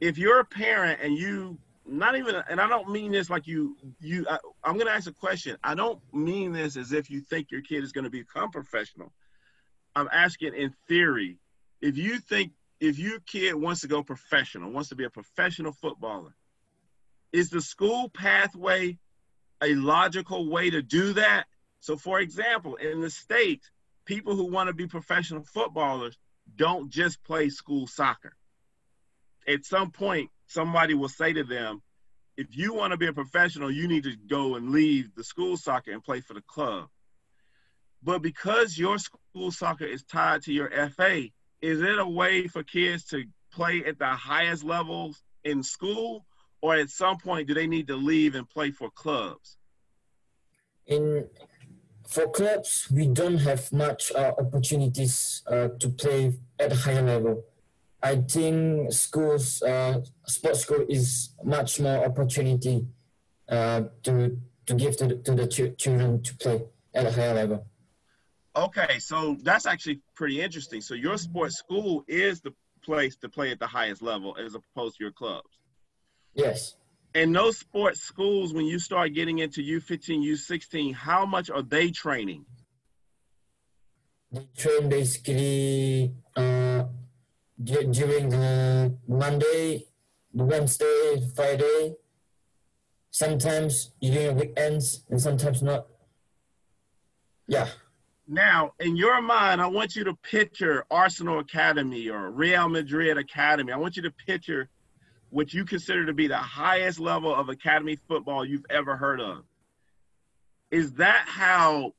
If 0.00 0.18
you're 0.18 0.40
a 0.40 0.44
parent 0.44 1.00
and 1.02 1.16
you 1.16 1.58
not 1.88 2.16
even 2.16 2.34
and 2.48 2.60
i 2.60 2.68
don't 2.68 2.90
mean 2.90 3.12
this 3.12 3.30
like 3.30 3.46
you 3.46 3.76
you 4.00 4.26
I, 4.28 4.38
i'm 4.64 4.74
going 4.74 4.86
to 4.86 4.92
ask 4.92 5.08
a 5.08 5.12
question. 5.12 5.56
I 5.62 5.74
don't 5.74 6.00
mean 6.12 6.52
this 6.52 6.76
as 6.76 6.92
if 6.92 7.10
you 7.10 7.20
think 7.20 7.50
your 7.50 7.62
kid 7.62 7.84
is 7.84 7.92
going 7.92 8.04
to 8.04 8.10
become 8.10 8.50
professional. 8.50 9.12
I'm 9.94 10.08
asking 10.12 10.54
in 10.54 10.74
theory 10.88 11.38
if 11.80 11.96
you 11.96 12.18
think 12.18 12.52
if 12.80 12.98
your 12.98 13.20
kid 13.20 13.54
wants 13.54 13.82
to 13.82 13.88
go 13.88 14.02
professional 14.02 14.70
wants 14.70 14.90
to 14.90 14.96
be 14.96 15.04
a 15.04 15.10
professional 15.10 15.72
footballer 15.72 16.34
is 17.32 17.50
the 17.50 17.60
school 17.60 18.08
pathway 18.08 18.98
a 19.62 19.74
logical 19.74 20.50
way 20.50 20.70
to 20.70 20.82
do 20.82 21.14
that? 21.14 21.44
So 21.80 21.96
for 21.96 22.20
example 22.20 22.76
in 22.76 23.00
the 23.00 23.10
states 23.10 23.70
people 24.04 24.34
who 24.34 24.50
want 24.50 24.68
to 24.68 24.74
be 24.74 24.86
professional 24.86 25.44
footballers 25.44 26.16
don't 26.54 26.90
just 26.90 27.22
play 27.24 27.48
school 27.48 27.86
soccer. 27.86 28.34
At 29.48 29.64
some 29.64 29.90
point 29.90 30.30
somebody 30.46 30.94
will 30.94 31.08
say 31.08 31.32
to 31.32 31.44
them, 31.44 31.82
if 32.36 32.56
you 32.56 32.74
want 32.74 32.92
to 32.92 32.96
be 32.96 33.06
a 33.06 33.12
professional, 33.12 33.70
you 33.70 33.88
need 33.88 34.04
to 34.04 34.14
go 34.28 34.56
and 34.56 34.70
leave 34.70 35.14
the 35.14 35.24
school 35.24 35.56
soccer 35.56 35.92
and 35.92 36.04
play 36.04 36.20
for 36.20 36.34
the 36.34 36.42
club. 36.42 36.88
But 38.02 38.22
because 38.22 38.78
your 38.78 38.98
school 38.98 39.50
soccer 39.50 39.86
is 39.86 40.04
tied 40.04 40.42
to 40.42 40.52
your 40.52 40.70
FA, 40.90 41.24
is 41.62 41.80
it 41.80 41.98
a 41.98 42.06
way 42.06 42.46
for 42.46 42.62
kids 42.62 43.04
to 43.06 43.24
play 43.52 43.82
at 43.84 43.98
the 43.98 44.06
highest 44.06 44.64
levels 44.64 45.22
in 45.44 45.62
school? 45.62 46.26
Or 46.60 46.74
at 46.74 46.90
some 46.90 47.18
point, 47.18 47.48
do 47.48 47.54
they 47.54 47.66
need 47.66 47.88
to 47.88 47.96
leave 47.96 48.34
and 48.34 48.48
play 48.48 48.70
for 48.70 48.90
clubs? 48.90 49.56
In 50.86 51.26
for 52.06 52.28
clubs, 52.28 52.88
we 52.92 53.08
don't 53.08 53.38
have 53.38 53.72
much 53.72 54.12
uh, 54.12 54.32
opportunities 54.38 55.42
uh, 55.48 55.68
to 55.80 55.88
play 55.88 56.38
at 56.58 56.72
a 56.72 56.76
higher 56.76 57.02
level. 57.02 57.44
I 58.06 58.16
think 58.16 58.92
schools, 58.92 59.62
uh, 59.62 60.00
sports 60.26 60.60
school 60.60 60.84
is 60.88 61.34
much 61.42 61.80
more 61.80 62.04
opportunity 62.04 62.86
uh, 63.48 63.82
to 64.04 64.38
to 64.66 64.74
give 64.74 64.96
to 64.98 65.06
the, 65.08 65.16
to 65.26 65.32
the 65.34 65.46
ch- 65.48 65.76
children 65.82 66.22
to 66.22 66.36
play 66.36 66.58
at 66.94 67.06
a 67.06 67.10
higher 67.10 67.34
level. 67.34 67.66
Okay, 68.54 68.98
so 69.00 69.36
that's 69.42 69.66
actually 69.66 70.00
pretty 70.14 70.40
interesting. 70.40 70.80
So 70.80 70.94
your 70.94 71.18
sports 71.18 71.56
school 71.56 72.04
is 72.06 72.40
the 72.40 72.52
place 72.84 73.16
to 73.22 73.28
play 73.28 73.50
at 73.50 73.58
the 73.58 73.66
highest 73.66 74.02
level 74.02 74.36
as 74.44 74.54
opposed 74.54 74.96
to 74.98 75.04
your 75.04 75.12
clubs. 75.12 75.52
Yes. 76.34 76.76
And 77.14 77.34
those 77.34 77.58
sports 77.58 78.02
schools, 78.02 78.52
when 78.52 78.66
you 78.66 78.78
start 78.78 79.14
getting 79.14 79.38
into 79.38 79.60
U15, 79.62 80.24
U16, 80.34 80.94
how 80.94 81.26
much 81.26 81.50
are 81.50 81.62
they 81.62 81.90
training? 81.90 82.44
They 84.32 84.46
train 84.56 84.88
basically 84.88 86.14
uh, 86.36 86.84
during 87.62 88.28
the 88.28 88.96
Monday, 89.08 89.86
Wednesday, 90.32 91.30
Friday, 91.34 91.94
sometimes 93.10 93.92
during 94.00 94.36
weekends, 94.36 95.04
and 95.08 95.20
sometimes 95.20 95.62
not. 95.62 95.86
Yeah. 97.48 97.68
Now, 98.28 98.72
in 98.80 98.96
your 98.96 99.22
mind, 99.22 99.62
I 99.62 99.68
want 99.68 99.94
you 99.94 100.04
to 100.04 100.14
picture 100.14 100.84
Arsenal 100.90 101.38
Academy 101.38 102.08
or 102.08 102.30
Real 102.30 102.68
Madrid 102.68 103.16
Academy. 103.16 103.72
I 103.72 103.76
want 103.76 103.96
you 103.96 104.02
to 104.02 104.10
picture 104.10 104.68
what 105.30 105.54
you 105.54 105.64
consider 105.64 106.06
to 106.06 106.12
be 106.12 106.26
the 106.26 106.36
highest 106.36 106.98
level 106.98 107.34
of 107.34 107.48
academy 107.48 107.98
football 108.08 108.44
you've 108.44 108.66
ever 108.68 108.96
heard 108.96 109.20
of. 109.20 109.44
Is 110.70 110.94
that 110.94 111.24
how 111.28 111.92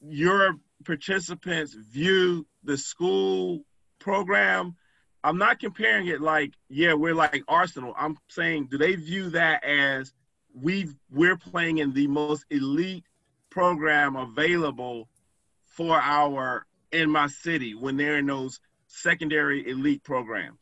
your 0.00 0.56
participants 0.84 1.74
view 1.74 2.46
the 2.62 2.76
school 2.76 3.64
program? 3.98 4.76
I'm 5.24 5.38
not 5.38 5.58
comparing 5.58 6.06
it 6.08 6.20
like, 6.20 6.52
yeah, 6.68 6.92
we're 6.92 7.14
like 7.14 7.42
Arsenal. 7.48 7.94
I'm 7.96 8.18
saying, 8.28 8.68
do 8.70 8.76
they 8.76 8.94
view 8.94 9.30
that 9.30 9.64
as 9.64 10.12
we 10.54 10.90
we're 11.10 11.38
playing 11.38 11.78
in 11.78 11.94
the 11.94 12.06
most 12.06 12.44
elite 12.50 13.04
program 13.48 14.16
available 14.16 15.08
for 15.64 15.98
our 15.98 16.66
in 16.92 17.10
my 17.10 17.28
city 17.28 17.74
when 17.74 17.96
they're 17.96 18.18
in 18.18 18.26
those 18.26 18.60
secondary 18.86 19.66
elite 19.68 20.04
programs? 20.04 20.60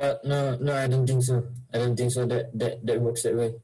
Uh, 0.00 0.14
no, 0.24 0.56
no, 0.56 0.76
I 0.76 0.86
don't 0.86 1.06
think 1.06 1.24
so. 1.24 1.44
I 1.74 1.78
don't 1.78 1.96
think 1.96 2.12
so. 2.12 2.26
That 2.26 2.56
that 2.56 2.86
that 2.86 3.00
works 3.00 3.24
that 3.24 3.36
way. 3.36 3.54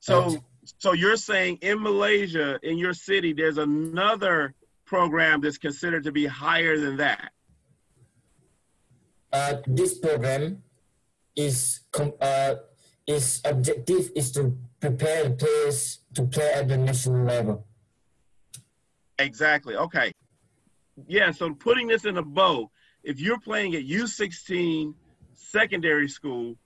So, 0.00 0.42
so 0.78 0.92
you're 0.92 1.16
saying 1.16 1.58
in 1.62 1.80
Malaysia, 1.80 2.58
in 2.64 2.78
your 2.78 2.94
city, 2.94 3.32
there's 3.32 3.58
another 3.58 4.54
program 4.86 5.40
that's 5.40 5.58
considered 5.58 6.04
to 6.04 6.12
be 6.12 6.26
higher 6.26 6.78
than 6.78 6.96
that. 6.96 7.30
Uh, 9.36 9.60
this 9.66 9.98
program 9.98 10.62
is 11.36 11.80
com- 11.92 12.14
uh, 12.22 12.54
its 13.06 13.42
objective 13.44 14.10
is 14.16 14.32
to 14.32 14.56
prepare 14.80 15.28
the 15.28 15.34
players 15.36 16.00
to 16.14 16.22
play 16.24 16.50
at 16.54 16.68
the 16.68 16.78
national 16.78 17.22
level. 17.26 17.66
Exactly. 19.18 19.76
Okay. 19.76 20.10
Yeah. 21.06 21.32
So 21.32 21.52
putting 21.52 21.86
this 21.86 22.06
in 22.06 22.16
a 22.16 22.22
bow, 22.22 22.70
if 23.04 23.20
you're 23.20 23.38
playing 23.38 23.74
at 23.74 23.82
U16 23.82 24.94
secondary 25.34 26.08
school, 26.08 26.56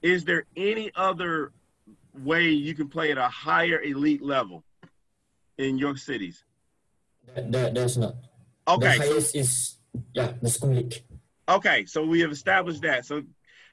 is 0.00 0.24
there 0.24 0.44
any 0.56 0.92
other 0.94 1.50
way 2.22 2.44
you 2.48 2.74
can 2.74 2.86
play 2.86 3.10
at 3.10 3.18
a 3.18 3.28
higher 3.28 3.82
elite 3.82 4.22
level 4.22 4.62
in 5.58 5.78
your 5.78 5.96
cities? 5.96 6.44
That, 7.34 7.74
there's 7.74 7.98
not. 7.98 8.14
Okay. 8.68 8.98
The 8.98 9.04
highest 9.04 9.34
is 9.34 9.78
yeah 10.12 10.32
the 10.40 10.48
school 10.48 10.74
league. 10.74 11.02
Okay, 11.48 11.84
so 11.84 12.04
we 12.04 12.20
have 12.20 12.32
established 12.32 12.82
that. 12.82 13.04
So, 13.04 13.22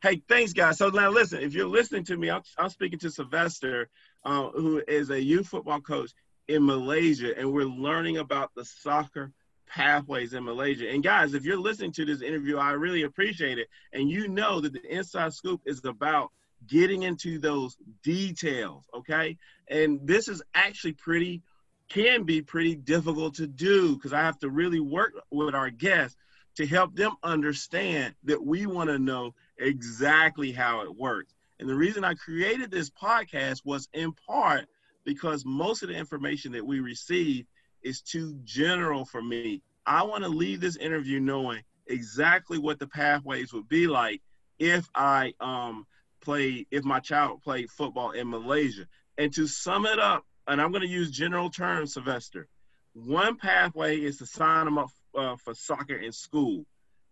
hey, 0.03 0.21
thanks, 0.27 0.51
guys. 0.51 0.77
So 0.77 0.89
now 0.89 1.09
listen, 1.09 1.41
if 1.41 1.53
you're 1.53 1.67
listening 1.67 2.03
to 2.05 2.17
me, 2.17 2.29
I'm, 2.29 2.41
I'm 2.57 2.69
speaking 2.69 2.99
to 2.99 3.09
Sylvester, 3.09 3.89
uh, 4.25 4.49
who 4.49 4.83
is 4.87 5.09
a 5.09 5.21
youth 5.21 5.47
football 5.47 5.79
coach 5.79 6.11
in 6.49 6.65
Malaysia, 6.65 7.37
and 7.37 7.53
we're 7.53 7.63
learning 7.63 8.17
about 8.17 8.51
the 8.55 8.65
soccer 8.65 9.31
pathways 9.67 10.33
in 10.33 10.43
Malaysia. 10.43 10.89
And 10.89 11.01
guys, 11.01 11.33
if 11.33 11.45
you're 11.45 11.57
listening 11.57 11.93
to 11.93 12.05
this 12.05 12.21
interview, 12.21 12.57
I 12.57 12.71
really 12.71 13.03
appreciate 13.03 13.57
it. 13.57 13.69
And 13.93 14.09
you 14.09 14.27
know 14.27 14.59
that 14.59 14.73
the 14.73 14.85
inside 14.93 15.33
scoop 15.33 15.61
is 15.65 15.85
about 15.85 16.31
getting 16.67 17.03
into 17.03 17.39
those 17.39 17.77
details, 18.03 18.83
okay? 18.93 19.37
And 19.69 19.99
this 20.03 20.27
is 20.27 20.43
actually 20.53 20.93
pretty 20.93 21.41
can 21.87 22.23
be 22.23 22.41
pretty 22.41 22.73
difficult 22.75 23.35
to 23.35 23.47
do 23.47 23.95
because 23.95 24.13
I 24.13 24.21
have 24.21 24.39
to 24.39 24.49
really 24.49 24.79
work 24.79 25.13
with 25.29 25.53
our 25.53 25.69
guests 25.69 26.15
to 26.55 26.65
help 26.65 26.95
them 26.95 27.13
understand 27.23 28.13
that 28.23 28.43
we 28.43 28.65
want 28.65 28.89
to 28.89 28.99
know 28.99 29.33
exactly 29.57 30.51
how 30.51 30.81
it 30.81 30.95
works. 30.95 31.33
And 31.59 31.69
the 31.69 31.75
reason 31.75 32.03
I 32.03 32.15
created 32.15 32.71
this 32.71 32.89
podcast 32.89 33.61
was 33.63 33.87
in 33.93 34.13
part 34.27 34.67
because 35.05 35.45
most 35.45 35.83
of 35.83 35.89
the 35.89 35.95
information 35.95 36.51
that 36.53 36.65
we 36.65 36.79
receive 36.79 37.45
is 37.81 38.01
too 38.01 38.37
general 38.43 39.05
for 39.05 39.21
me. 39.21 39.61
I 39.85 40.03
want 40.03 40.23
to 40.23 40.29
leave 40.29 40.61
this 40.61 40.75
interview 40.75 41.19
knowing 41.19 41.61
exactly 41.87 42.57
what 42.57 42.79
the 42.79 42.87
pathways 42.87 43.53
would 43.53 43.67
be 43.67 43.87
like 43.87 44.21
if 44.59 44.87
I 44.93 45.33
um 45.39 45.85
play 46.21 46.67
if 46.71 46.83
my 46.83 46.99
child 46.99 47.41
played 47.41 47.69
football 47.69 48.11
in 48.11 48.29
Malaysia. 48.29 48.85
And 49.17 49.33
to 49.33 49.47
sum 49.47 49.85
it 49.85 49.99
up, 49.99 50.25
and 50.47 50.61
I'm 50.61 50.71
going 50.71 50.83
to 50.83 50.87
use 50.87 51.11
general 51.11 51.49
terms, 51.49 51.93
Sylvester. 51.93 52.47
One 52.93 53.37
pathway 53.37 53.99
is 53.99 54.17
to 54.17 54.25
sign 54.25 54.65
them 54.65 54.77
up 54.77 54.89
uh, 55.15 55.35
for 55.37 55.53
soccer 55.53 55.95
in 55.95 56.11
school. 56.11 56.65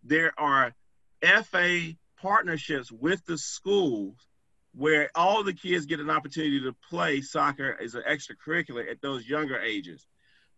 There 0.04 0.34
are 0.38 0.74
FA 1.22 1.94
partnerships 2.22 2.92
with 2.92 3.26
the 3.26 3.38
schools 3.38 4.16
where 4.76 5.10
all 5.16 5.44
the 5.44 5.54
kids 5.54 5.86
get 5.86 6.00
an 6.00 6.10
opportunity 6.10 6.62
to 6.62 6.76
play 6.90 7.22
soccer 7.22 7.78
as 7.82 7.96
an 7.96 8.04
extracurricular 8.10 8.90
at 8.90 9.02
those 9.02 9.28
younger 9.28 9.60
ages. 9.60 10.06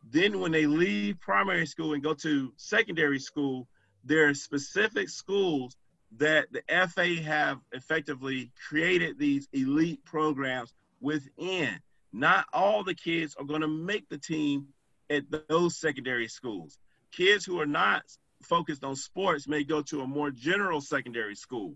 Then, 0.09 0.39
when 0.39 0.51
they 0.51 0.65
leave 0.65 1.19
primary 1.19 1.65
school 1.65 1.93
and 1.93 2.03
go 2.03 2.13
to 2.15 2.53
secondary 2.57 3.19
school, 3.19 3.67
there 4.03 4.27
are 4.29 4.33
specific 4.33 5.09
schools 5.09 5.77
that 6.17 6.47
the 6.51 6.61
FA 6.87 7.21
have 7.21 7.59
effectively 7.71 8.51
created 8.67 9.17
these 9.17 9.47
elite 9.53 10.03
programs 10.03 10.73
within. 10.99 11.79
Not 12.11 12.45
all 12.51 12.83
the 12.83 12.95
kids 12.95 13.35
are 13.39 13.45
going 13.45 13.61
to 13.61 13.67
make 13.67 14.09
the 14.09 14.17
team 14.17 14.67
at 15.09 15.23
those 15.47 15.77
secondary 15.79 16.27
schools. 16.27 16.77
Kids 17.11 17.45
who 17.45 17.59
are 17.59 17.65
not 17.65 18.03
focused 18.43 18.83
on 18.83 18.95
sports 18.95 19.47
may 19.47 19.63
go 19.63 19.81
to 19.83 20.01
a 20.01 20.07
more 20.07 20.31
general 20.31 20.81
secondary 20.81 21.35
school. 21.35 21.75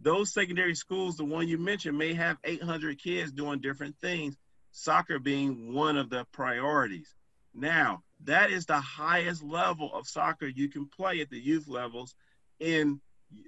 Those 0.00 0.32
secondary 0.32 0.74
schools, 0.74 1.16
the 1.16 1.24
one 1.24 1.48
you 1.48 1.58
mentioned, 1.58 1.98
may 1.98 2.14
have 2.14 2.38
800 2.44 3.02
kids 3.02 3.32
doing 3.32 3.60
different 3.60 3.96
things, 4.00 4.36
soccer 4.70 5.18
being 5.18 5.72
one 5.74 5.96
of 5.96 6.08
the 6.08 6.24
priorities. 6.32 7.12
Now, 7.52 8.02
that 8.24 8.50
is 8.50 8.66
the 8.66 8.80
highest 8.80 9.42
level 9.42 9.92
of 9.92 10.06
soccer 10.06 10.46
you 10.46 10.68
can 10.68 10.86
play 10.86 11.20
at 11.20 11.30
the 11.30 11.38
youth 11.38 11.66
levels 11.66 12.14
in 12.60 13.00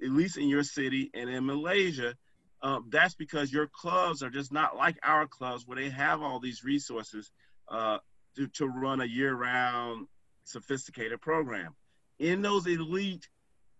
at 0.03 0.09
least 0.09 0.37
in 0.37 0.47
your 0.47 0.63
city 0.63 1.09
and 1.13 1.29
in 1.29 1.45
Malaysia. 1.45 2.15
Um, 2.61 2.87
that's 2.89 3.15
because 3.15 3.51
your 3.51 3.67
clubs 3.67 4.21
are 4.21 4.29
just 4.29 4.51
not 4.51 4.75
like 4.75 4.97
our 5.03 5.27
clubs 5.27 5.65
where 5.65 5.77
they 5.77 5.89
have 5.89 6.21
all 6.21 6.39
these 6.39 6.63
resources 6.63 7.31
uh, 7.67 7.97
to, 8.35 8.47
to 8.47 8.67
run 8.67 9.01
a 9.01 9.05
year-round 9.05 10.07
sophisticated 10.51 11.21
program. 11.21 11.75
In 12.19 12.41
those 12.41 12.67
elite 12.67 13.27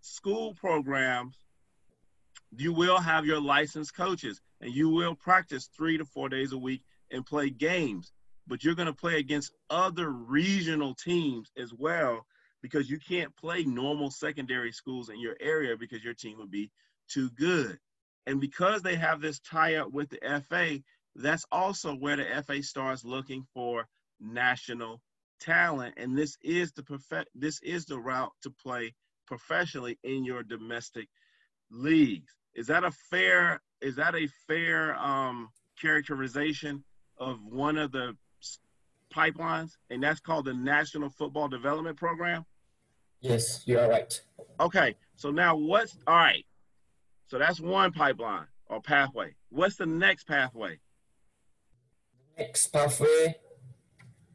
school 0.02 0.54
programs, 0.56 1.38
you 2.56 2.74
will 2.74 3.00
have 3.00 3.26
your 3.26 3.40
licensed 3.40 3.96
coaches 3.96 4.42
and 4.60 4.74
you 4.74 4.90
will 4.90 5.16
practice 5.16 5.70
three 5.76 5.98
to 5.98 6.06
four 6.06 6.30
days 6.30 6.52
a 6.52 6.58
week 6.58 6.82
and 7.12 7.26
play 7.26 7.50
games 7.50 8.12
but 8.48 8.64
you're 8.64 8.76
going 8.76 8.88
to 8.88 8.94
play 8.94 9.18
against 9.18 9.54
other 9.70 10.10
regional 10.10 10.96
teams 10.96 11.52
as 11.58 11.74
well 11.74 12.26
because 12.62 12.90
you 12.90 13.00
can't 13.00 13.36
play 13.36 13.64
normal 13.64 14.12
secondary 14.12 14.72
schools 14.72 15.10
in 15.10 15.20
your 15.20 15.36
area 15.40 15.78
because 15.78 16.04
your 16.04 16.14
team 16.14 16.38
would 16.38 16.52
be 16.52 16.70
too 17.08 17.30
good. 17.32 17.80
And 18.28 18.40
because 18.40 18.82
they 18.82 18.96
have 18.96 19.22
this 19.22 19.40
tie 19.40 19.76
up 19.76 19.92
with 19.92 20.10
the 20.10 20.42
FA, 20.50 20.80
that's 21.16 21.46
also 21.52 21.96
where 21.96 22.18
the 22.18 22.44
FA 22.46 22.62
starts 22.62 23.04
looking 23.04 23.46
for 23.54 23.88
national 24.20 25.02
talent. 25.42 25.96
And 25.98 26.18
this 26.18 26.38
is 26.42 26.72
the 26.72 26.84
perfect 26.84 27.30
this 27.36 27.60
is 27.62 27.86
the 27.86 28.00
route 28.00 28.32
to 28.44 28.50
play 28.50 28.94
professionally 29.26 30.00
in 30.04 30.24
your 30.24 30.44
domestic 30.44 31.08
leagues. 31.70 32.34
Is 32.54 32.68
that 32.68 32.84
a 32.84 32.92
fair 32.92 33.62
is 33.82 33.96
that 33.96 34.16
a 34.16 34.28
fair 34.48 34.96
um, 34.98 35.50
characterization 35.80 36.84
of 37.18 37.40
one 37.44 37.78
of 37.78 37.92
the 37.92 38.16
pipelines, 39.14 39.72
and 39.90 40.02
that's 40.02 40.20
called 40.20 40.46
the 40.46 40.54
National 40.54 41.10
Football 41.10 41.48
Development 41.48 41.98
Program? 41.98 42.46
Yes, 43.20 43.64
you 43.66 43.80
are 43.80 43.90
right. 43.90 44.22
Okay, 44.60 44.96
so 45.16 45.32
now 45.32 45.56
what's 45.56 45.98
all 46.08 46.16
right? 46.16 46.46
So 47.28 47.38
that's 47.38 47.60
one 47.60 47.92
pipeline 47.92 48.48
or 48.68 48.82
pathway. 48.82 49.36
What's 49.50 49.76
the 49.76 49.86
next 49.86 50.28
pathway? 50.28 50.80
next 52.38 52.68
pathway, 52.68 53.36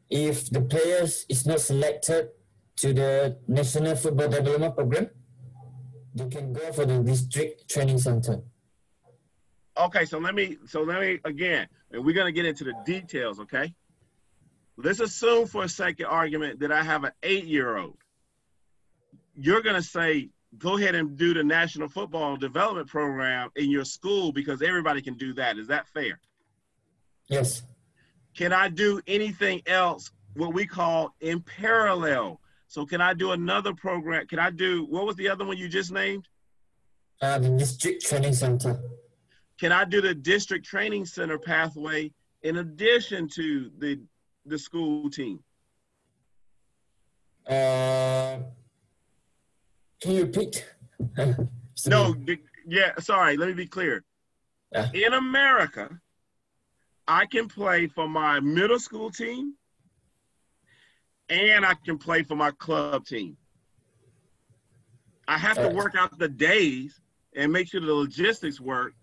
if 0.09 0.49
the 0.49 0.61
players 0.61 1.25
is 1.29 1.45
not 1.45 1.59
selected 1.59 2.29
to 2.77 2.93
the 2.93 3.37
National 3.47 3.95
Football 3.95 4.29
Development 4.29 4.75
Program, 4.75 5.09
they 6.15 6.29
can 6.29 6.53
go 6.53 6.71
for 6.71 6.85
the 6.85 6.99
district 6.99 7.69
training 7.69 7.99
center. 7.99 8.41
Okay, 9.77 10.05
so 10.05 10.17
let 10.17 10.33
me 10.33 10.57
so 10.65 10.81
let 10.81 11.01
me 11.01 11.19
again, 11.23 11.67
and 11.91 12.03
we're 12.03 12.15
gonna 12.15 12.31
get 12.31 12.45
into 12.45 12.63
the 12.63 12.73
details, 12.85 13.39
okay? 13.39 13.73
Let's 14.77 14.99
assume 14.99 15.47
for 15.47 15.63
a 15.63 15.69
second 15.69 16.05
argument 16.05 16.59
that 16.59 16.71
I 16.71 16.83
have 16.83 17.03
an 17.03 17.11
eight-year-old. 17.23 17.97
You're 19.35 19.61
gonna 19.61 19.81
say, 19.81 20.29
go 20.57 20.77
ahead 20.77 20.95
and 20.95 21.17
do 21.17 21.33
the 21.33 21.43
National 21.43 21.87
Football 21.87 22.37
Development 22.37 22.87
Program 22.87 23.49
in 23.55 23.69
your 23.69 23.85
school 23.85 24.31
because 24.31 24.61
everybody 24.61 25.01
can 25.01 25.15
do 25.15 25.33
that. 25.33 25.57
Is 25.57 25.67
that 25.67 25.87
fair? 25.89 26.19
Yes. 27.27 27.61
Can 28.37 28.53
I 28.53 28.69
do 28.69 29.01
anything 29.07 29.63
else, 29.65 30.11
what 30.35 30.53
we 30.53 30.67
call 30.67 31.15
in 31.21 31.41
parallel? 31.41 32.39
So 32.67 32.85
can 32.85 33.01
I 33.01 33.15
do 33.15 33.31
another 33.31 33.73
program? 33.73 34.27
Can 34.27 34.37
I 34.37 34.51
do 34.51 34.85
what 34.85 35.07
was 35.07 35.15
the 35.15 35.27
other 35.27 35.43
one 35.43 35.57
you 35.57 35.67
just 35.67 35.91
named? 35.91 36.27
Uh, 37.19 37.39
the 37.39 37.49
district 37.49 38.05
training 38.05 38.33
center. 38.33 38.79
Can 39.59 39.71
I 39.71 39.85
do 39.85 40.01
the 40.01 40.13
district 40.13 40.65
training 40.67 41.05
center 41.05 41.39
pathway 41.39 42.11
in 42.43 42.57
addition 42.57 43.27
to 43.29 43.71
the 43.79 43.99
the 44.45 44.59
school 44.59 45.09
team? 45.09 45.39
Uh, 47.47 48.37
can 49.99 50.11
you 50.11 50.21
repeat? 50.21 50.65
No, 51.85 52.15
yeah, 52.65 52.93
sorry, 52.97 53.37
let 53.37 53.47
me 53.47 53.53
be 53.53 53.67
clear. 53.67 54.03
Yeah. 54.71 54.89
In 54.95 55.13
America, 55.13 56.01
I 57.07 57.25
can 57.25 57.47
play 57.47 57.87
for 57.87 58.07
my 58.07 58.39
middle 58.39 58.79
school 58.79 59.09
team 59.09 59.53
and 61.29 61.65
I 61.65 61.73
can 61.73 61.97
play 61.97 62.23
for 62.23 62.35
my 62.35 62.51
club 62.51 63.05
team. 63.05 63.37
I 65.27 65.37
have 65.37 65.57
to 65.57 65.69
work 65.69 65.95
out 65.95 66.17
the 66.17 66.29
days 66.29 66.99
and 67.35 67.51
make 67.51 67.69
sure 67.69 67.81
the 67.81 67.93
logistics 67.93 68.59
work. 68.59 68.93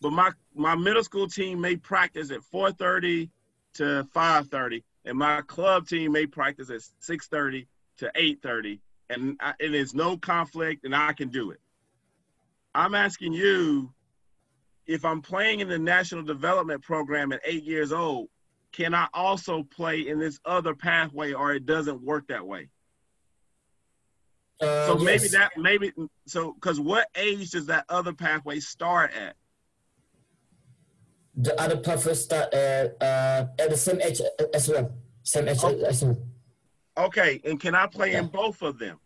But 0.00 0.12
my 0.12 0.32
my 0.54 0.74
middle 0.74 1.04
school 1.04 1.28
team 1.28 1.60
may 1.60 1.76
practice 1.76 2.30
at 2.30 2.40
4:30 2.52 3.30
to 3.74 4.06
5:30, 4.14 4.82
and 5.04 5.18
my 5.18 5.42
club 5.42 5.86
team 5.86 6.12
may 6.12 6.26
practice 6.26 6.70
at 6.70 6.80
6:30 7.00 7.66
to 7.98 8.10
8:30, 8.14 8.80
and 9.10 9.36
I, 9.40 9.54
and 9.60 9.74
there's 9.74 9.94
no 9.94 10.16
conflict, 10.16 10.84
and 10.84 10.94
I 10.94 11.12
can 11.12 11.28
do 11.28 11.50
it. 11.50 11.60
I'm 12.74 12.94
asking 12.94 13.32
you, 13.34 13.92
if 14.90 15.04
I'm 15.04 15.22
playing 15.22 15.60
in 15.60 15.68
the 15.68 15.78
national 15.78 16.24
development 16.24 16.82
program 16.82 17.30
at 17.32 17.40
eight 17.44 17.62
years 17.62 17.92
old, 17.92 18.28
can 18.72 18.92
I 18.92 19.06
also 19.14 19.62
play 19.62 20.00
in 20.08 20.18
this 20.18 20.40
other 20.44 20.74
pathway, 20.74 21.32
or 21.32 21.52
it 21.52 21.64
doesn't 21.64 22.02
work 22.02 22.26
that 22.26 22.44
way? 22.44 22.68
Uh, 24.60 24.88
So 24.88 24.94
maybe 24.96 25.22
yes. 25.22 25.32
that 25.32 25.52
maybe 25.56 25.92
so 26.26 26.52
because 26.54 26.80
what 26.80 27.06
age 27.14 27.50
does 27.50 27.66
that 27.66 27.84
other 27.88 28.12
pathway 28.12 28.58
start 28.60 29.12
at? 29.14 29.36
the 31.36 31.58
other 31.60 31.76
pathway 31.76 32.12
start 32.14 32.52
at 32.52 32.96
uh, 33.00 33.46
at 33.60 33.70
the 33.70 33.76
same 33.76 34.00
age 34.02 34.20
as 34.52 34.68
well. 34.68 34.92
Same 35.22 35.48
age 35.48 35.58
Oh. 35.62 35.80
as 35.84 36.04
well. 36.04 36.18
Okay, 36.98 37.40
and 37.44 37.58
can 37.60 37.74
I 37.76 37.86
play 37.86 38.14
in 38.14 38.26
both 38.26 38.60
of 38.62 38.78
them? 38.78 38.98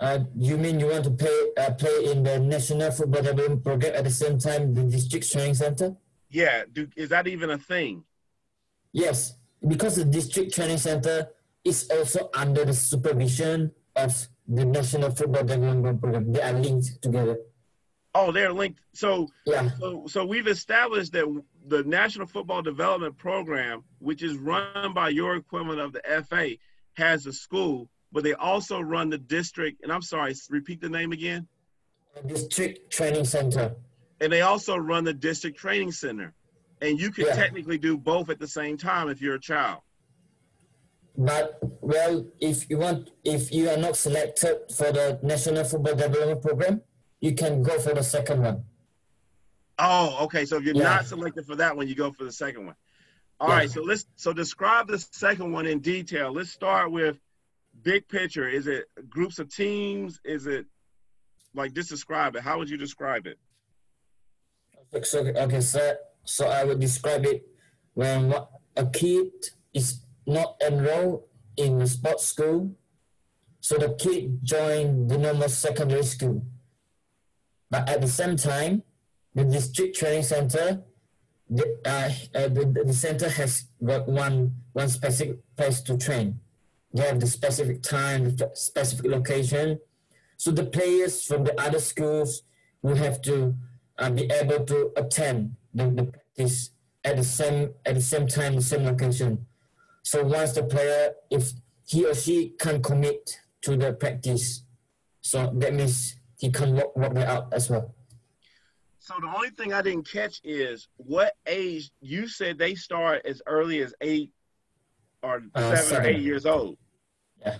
Uh, 0.00 0.20
you 0.34 0.56
mean 0.56 0.80
you 0.80 0.86
want 0.86 1.04
to 1.04 1.10
play 1.10 1.38
uh, 1.58 1.70
play 1.72 2.10
in 2.10 2.22
the 2.22 2.38
National 2.38 2.90
Football 2.90 3.22
Development 3.22 3.62
Program 3.62 3.94
at 3.94 4.04
the 4.04 4.10
same 4.10 4.38
time 4.38 4.72
the 4.72 4.82
district 4.84 5.30
training 5.30 5.54
center? 5.54 5.94
Yeah, 6.30 6.62
do, 6.72 6.88
is 6.96 7.10
that 7.10 7.26
even 7.26 7.50
a 7.50 7.58
thing? 7.58 8.04
Yes, 8.92 9.34
because 9.66 9.96
the 9.96 10.06
district 10.06 10.54
training 10.54 10.78
center 10.78 11.28
is 11.64 11.88
also 11.90 12.30
under 12.34 12.64
the 12.64 12.72
supervision 12.72 13.72
of 13.94 14.28
the 14.48 14.64
National 14.64 15.10
Football 15.10 15.44
Development 15.44 16.00
Program. 16.00 16.32
They 16.32 16.40
are 16.40 16.52
linked 16.52 17.02
together. 17.02 17.38
Oh, 18.14 18.32
they're 18.32 18.52
linked. 18.52 18.80
So, 18.92 19.28
Yeah, 19.46 19.70
so, 19.78 20.06
so 20.08 20.24
we've 20.24 20.48
established 20.48 21.12
that 21.12 21.42
the 21.66 21.84
National 21.84 22.26
Football 22.26 22.62
Development 22.62 23.16
Program, 23.16 23.84
which 23.98 24.22
is 24.22 24.36
run 24.36 24.94
by 24.94 25.10
your 25.10 25.36
equivalent 25.36 25.80
of 25.80 25.92
the 25.92 26.24
FA, 26.28 26.56
has 26.94 27.26
a 27.26 27.32
school, 27.32 27.88
but 28.12 28.24
they 28.24 28.34
also 28.34 28.80
run 28.80 29.10
the 29.10 29.18
district. 29.18 29.82
And 29.82 29.92
I'm 29.92 30.02
sorry, 30.02 30.34
repeat 30.48 30.80
the 30.80 30.88
name 30.88 31.12
again. 31.12 31.46
district 32.26 32.90
training 32.90 33.24
center. 33.24 33.72
And 34.20 34.32
they 34.32 34.40
also 34.40 34.76
run 34.76 35.04
the 35.04 35.12
district 35.14 35.56
training 35.58 35.92
center. 35.92 36.34
And 36.82 36.98
you 37.00 37.10
can 37.12 37.26
Yeah. 37.26 37.34
technically 37.36 37.78
do 37.78 37.96
both 37.96 38.30
at 38.30 38.40
the 38.40 38.48
same 38.48 38.76
time 38.76 39.08
if 39.08 39.20
you're 39.22 39.36
a 39.36 39.40
child. 39.40 39.82
But 41.16 41.58
well, 41.80 42.26
if 42.40 42.68
you 42.68 42.78
want, 42.78 43.10
if 43.24 43.52
you 43.52 43.68
are 43.70 43.76
not 43.76 43.96
selected 43.96 44.60
for 44.74 44.90
the 44.90 45.20
National 45.22 45.64
Football 45.64 45.94
Development 45.94 46.42
Program, 46.42 46.82
you 47.20 47.34
can 47.34 47.62
go 47.62 47.78
for 47.78 47.94
the 47.94 48.02
second 48.02 48.42
one. 48.42 48.64
Oh, 49.78 50.24
okay. 50.24 50.44
So 50.44 50.56
if 50.56 50.64
you're 50.64 50.74
Yeah. 50.74 50.82
not 50.82 51.06
selected 51.06 51.46
for 51.46 51.56
that 51.56 51.76
one, 51.76 51.86
you 51.88 51.94
go 51.94 52.10
for 52.10 52.24
the 52.24 52.32
second 52.32 52.66
one. 52.66 52.76
All 53.38 53.48
Yeah. 53.48 53.54
right. 53.54 53.70
So 53.70 53.82
let's 53.82 54.06
so 54.16 54.32
describe 54.32 54.88
the 54.88 54.98
second 54.98 55.52
one 55.52 55.66
in 55.66 55.78
detail. 55.80 56.32
Let's 56.32 56.50
start 56.50 56.90
with 56.90 57.18
big 57.82 58.08
picture. 58.08 58.48
Is 58.48 58.66
it 58.66 58.84
groups 59.08 59.38
of 59.38 59.54
teams? 59.54 60.20
Is 60.24 60.46
it 60.46 60.66
like 61.54 61.72
just 61.72 61.90
describe 61.90 62.36
it? 62.36 62.42
How 62.42 62.58
would 62.58 62.70
you 62.70 62.76
describe 62.76 63.26
it? 63.26 63.38
So 65.04 65.20
okay, 65.20 65.60
so 65.60 65.94
so 66.24 66.48
I 66.48 66.64
would 66.64 66.80
describe 66.80 67.24
it 67.26 67.46
when 67.94 68.34
a 68.76 68.86
kid 68.86 69.30
is 69.72 70.00
not 70.26 70.56
enrolled 70.66 71.24
in 71.56 71.80
a 71.80 71.86
sports 71.86 72.26
school, 72.26 72.74
so 73.60 73.76
the 73.76 73.94
kid 73.94 74.38
join 74.42 75.06
the 75.06 75.18
normal 75.18 75.48
secondary 75.48 76.04
school. 76.04 76.44
But 77.70 77.88
at 77.88 78.00
the 78.00 78.08
same 78.08 78.36
time, 78.36 78.82
the 79.34 79.44
district 79.44 79.96
training 79.96 80.24
center, 80.24 80.82
the, 81.48 81.64
uh, 81.84 82.38
uh, 82.38 82.48
the, 82.48 82.82
the 82.84 82.92
center 82.92 83.28
has 83.28 83.64
got 83.84 84.08
one 84.08 84.54
one 84.72 84.88
specific 84.88 85.38
place 85.56 85.80
to 85.82 85.96
train. 85.96 86.40
They 86.92 87.06
have 87.06 87.20
the 87.20 87.26
specific 87.26 87.82
time, 87.82 88.36
the 88.36 88.50
specific 88.54 89.06
location. 89.06 89.78
So 90.36 90.50
the 90.50 90.64
players 90.64 91.22
from 91.22 91.44
the 91.44 91.58
other 91.60 91.78
schools 91.78 92.42
will 92.82 92.96
have 92.96 93.22
to 93.22 93.54
uh, 93.98 94.10
be 94.10 94.24
able 94.24 94.64
to 94.64 94.92
attend 94.96 95.56
the, 95.74 95.90
the 95.90 96.04
practice 96.04 96.70
at 97.04 97.16
the 97.16 97.24
same 97.24 97.74
at 97.86 97.94
the 97.94 98.00
same 98.00 98.26
time, 98.26 98.56
the 98.56 98.62
same 98.62 98.84
location. 98.84 99.46
So 100.02 100.24
once 100.24 100.52
the 100.52 100.64
player, 100.64 101.12
if 101.30 101.52
he 101.86 102.06
or 102.06 102.14
she 102.14 102.54
can 102.58 102.82
commit 102.82 103.38
to 103.62 103.76
the 103.76 103.92
practice, 103.92 104.64
so 105.20 105.52
that 105.56 105.74
means 105.74 106.16
he 106.38 106.50
can 106.50 106.74
work, 106.74 106.96
work 106.96 107.14
that 107.14 107.28
out 107.28 107.52
as 107.52 107.68
well. 107.68 107.94
So 108.98 109.14
the 109.20 109.28
only 109.28 109.50
thing 109.50 109.72
I 109.72 109.82
didn't 109.82 110.10
catch 110.10 110.40
is 110.44 110.88
what 110.96 111.34
age 111.46 111.90
you 112.00 112.28
said 112.28 112.58
they 112.58 112.74
start 112.74 113.22
as 113.24 113.42
early 113.46 113.82
as 113.82 113.94
eight 114.00 114.30
or 115.22 115.42
Uh, 115.54 115.76
seven, 115.76 116.06
or 116.06 116.08
eight 116.08 116.22
years 116.22 116.46
old. 116.46 116.76
Yeah. 117.40 117.58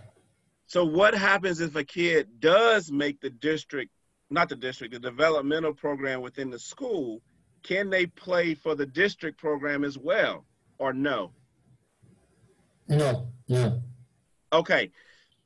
So 0.66 0.84
what 0.84 1.14
happens 1.14 1.60
if 1.60 1.74
a 1.76 1.84
kid 1.84 2.40
does 2.40 2.92
make 2.92 3.20
the 3.20 3.30
district, 3.30 3.90
not 4.30 4.48
the 4.48 4.56
district, 4.56 4.94
the 4.94 5.00
developmental 5.00 5.74
program 5.74 6.20
within 6.20 6.50
the 6.50 6.58
school? 6.58 7.20
Can 7.62 7.90
they 7.90 8.06
play 8.06 8.54
for 8.54 8.74
the 8.74 8.86
district 8.86 9.38
program 9.38 9.84
as 9.84 9.98
well, 9.98 10.46
or 10.78 10.92
no? 10.92 11.32
No, 12.88 13.28
no. 13.48 13.82
Okay. 14.52 14.90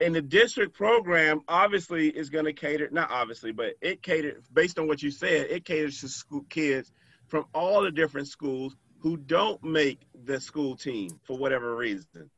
And 0.00 0.14
the 0.14 0.22
district 0.22 0.74
program 0.74 1.40
obviously 1.48 2.08
is 2.08 2.28
going 2.30 2.44
to 2.44 2.52
cater, 2.52 2.88
not 2.90 3.10
obviously, 3.10 3.52
but 3.52 3.74
it 3.80 4.02
catered, 4.02 4.42
based 4.52 4.78
on 4.78 4.86
what 4.86 5.02
you 5.02 5.10
said, 5.10 5.46
it 5.50 5.64
caters 5.64 6.00
to 6.00 6.08
school 6.08 6.44
kids 6.50 6.92
from 7.26 7.46
all 7.54 7.82
the 7.82 7.90
different 7.90 8.28
schools 8.28 8.76
who 9.04 9.18
don't 9.18 9.62
make 9.62 10.00
the 10.24 10.40
school 10.40 10.74
team 10.74 11.10
for 11.24 11.36
whatever 11.36 11.76
reason. 11.76 12.30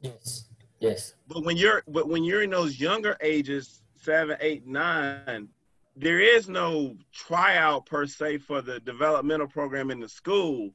Yes, 0.00 0.44
yes. 0.78 1.14
But 1.26 1.42
when 1.42 1.56
you're, 1.56 1.82
but 1.88 2.08
when 2.08 2.22
you're 2.22 2.42
in 2.42 2.50
those 2.50 2.78
younger 2.78 3.16
ages, 3.20 3.82
seven, 3.96 4.36
eight, 4.40 4.64
nine, 4.64 5.48
there 5.96 6.20
is 6.20 6.48
no 6.48 6.94
tryout 7.12 7.84
per 7.86 8.06
se 8.06 8.38
for 8.38 8.62
the 8.62 8.78
developmental 8.78 9.48
program 9.48 9.90
in 9.90 9.98
the 9.98 10.08
school. 10.08 10.70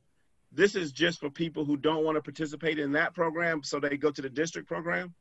This 0.52 0.76
is 0.76 0.92
just 0.92 1.22
for 1.22 1.30
people 1.30 1.64
who 1.64 1.78
don't 1.78 2.04
want 2.04 2.18
to 2.18 2.22
participate 2.22 2.78
in 2.78 2.92
that 2.92 3.16
program, 3.16 3.64
so 3.64 3.80
they 3.80 3.96
go 3.96 4.12
to 4.12 4.22
the 4.22 4.30
district 4.30 4.68
program. 4.68 5.14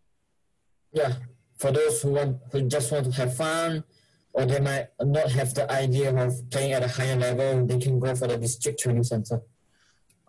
Yeah, 0.93 1.13
for 1.59 1.71
those 1.71 2.03
who 2.03 2.11
want 2.11 2.39
who 2.51 2.63
just 2.63 2.91
want 2.91 3.05
to 3.05 3.13
have 3.13 3.37
fun, 3.37 3.85
or 4.33 4.47
they 4.47 4.59
might 4.59 4.89
not 5.01 5.31
have 5.31 5.55
the 5.55 5.71
idea 5.71 6.13
of 6.13 6.51
playing 6.51 6.73
at 6.73 6.83
a 6.83 6.89
higher 6.89 7.15
level, 7.15 7.65
they 7.67 7.79
can 7.79 8.01
go 8.01 8.17
for 8.17 8.27
the 8.27 8.37
district 8.37 8.81
training 8.81 9.05
center. 9.05 9.41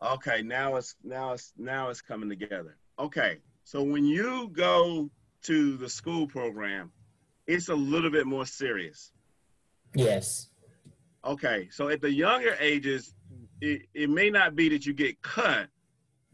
Okay, 0.04 0.42
now 0.42 0.76
it's 0.76 0.96
now 1.04 1.34
it's 1.34 1.54
now 1.58 1.90
it's 1.90 2.02
coming 2.02 2.30
together. 2.30 2.76
Okay, 3.00 3.38
so 3.64 3.82
when 3.82 4.06
you 4.06 4.50
go 4.50 5.10
to 5.44 5.78
the 5.78 5.88
school 5.88 6.28
program, 6.28 6.92
it's 7.48 7.70
a 7.70 7.76
little 7.76 8.10
bit 8.10 8.28
more 8.28 8.46
serious. 8.46 9.12
Yes. 9.96 10.50
Okay, 11.26 11.70
so 11.72 11.88
at 11.88 12.02
the 12.02 12.12
younger 12.12 12.56
ages, 12.60 13.14
it, 13.62 13.84
it 13.94 14.10
may 14.10 14.30
not 14.30 14.56
be 14.56 14.68
that 14.70 14.86
you 14.86 14.94
get 14.94 15.22
cut, 15.22 15.68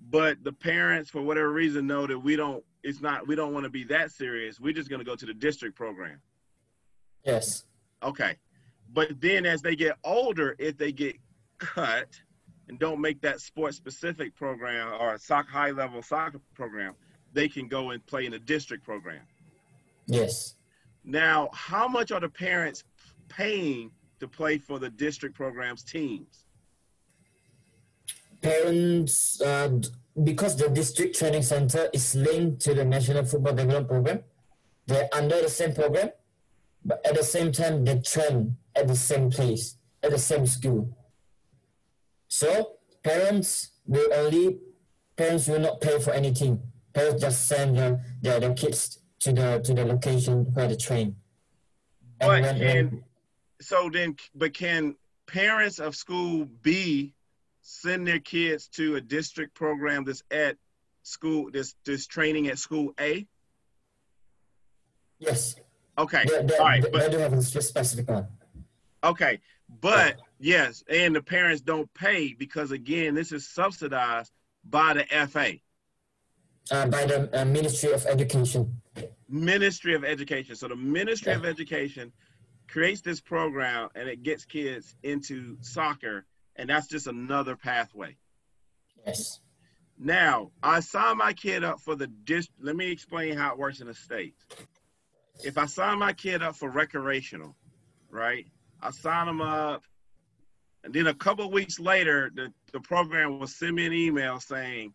but 0.10 0.44
the 0.44 0.52
parents, 0.52 1.12
for 1.12 1.22
whatever 1.22 1.52
reason, 1.52 1.86
know 1.86 2.08
that 2.08 2.18
we 2.18 2.36
don't. 2.36 2.64
It's 2.82 3.02
not. 3.02 3.28
We 3.28 3.36
don't 3.36 3.54
want 3.54 3.66
to 3.66 3.70
be 3.70 3.84
that 3.86 4.12
serious. 4.12 4.60
We're 4.60 4.74
just 4.74 4.90
going 4.90 5.00
to 5.00 5.06
go 5.06 5.16
to 5.16 5.26
the 5.26 5.34
district 5.34 5.76
program. 5.76 6.22
Yes. 7.24 7.66
Okay. 8.02 8.38
But 8.92 9.22
then 9.22 9.46
as 9.46 9.62
they 9.62 9.76
get 9.76 9.98
older, 10.04 10.56
if 10.58 10.78
they 10.78 10.92
get 10.92 11.18
cut 11.60 12.08
and 12.70 12.78
don't 12.78 13.02
make 13.02 13.20
that 13.22 13.42
sport 13.42 13.74
specific 13.74 14.36
program 14.36 14.94
or 15.02 15.16
a 15.16 15.20
soccer 15.20 15.50
high 15.50 15.72
level 15.72 16.02
soccer 16.02 16.40
program, 16.54 16.94
they 17.34 17.50
can 17.50 17.68
go 17.68 17.90
and 17.90 18.06
play 18.06 18.26
in 18.26 18.32
the 18.32 18.40
district 18.40 18.84
program. 18.86 19.22
Yes. 20.06 20.56
Now, 21.04 21.50
how 21.54 21.88
much 21.88 22.12
are 22.12 22.20
the 22.20 22.30
parents 22.30 22.84
paying 23.28 23.92
to 24.20 24.28
play 24.28 24.60
for 24.60 24.78
the 24.80 24.90
district 24.90 25.36
programs 25.36 25.84
teams? 25.84 26.46
Parents, 28.42 29.42
uh, 29.42 29.80
because 30.24 30.56
the 30.56 30.70
district 30.70 31.18
training 31.18 31.44
center 31.44 31.90
is 31.92 32.16
linked 32.16 32.62
to 32.62 32.74
the 32.74 32.86
National 32.86 33.26
Football 33.26 33.54
Development 33.54 33.88
Program, 33.88 34.24
they're 34.86 35.10
under 35.14 35.42
the 35.42 35.50
same 35.50 35.74
program, 35.74 36.10
but 36.86 37.06
at 37.06 37.16
the 37.16 37.24
same 37.24 37.52
time, 37.52 37.84
they 37.84 38.00
train 38.00 38.58
at 38.76 38.88
the 38.88 38.96
same 38.96 39.30
place, 39.30 39.76
at 40.04 40.12
the 40.12 40.18
same 40.18 40.46
school. 40.46 40.96
So 42.30 42.78
parents 43.04 43.72
will 43.86 44.14
only 44.14 44.60
parents 45.18 45.48
will 45.48 45.60
not 45.60 45.82
pay 45.82 46.00
for 46.00 46.12
anything. 46.12 46.62
Parents 46.94 47.22
just 47.22 47.48
send 47.48 47.78
their, 47.78 48.04
their, 48.22 48.40
their 48.40 48.54
kids 48.54 49.00
to 49.20 49.34
the 49.34 49.60
to 49.66 49.74
the 49.74 49.84
location 49.84 50.46
where 50.54 50.68
the 50.68 50.78
train. 50.78 51.16
But 52.20 52.28
when- 52.28 52.60
can 52.60 53.04
so 53.62 53.90
then, 53.92 54.16
but 54.34 54.54
can 54.54 54.96
parents 55.28 55.80
of 55.80 55.96
school 55.96 56.46
B 56.62 57.14
send 57.62 58.08
their 58.08 58.20
kids 58.20 58.68
to 58.70 58.96
a 58.96 59.02
district 59.02 59.54
program 59.54 60.06
that's 60.06 60.24
at 60.32 60.56
school 61.04 61.52
this 61.52 61.76
this 61.84 62.08
training 62.08 62.48
at 62.48 62.58
school 62.58 62.94
A? 63.00 63.28
yes, 65.20 65.56
Okay, 65.98 66.24
they, 66.26 66.46
they, 66.46 66.58
all 66.58 66.66
right, 66.66 66.82
they, 66.82 66.90
but 66.90 67.00
they 67.02 67.10
do 67.10 67.18
have 67.18 67.34
a 67.34 67.42
specific 67.42 68.08
one. 68.10 68.26
Okay, 69.04 69.42
but 69.82 70.16
yes, 70.40 70.84
and 70.90 71.16
the 71.16 71.22
parents 71.22 71.62
don't 71.62 71.94
pay 71.94 72.34
because 72.34 72.72
again, 72.72 73.16
this 73.16 73.32
is 73.32 73.48
subsidized 73.48 74.32
by 74.64 74.94
the 74.94 75.28
FA, 75.28 75.60
Uh, 76.72 76.88
by 76.88 77.06
the 77.06 77.42
uh, 77.42 77.46
Ministry 77.46 77.92
of 77.92 78.06
Education. 78.06 78.82
Ministry 79.28 79.96
of 79.96 80.04
Education. 80.04 80.56
So 80.56 80.68
the 80.68 80.76
Ministry 80.76 81.34
of 81.34 81.46
Education 81.46 82.12
creates 82.68 83.02
this 83.02 83.20
program 83.22 83.90
and 83.96 84.08
it 84.08 84.24
gets 84.24 84.46
kids 84.46 84.96
into 85.04 85.58
soccer, 85.62 86.26
and 86.56 86.70
that's 86.70 86.88
just 86.88 87.08
another 87.08 87.56
pathway. 87.56 88.18
Yes. 89.06 89.40
Now, 89.98 90.52
I 90.64 90.80
sign 90.80 91.18
my 91.18 91.34
kid 91.34 91.64
up 91.64 91.82
for 91.82 91.96
the 91.96 92.08
dis. 92.08 92.48
Let 92.60 92.76
me 92.76 92.92
explain 92.92 93.36
how 93.36 93.52
it 93.52 93.58
works 93.58 93.82
in 93.82 93.88
the 93.88 93.94
states. 93.94 94.46
If 95.44 95.58
I 95.58 95.66
sign 95.66 96.00
my 96.00 96.14
kid 96.14 96.42
up 96.42 96.56
for 96.56 96.70
recreational, 96.70 97.56
right? 98.10 98.46
I 98.82 98.92
sign 98.92 99.28
them 99.28 99.42
up, 99.42 99.84
and 100.84 100.94
then 100.94 101.08
a 101.08 101.14
couple 101.14 101.50
weeks 101.52 101.80
later, 101.80 102.32
the, 102.34 102.54
the 102.72 102.80
program 102.80 103.40
will 103.40 103.48
send 103.48 103.76
me 103.76 103.86
an 103.86 103.94
email 103.94 104.40
saying, 104.40 104.94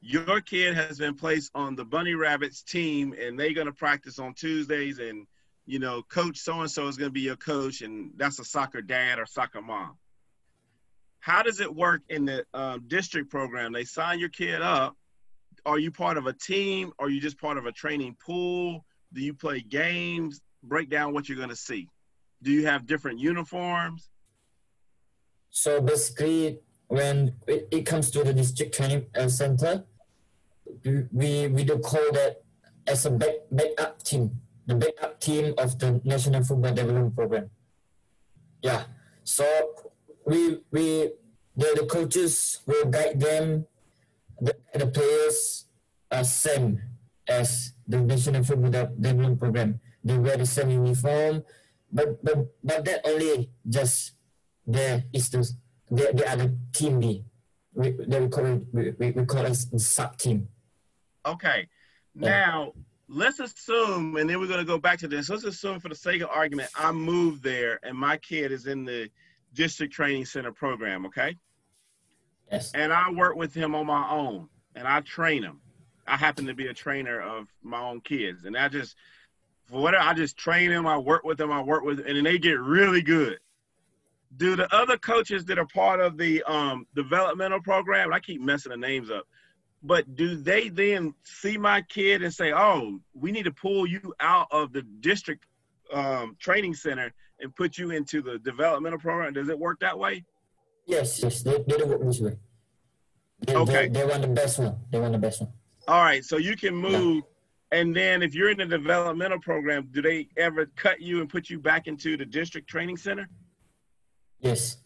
"Your 0.00 0.40
kid 0.40 0.74
has 0.74 0.98
been 0.98 1.14
placed 1.14 1.50
on 1.54 1.76
the 1.76 1.84
Bunny 1.84 2.14
Rabbits 2.14 2.62
team, 2.62 3.14
and 3.20 3.38
they're 3.38 3.52
gonna 3.52 3.72
practice 3.72 4.18
on 4.18 4.34
Tuesdays, 4.34 4.98
and 4.98 5.26
you 5.66 5.78
know, 5.78 6.02
Coach 6.02 6.38
so 6.38 6.60
and 6.60 6.70
so 6.70 6.88
is 6.88 6.96
gonna 6.96 7.10
be 7.10 7.20
your 7.20 7.36
coach, 7.36 7.82
and 7.82 8.12
that's 8.16 8.38
a 8.38 8.44
soccer 8.44 8.82
dad 8.82 9.18
or 9.18 9.26
soccer 9.26 9.60
mom." 9.60 9.96
how 11.20 11.42
does 11.42 11.60
it 11.60 11.74
work 11.74 12.02
in 12.08 12.24
the 12.24 12.44
um, 12.54 12.84
district 12.86 13.30
program? 13.30 13.72
They 13.72 13.84
sign 13.84 14.18
your 14.18 14.28
kid 14.28 14.62
up. 14.62 14.96
Are 15.66 15.78
you 15.78 15.90
part 15.90 16.16
of 16.16 16.26
a 16.26 16.32
team? 16.32 16.92
Are 16.98 17.10
you 17.10 17.20
just 17.20 17.38
part 17.38 17.58
of 17.58 17.66
a 17.66 17.72
training 17.72 18.16
pool? 18.24 18.84
Do 19.12 19.20
you 19.20 19.34
play 19.34 19.60
games? 19.60 20.40
Break 20.62 20.88
down 20.88 21.12
what 21.12 21.28
you're 21.28 21.36
going 21.36 21.50
to 21.50 21.56
see. 21.56 21.88
Do 22.42 22.52
you 22.52 22.66
have 22.66 22.86
different 22.86 23.18
uniforms? 23.18 24.08
So 25.50 25.80
basically, 25.80 26.60
when 26.88 27.34
it, 27.46 27.68
it 27.70 27.82
comes 27.86 28.10
to 28.12 28.24
the 28.24 28.32
district 28.32 28.74
training 28.74 29.06
uh, 29.14 29.28
center, 29.28 29.84
we 30.84 31.48
we 31.48 31.64
do 31.64 31.78
call 31.78 32.12
that 32.12 32.42
as 32.86 33.06
a 33.06 33.10
back 33.10 33.44
backup 33.50 34.02
team, 34.02 34.40
the 34.66 34.74
backup 34.74 35.20
team 35.20 35.54
of 35.58 35.78
the 35.78 36.00
National 36.04 36.44
Football 36.44 36.74
Development 36.74 37.14
Program. 37.14 37.50
Yeah. 38.62 38.84
So 39.24 39.44
we 40.24 40.60
we 40.70 41.12
the, 41.56 41.68
the 41.74 41.86
coaches 41.86 42.60
will 42.66 42.86
guide 42.86 43.18
them, 43.20 43.66
the, 44.40 44.54
the 44.74 44.86
players 44.86 45.66
are 46.10 46.24
same 46.24 46.80
as 47.26 47.72
the 47.86 47.98
National 48.00 48.44
Football 48.44 48.70
Development 48.70 49.38
Program. 49.38 49.80
They 50.04 50.16
wear 50.16 50.36
the 50.36 50.46
same 50.46 50.70
uniform, 50.70 51.42
but 51.92 52.22
but 52.24 52.46
but 52.62 52.84
that 52.84 53.02
only 53.04 53.50
just 53.68 54.12
there 54.68 55.02
is 55.12 55.30
the 55.30 55.50
they, 55.90 56.12
they 56.12 56.24
are 56.26 56.36
the 56.36 56.56
team 56.72 57.00
B. 57.00 57.24
We, 57.74 57.90
they 57.90 58.20
we 58.20 58.28
call 58.28 58.44
it, 58.44 58.62
we, 58.72 59.10
we, 59.10 59.24
call 59.24 59.46
it 59.46 59.54
sub 59.54 60.16
team. 60.18 60.48
Okay. 61.24 61.66
Now, 62.14 62.72
let's 63.08 63.40
assume, 63.40 64.16
and 64.16 64.28
then 64.28 64.38
we're 64.40 64.48
going 64.48 64.58
to 64.58 64.66
go 64.66 64.78
back 64.78 64.98
to 65.00 65.08
this. 65.08 65.28
Let's 65.28 65.44
assume, 65.44 65.80
for 65.80 65.88
the 65.88 65.94
sake 65.94 66.20
of 66.20 66.28
argument, 66.30 66.70
I 66.74 66.92
moved 66.92 67.42
there 67.42 67.78
and 67.82 67.96
my 67.96 68.16
kid 68.18 68.52
is 68.52 68.66
in 68.66 68.84
the 68.84 69.08
district 69.54 69.94
training 69.94 70.24
center 70.26 70.52
program, 70.52 71.06
okay? 71.06 71.36
Yes. 72.50 72.72
and 72.74 72.92
I 72.92 73.10
work 73.10 73.36
with 73.36 73.52
him 73.52 73.74
on 73.74 73.86
my 73.86 74.10
own, 74.10 74.48
and 74.74 74.88
I 74.88 75.00
train 75.02 75.42
him. 75.42 75.60
I 76.06 76.16
happen 76.16 76.46
to 76.46 76.54
be 76.54 76.68
a 76.68 76.74
trainer 76.74 77.20
of 77.20 77.46
my 77.62 77.80
own 77.80 78.00
kids, 78.00 78.44
and 78.44 78.56
I 78.56 78.68
just, 78.68 78.96
for 79.66 79.82
whatever, 79.82 80.02
I 80.02 80.14
just 80.14 80.38
train 80.38 80.70
them. 80.70 80.86
I 80.86 80.96
work 80.96 81.24
with 81.24 81.36
them. 81.36 81.52
I 81.52 81.60
work 81.60 81.84
with, 81.84 81.98
and 81.98 82.16
then 82.16 82.24
they 82.24 82.38
get 82.38 82.58
really 82.58 83.02
good. 83.02 83.38
Do 84.36 84.56
the 84.56 84.72
other 84.74 84.98
coaches 84.98 85.44
that 85.46 85.58
are 85.58 85.66
part 85.66 86.00
of 86.00 86.18
the 86.18 86.42
um, 86.44 86.86
developmental 86.94 87.60
program? 87.60 88.12
I 88.12 88.20
keep 88.20 88.40
messing 88.40 88.70
the 88.70 88.76
names 88.76 89.10
up, 89.10 89.26
but 89.82 90.16
do 90.16 90.36
they 90.36 90.68
then 90.68 91.14
see 91.24 91.56
my 91.56 91.82
kid 91.82 92.22
and 92.22 92.32
say, 92.32 92.52
"Oh, 92.52 93.00
we 93.14 93.32
need 93.32 93.44
to 93.44 93.52
pull 93.52 93.86
you 93.86 94.14
out 94.20 94.48
of 94.50 94.72
the 94.72 94.82
district 95.00 95.46
um, 95.92 96.36
training 96.38 96.74
center 96.74 97.12
and 97.40 97.54
put 97.56 97.78
you 97.78 97.90
into 97.90 98.20
the 98.20 98.38
developmental 98.38 98.98
program"? 98.98 99.32
Does 99.32 99.48
it 99.48 99.58
work 99.58 99.80
that 99.80 99.98
way? 99.98 100.24
Yes, 100.86 101.22
yes, 101.22 101.42
they, 101.42 101.58
they 101.66 101.76
do 101.78 101.86
work 101.86 102.02
this 102.02 102.20
way. 102.20 102.36
They, 103.46 103.54
Okay. 103.54 103.88
They, 103.88 104.00
they 104.00 104.04
want 104.06 104.22
the 104.22 104.28
best 104.28 104.58
one. 104.58 104.76
They 104.90 104.98
run 104.98 105.12
the 105.12 105.18
best 105.18 105.40
one. 105.40 105.50
All 105.86 106.02
right, 106.02 106.24
so 106.24 106.36
you 106.36 106.54
can 106.54 106.74
move, 106.74 107.24
and 107.72 107.96
then 107.96 108.22
if 108.22 108.34
you're 108.34 108.50
in 108.50 108.58
the 108.58 108.66
developmental 108.66 109.38
program, 109.40 109.88
do 109.90 110.02
they 110.02 110.28
ever 110.36 110.66
cut 110.76 111.00
you 111.00 111.20
and 111.20 111.30
put 111.30 111.48
you 111.48 111.58
back 111.58 111.86
into 111.86 112.16
the 112.18 112.26
district 112.26 112.68
training 112.68 112.98
center? 112.98 113.26
Yes. 114.40 114.78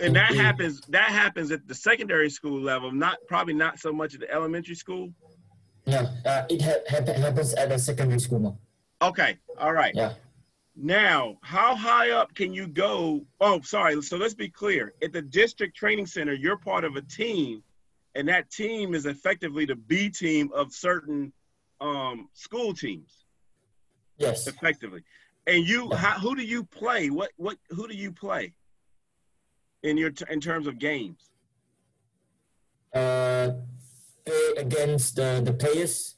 And 0.00 0.14
that 0.14 0.32
Mhm. 0.32 0.36
happens. 0.36 0.80
That 0.88 1.08
happens 1.08 1.50
at 1.50 1.66
the 1.66 1.74
secondary 1.74 2.30
school 2.30 2.60
level, 2.60 2.92
not 2.92 3.18
probably 3.26 3.54
not 3.54 3.78
so 3.78 3.92
much 3.92 4.14
at 4.14 4.20
the 4.20 4.30
elementary 4.32 4.74
school. 4.76 5.12
No, 5.86 5.98
uh, 6.24 6.46
it 6.50 6.62
ha- 6.62 6.84
hap- 6.86 7.08
happens 7.08 7.54
at 7.54 7.68
the 7.70 7.78
secondary 7.78 8.20
school. 8.20 8.60
Okay, 9.02 9.38
all 9.58 9.72
right. 9.72 9.94
Yeah. 9.94 10.14
Now, 10.76 11.38
how 11.42 11.74
high 11.74 12.10
up 12.10 12.34
can 12.34 12.52
you 12.52 12.68
go? 12.68 13.26
Oh, 13.40 13.60
sorry. 13.62 14.00
So 14.02 14.16
let's 14.16 14.34
be 14.34 14.48
clear. 14.48 14.94
At 15.02 15.12
the 15.12 15.22
district 15.22 15.76
training 15.76 16.06
center, 16.06 16.32
you're 16.34 16.58
part 16.58 16.84
of 16.84 16.94
a 16.94 17.02
team, 17.02 17.64
and 18.14 18.28
that 18.28 18.50
team 18.50 18.94
is 18.94 19.06
effectively 19.06 19.64
the 19.64 19.74
B 19.74 20.08
team 20.10 20.52
of 20.52 20.72
certain 20.72 21.32
um, 21.80 22.28
school 22.34 22.74
teams. 22.74 23.24
Yes. 24.18 24.48
effectively. 24.48 25.04
And 25.48 25.66
you, 25.66 25.90
how, 25.90 26.18
who 26.20 26.36
do 26.36 26.42
you 26.42 26.62
play? 26.62 27.08
What, 27.08 27.30
what, 27.36 27.56
who 27.70 27.88
do 27.88 27.94
you 27.94 28.12
play 28.12 28.52
in 29.82 29.96
your 29.96 30.12
in 30.28 30.40
terms 30.40 30.66
of 30.66 30.78
games? 30.78 31.30
Uh, 32.94 33.52
against 34.58 35.16
the, 35.16 35.40
the 35.42 35.54
players. 35.54 36.16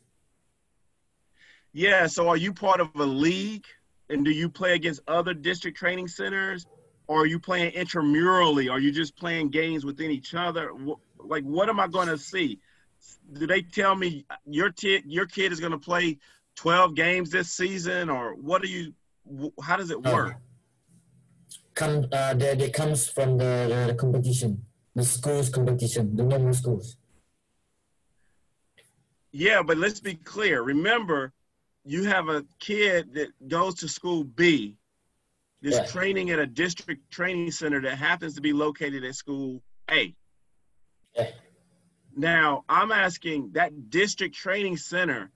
Yeah. 1.73 2.09
So, 2.09 2.29
are 2.29 2.37
you 2.37 2.53
part 2.53 2.81
of 2.81 2.89
a 2.97 3.05
league? 3.05 3.65
And 4.09 4.25
do 4.25 4.33
you 4.33 4.49
play 4.49 4.75
against 4.75 5.01
other 5.07 5.33
district 5.33 5.79
training 5.79 6.09
centers, 6.09 6.67
or 7.07 7.23
are 7.23 7.27
you 7.27 7.39
playing 7.39 7.71
intramurally? 7.75 8.69
Are 8.69 8.81
you 8.81 8.91
just 8.91 9.17
playing 9.17 9.51
games 9.51 9.85
within 9.85 10.11
each 10.11 10.35
other? 10.35 10.73
Like, 11.19 11.45
what 11.45 11.69
am 11.69 11.79
I 11.79 11.87
going 11.87 12.09
to 12.09 12.19
see? 12.19 12.59
Do 13.33 13.47
they 13.47 13.63
tell 13.63 13.95
me 13.95 14.27
your 14.45 14.73
kid, 14.73 15.05
your 15.07 15.27
kid 15.27 15.53
is 15.53 15.61
going 15.61 15.71
to 15.71 15.79
play 15.79 16.19
twelve 16.57 16.97
games 16.97 17.31
this 17.31 17.53
season, 17.53 18.11
or 18.11 18.35
what 18.35 18.63
are 18.65 18.67
you? 18.67 18.93
Wh- 19.27 19.63
How 19.63 19.77
does 19.77 19.91
it 19.91 19.99
Uh, 20.05 20.11
work? 20.13 20.35
Come, 21.75 22.07
uh, 22.13 22.35
they, 22.35 22.55
they 22.57 22.71
comes 22.71 23.09
from 23.09 23.39
the, 23.39 23.67
the, 23.69 23.93
the 23.93 23.95
competition, 23.95 24.65
the 24.95 25.05
schools 25.05 25.49
competition, 25.49 26.15
the 26.17 26.25
normal 26.25 26.53
schools. 26.53 26.97
Yeah, 29.33 29.63
but 29.63 29.79
let's 29.79 30.01
be 30.01 30.15
clear. 30.15 30.63
Remember, 30.63 31.33
you 31.85 32.05
have 32.05 32.29
a 32.29 32.45
kid 32.59 33.15
that 33.15 33.29
goes 33.49 33.77
to 33.77 33.89
school 33.89 34.25
B, 34.25 34.77
this 35.63 35.77
Yeah. 35.77 35.87
training 35.87 36.31
at 36.31 36.39
a 36.39 36.47
district 36.47 37.11
training 37.11 37.51
center 37.53 37.81
that 37.83 37.97
happens 37.97 38.35
to 38.35 38.41
be 38.41 38.53
located 38.53 39.05
at 39.05 39.15
school 39.15 39.63
A. 39.91 40.15
Yeah. 41.17 41.31
Now, 42.17 42.65
I'm 42.69 42.91
asking 42.93 43.53
that 43.53 43.91
district 43.91 44.35
training 44.35 44.77
center, 44.77 45.31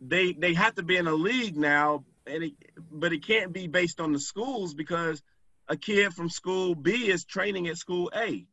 they 0.00 0.32
they 0.32 0.52
have 0.54 0.74
to 0.74 0.82
be 0.82 0.96
in 0.96 1.06
a 1.06 1.14
league 1.14 1.56
now, 1.56 2.04
and 2.26 2.44
it, 2.44 2.52
but 2.90 3.12
it 3.12 3.24
can't 3.24 3.52
be 3.52 3.66
based 3.66 4.00
on 4.00 4.12
the 4.12 4.20
schools 4.20 4.74
because 4.74 5.22
a 5.68 5.76
kid 5.76 6.12
from 6.12 6.28
school 6.28 6.74
B 6.74 7.10
is 7.10 7.24
training 7.24 7.68
at 7.68 7.78
school 7.78 8.10
A. 8.14 8.46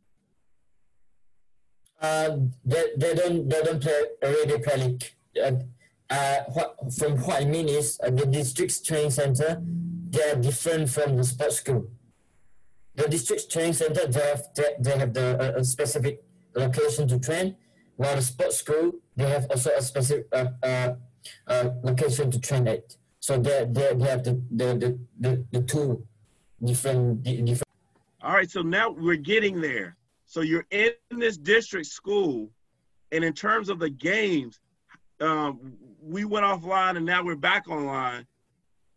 Uh, 2.01 2.37
they, 2.65 2.85
they 2.97 3.13
don't 3.13 3.47
they 3.47 3.61
don't 3.61 3.81
play 3.81 4.03
already 4.23 4.57
play. 4.63 4.97
Uh, 5.41 5.51
uh, 6.09 6.43
from 6.97 7.17
what 7.21 7.41
I 7.41 7.45
mean 7.45 7.69
is 7.69 7.99
uh, 8.03 8.09
the 8.09 8.25
district 8.25 8.85
training 8.85 9.11
center 9.11 9.61
they 10.09 10.31
are 10.31 10.35
different 10.35 10.89
from 10.89 11.15
the 11.15 11.23
sports 11.23 11.57
school. 11.57 11.87
The 12.95 13.07
district 13.07 13.49
training 13.51 13.73
center 13.73 14.07
they 14.07 14.19
have 14.19 14.43
they, 14.55 14.75
they 14.79 14.97
have 14.97 15.13
the 15.13 15.55
uh, 15.55 15.59
a 15.59 15.63
specific 15.63 16.23
location 16.55 17.07
to 17.07 17.19
train, 17.19 17.55
while 17.95 18.15
the 18.15 18.21
sports 18.21 18.57
school 18.57 18.93
they 19.15 19.29
have 19.29 19.45
also 19.49 19.69
a 19.77 19.81
specific 19.81 20.27
uh, 20.33 20.45
uh, 20.63 20.93
uh, 21.47 21.69
location 21.83 22.31
to 22.31 22.39
train 22.39 22.67
at. 22.67 22.97
So 23.21 23.37
they 23.37 23.67
they, 23.69 23.87
have 24.09 24.23
the 24.23 24.41
the, 24.49 24.65
the, 24.75 24.99
the, 25.19 25.45
the 25.51 25.61
two 25.61 26.03
different 26.63 27.23
different. 27.23 27.63
All 28.23 28.33
right, 28.33 28.49
so 28.49 28.63
now 28.63 28.89
we're 28.89 29.15
getting 29.15 29.61
there. 29.61 29.95
So 30.25 30.41
you're 30.41 30.65
in 30.71 30.93
this 31.11 31.37
district 31.37 31.85
school, 31.85 32.49
and 33.11 33.23
in 33.23 33.33
terms 33.33 33.69
of 33.69 33.77
the 33.77 33.89
games, 33.89 34.59
um, 35.19 35.73
we 36.01 36.25
went 36.25 36.45
offline 36.45 36.97
and 36.97 37.05
now 37.05 37.23
we're 37.23 37.35
back 37.35 37.69
online. 37.69 38.25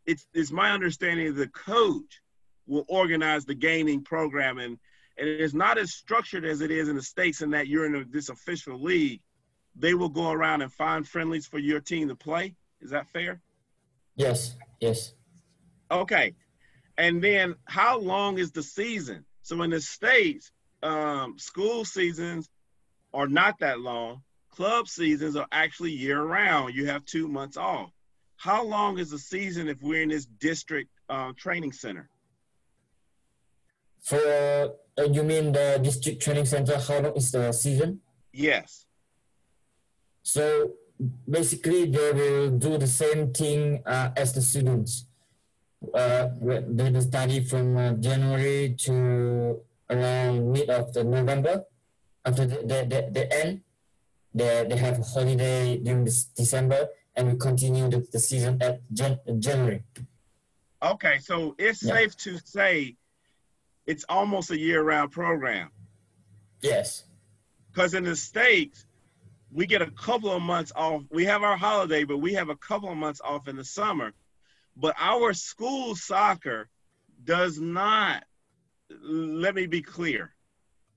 It's 0.06 0.26
it's 0.32 0.50
my 0.50 0.70
understanding 0.70 1.34
the 1.34 1.48
coach 1.48 2.22
will 2.66 2.86
organize 2.88 3.44
the 3.44 3.54
gaming 3.54 4.02
program, 4.02 4.56
and 4.56 4.78
and 5.18 5.28
it's 5.28 5.52
not 5.52 5.76
as 5.76 5.92
structured 5.92 6.46
as 6.46 6.62
it 6.62 6.70
is 6.70 6.88
in 6.88 6.96
the 6.96 7.02
states. 7.02 7.42
In 7.42 7.50
that 7.50 7.68
you're 7.68 7.84
in 7.84 7.94
a, 7.94 8.04
this 8.06 8.30
official 8.30 8.80
league, 8.80 9.20
they 9.76 9.92
will 9.92 10.08
go 10.08 10.30
around 10.30 10.62
and 10.62 10.72
find 10.72 11.06
friendlies 11.06 11.46
for 11.46 11.58
your 11.58 11.80
team 11.80 12.08
to 12.08 12.14
play. 12.14 12.54
Is 12.80 12.90
that 12.90 13.06
fair? 13.08 13.42
Yes, 14.16 14.56
yes. 14.80 15.14
Okay. 15.90 16.34
And 16.96 17.22
then 17.22 17.56
how 17.64 17.98
long 17.98 18.38
is 18.38 18.52
the 18.52 18.62
season? 18.62 19.24
So 19.42 19.60
in 19.62 19.70
the 19.70 19.80
States, 19.80 20.52
um, 20.82 21.38
school 21.38 21.84
seasons 21.84 22.48
are 23.12 23.26
not 23.26 23.58
that 23.60 23.80
long. 23.80 24.22
Club 24.50 24.88
seasons 24.88 25.34
are 25.36 25.48
actually 25.50 25.90
year 25.90 26.22
round. 26.22 26.74
You 26.74 26.86
have 26.86 27.04
two 27.04 27.26
months 27.26 27.56
off. 27.56 27.90
How 28.36 28.64
long 28.64 28.98
is 28.98 29.10
the 29.10 29.18
season 29.18 29.68
if 29.68 29.82
we're 29.82 30.02
in 30.02 30.10
this 30.10 30.26
district 30.26 30.90
uh, 31.08 31.32
training 31.36 31.72
center? 31.72 32.08
For 34.02 34.18
uh, 34.98 35.02
you 35.04 35.22
mean 35.22 35.52
the 35.52 35.80
district 35.82 36.22
training 36.22 36.46
center? 36.46 36.78
How 36.78 37.00
long 37.00 37.16
is 37.16 37.32
the 37.32 37.50
season? 37.52 38.00
Yes. 38.32 38.86
So 40.22 40.74
basically, 41.28 41.86
they 41.90 42.12
will 42.12 42.50
do 42.50 42.78
the 42.78 42.86
same 42.86 43.32
thing 43.32 43.82
uh, 43.86 44.10
as 44.16 44.32
the 44.32 44.42
students. 44.42 45.06
Uh, 45.92 46.28
they 46.40 46.90
will 46.90 47.02
study 47.02 47.40
from 47.44 47.76
uh, 47.76 47.92
January 47.94 48.74
to 48.78 49.60
around 49.90 50.52
mid 50.52 50.70
of 50.70 50.92
the 50.94 51.04
November. 51.04 51.64
After 52.24 52.46
the, 52.46 52.56
the, 52.56 52.78
the, 52.88 53.10
the 53.12 53.44
end, 53.44 53.60
they, 54.34 54.66
they 54.68 54.76
have 54.76 54.98
a 54.98 55.02
holiday 55.02 55.76
during 55.76 56.04
this 56.04 56.24
December, 56.24 56.88
and 57.14 57.30
we 57.32 57.38
continue 57.38 57.88
the, 57.90 58.06
the 58.10 58.18
season 58.18 58.60
at 58.62 58.80
Jan- 58.92 59.20
January. 59.38 59.82
Okay. 60.82 61.18
So 61.18 61.54
it's 61.58 61.82
Yeah. 61.82 61.94
safe 61.94 62.16
to 62.18 62.38
say 62.44 62.96
it's 63.86 64.04
almost 64.08 64.50
a 64.50 64.58
year 64.58 64.82
round 64.82 65.12
program. 65.12 65.68
Yes. 66.62 67.04
Because 67.70 67.92
in 67.92 68.04
the 68.04 68.16
States, 68.16 68.86
we 69.54 69.66
get 69.66 69.80
a 69.80 69.90
couple 69.92 70.32
of 70.32 70.42
months 70.42 70.72
off. 70.74 71.02
We 71.10 71.24
have 71.26 71.44
our 71.44 71.56
holiday, 71.56 72.02
but 72.02 72.18
we 72.18 72.34
have 72.34 72.48
a 72.48 72.56
couple 72.56 72.90
of 72.90 72.96
months 72.96 73.20
off 73.24 73.46
in 73.46 73.54
the 73.54 73.64
summer. 73.64 74.12
But 74.76 74.96
our 74.98 75.32
school 75.32 75.94
soccer 75.94 76.68
does 77.22 77.60
not, 77.60 78.24
let 79.00 79.54
me 79.54 79.66
be 79.66 79.80
clear, 79.80 80.34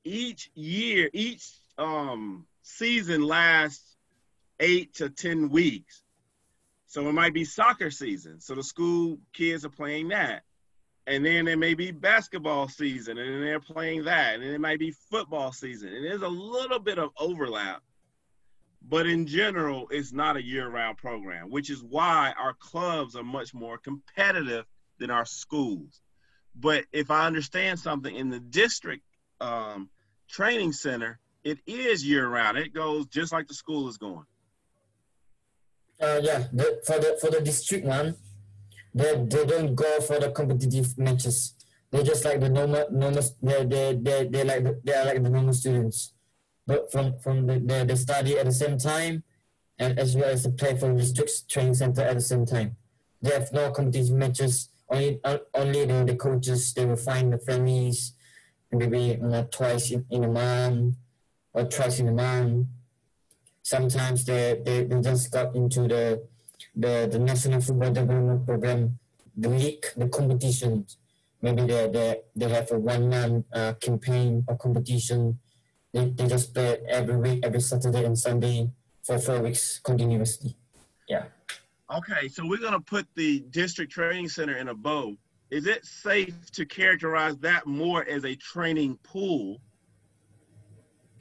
each 0.03 0.49
year, 0.55 1.10
each 1.14 1.47
um, 1.78 2.47
season 2.64 3.22
lasts 3.22 3.95
eight 4.60 4.95
to 4.95 5.12
10 5.12 5.49
weeks. 5.49 6.01
So 6.88 7.08
it 7.08 7.14
might 7.14 7.36
be 7.36 7.45
soccer 7.45 7.91
season. 7.91 8.39
So 8.41 8.55
the 8.55 8.64
school 8.64 9.20
kids 9.34 9.66
are 9.66 9.70
playing 9.70 10.08
that. 10.08 10.41
And 11.05 11.24
then 11.24 11.45
there 11.45 11.58
may 11.58 11.76
be 11.76 11.91
basketball 11.91 12.68
season, 12.68 13.18
and 13.18 13.43
they're 13.43 13.60
playing 13.60 14.05
that. 14.05 14.36
And 14.36 14.43
it 14.43 14.60
might 14.60 14.80
be 14.80 14.91
football 15.12 15.51
season. 15.51 15.89
And 15.89 16.03
there's 16.03 16.24
a 16.24 16.28
little 16.28 16.80
bit 16.80 16.97
of 16.97 17.12
overlap. 17.18 17.84
But 18.89 19.05
in 19.05 19.27
general, 19.27 19.88
it's 19.91 20.13
not 20.13 20.38
a 20.38 20.43
year 20.43 20.69
round 20.69 20.97
program, 20.97 21.49
which 21.49 21.69
is 21.69 21.83
why 21.83 22.33
our 22.39 22.53
clubs 22.53 23.15
are 23.15 23.23
much 23.23 23.53
more 23.53 23.77
competitive 23.77 24.65
than 24.97 25.11
our 25.11 25.25
schools. 25.25 26.01
But 26.55 26.85
if 26.91 27.11
I 27.11 27.27
understand 27.27 27.79
something 27.79 28.15
in 28.15 28.29
the 28.29 28.39
district 28.39 29.03
um, 29.41 29.89
training 30.29 30.71
center, 30.71 31.19
it 31.43 31.59
is 31.67 32.05
year 32.05 32.27
round. 32.27 32.57
It 32.57 32.73
goes 32.73 33.07
just 33.07 33.31
like 33.31 33.47
the 33.47 33.53
school 33.53 33.89
is 33.89 33.97
going. 33.97 34.25
Uh, 36.01 36.19
yeah, 36.21 36.45
the, 36.53 36.81
for 36.85 36.99
the 36.99 37.17
for 37.19 37.31
the 37.31 37.41
district 37.41 37.85
one, 37.85 38.15
they, 38.93 39.13
they 39.25 39.45
don't 39.45 39.75
go 39.75 39.99
for 40.01 40.19
the 40.19 40.31
competitive 40.31 40.97
matches. 40.97 41.55
They 41.91 42.03
just 42.03 42.23
like 42.23 42.39
the 42.39 42.49
normal 42.49 42.85
normal. 42.91 43.23
They 43.41 43.65
they 43.65 43.97
they 43.99 44.27
they 44.27 44.43
like 44.43 44.63
the, 44.63 44.79
they 44.83 44.93
are 44.93 45.05
like 45.05 45.23
the 45.23 45.29
normal 45.29 45.53
students, 45.53 46.13
but 46.68 46.91
from 46.91 47.18
from 47.20 47.47
the 47.47 47.59
they, 47.59 47.84
they 47.86 47.95
study 47.95 48.38
at 48.38 48.45
the 48.45 48.51
same 48.51 48.78
time, 48.78 49.24
and 49.80 49.97
as 49.97 50.15
well 50.15 50.30
as 50.30 50.43
they 50.43 50.51
play 50.51 50.78
for 50.78 50.93
the 50.93 50.99
district 50.99 51.49
training 51.49 51.74
center 51.74 52.01
at 52.01 52.15
the 52.15 52.22
same 52.22 52.45
time. 52.45 52.76
They 53.22 53.32
have 53.32 53.51
no 53.51 53.72
competition 53.72 54.18
matches. 54.18 54.70
Only 54.89 55.20
uh, 55.24 55.39
only 55.53 55.86
the, 55.86 56.03
the 56.05 56.15
coaches 56.15 56.74
they 56.74 56.86
will 56.86 56.95
find 56.95 57.34
the 57.34 57.39
friendlies, 57.39 58.13
maybe 58.72 59.20
uh, 59.24 59.43
twice 59.43 59.91
in, 59.91 60.05
in 60.11 60.24
a 60.24 60.28
month 60.30 60.95
or 61.53 61.63
twice 61.63 61.99
in 61.99 62.07
a 62.09 62.11
month 62.11 62.68
sometimes 63.63 64.24
they, 64.24 64.61
they, 64.63 64.86
they 64.86 65.01
just 65.01 65.30
got 65.30 65.53
into 65.53 65.82
the, 65.82 66.24
the 66.74 67.09
the 67.11 67.20
national 67.20 67.59
football 67.59 67.91
development 67.91 68.45
program, 68.45 68.97
the 69.36 69.49
league, 69.49 69.86
the 69.97 70.07
competitions 70.07 70.95
Maybe 71.41 71.61
they 71.68 71.88
they, 71.88 72.22
they 72.36 72.49
have 72.49 72.72
a 72.72 72.80
one 72.80 73.09
month 73.09 73.45
uh, 73.53 73.74
campaign 73.74 74.43
or 74.47 74.57
competition. 74.57 75.39
They, 75.93 76.09
they 76.09 76.27
just 76.27 76.53
play 76.53 76.79
every 76.88 77.17
week, 77.17 77.45
every 77.45 77.61
Saturday 77.61 78.05
and 78.05 78.17
Sunday 78.17 78.69
for 79.03 79.17
four 79.19 79.41
weeks 79.41 79.79
continuously. 79.79 80.55
Yeah. 81.07 81.25
Okay, 81.95 82.27
so 82.27 82.45
we're 82.45 82.59
gonna 82.59 82.79
put 82.81 83.07
the 83.15 83.39
district 83.51 83.91
training 83.91 84.27
center 84.27 84.57
in 84.57 84.67
a 84.67 84.73
bow. 84.73 85.15
Is 85.49 85.65
it 85.65 85.85
safe 85.85 86.51
to 86.51 86.65
characterize 86.65 87.38
that 87.38 87.65
more 87.65 88.03
as 88.05 88.25
a 88.25 88.35
training 88.35 88.97
pool, 89.03 89.61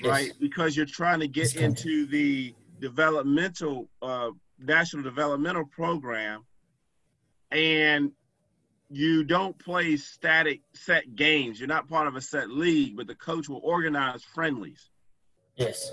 Yes. 0.01 0.11
right? 0.11 0.33
Because 0.41 0.77
you're 0.77 0.85
trying 0.85 1.21
to 1.21 1.29
get 1.29 1.55
into 1.55 2.07
the 2.07 2.53
developmental, 2.81 3.89
uh, 4.03 4.31
national 4.59 5.05
developmental 5.05 5.65
program, 5.65 6.45
and 7.53 8.11
you 8.89 9.25
don't 9.25 9.59
play 9.59 9.97
static 9.97 10.61
set 10.73 11.15
games. 11.17 11.59
You're 11.59 11.69
not 11.69 11.89
part 11.89 12.07
of 12.07 12.17
a 12.17 12.21
set 12.21 12.51
league, 12.51 12.97
but 12.97 13.07
the 13.07 13.15
coach 13.15 13.49
will 13.49 13.61
organize 13.63 14.23
friendlies. 14.23 14.89
Yes. 15.57 15.93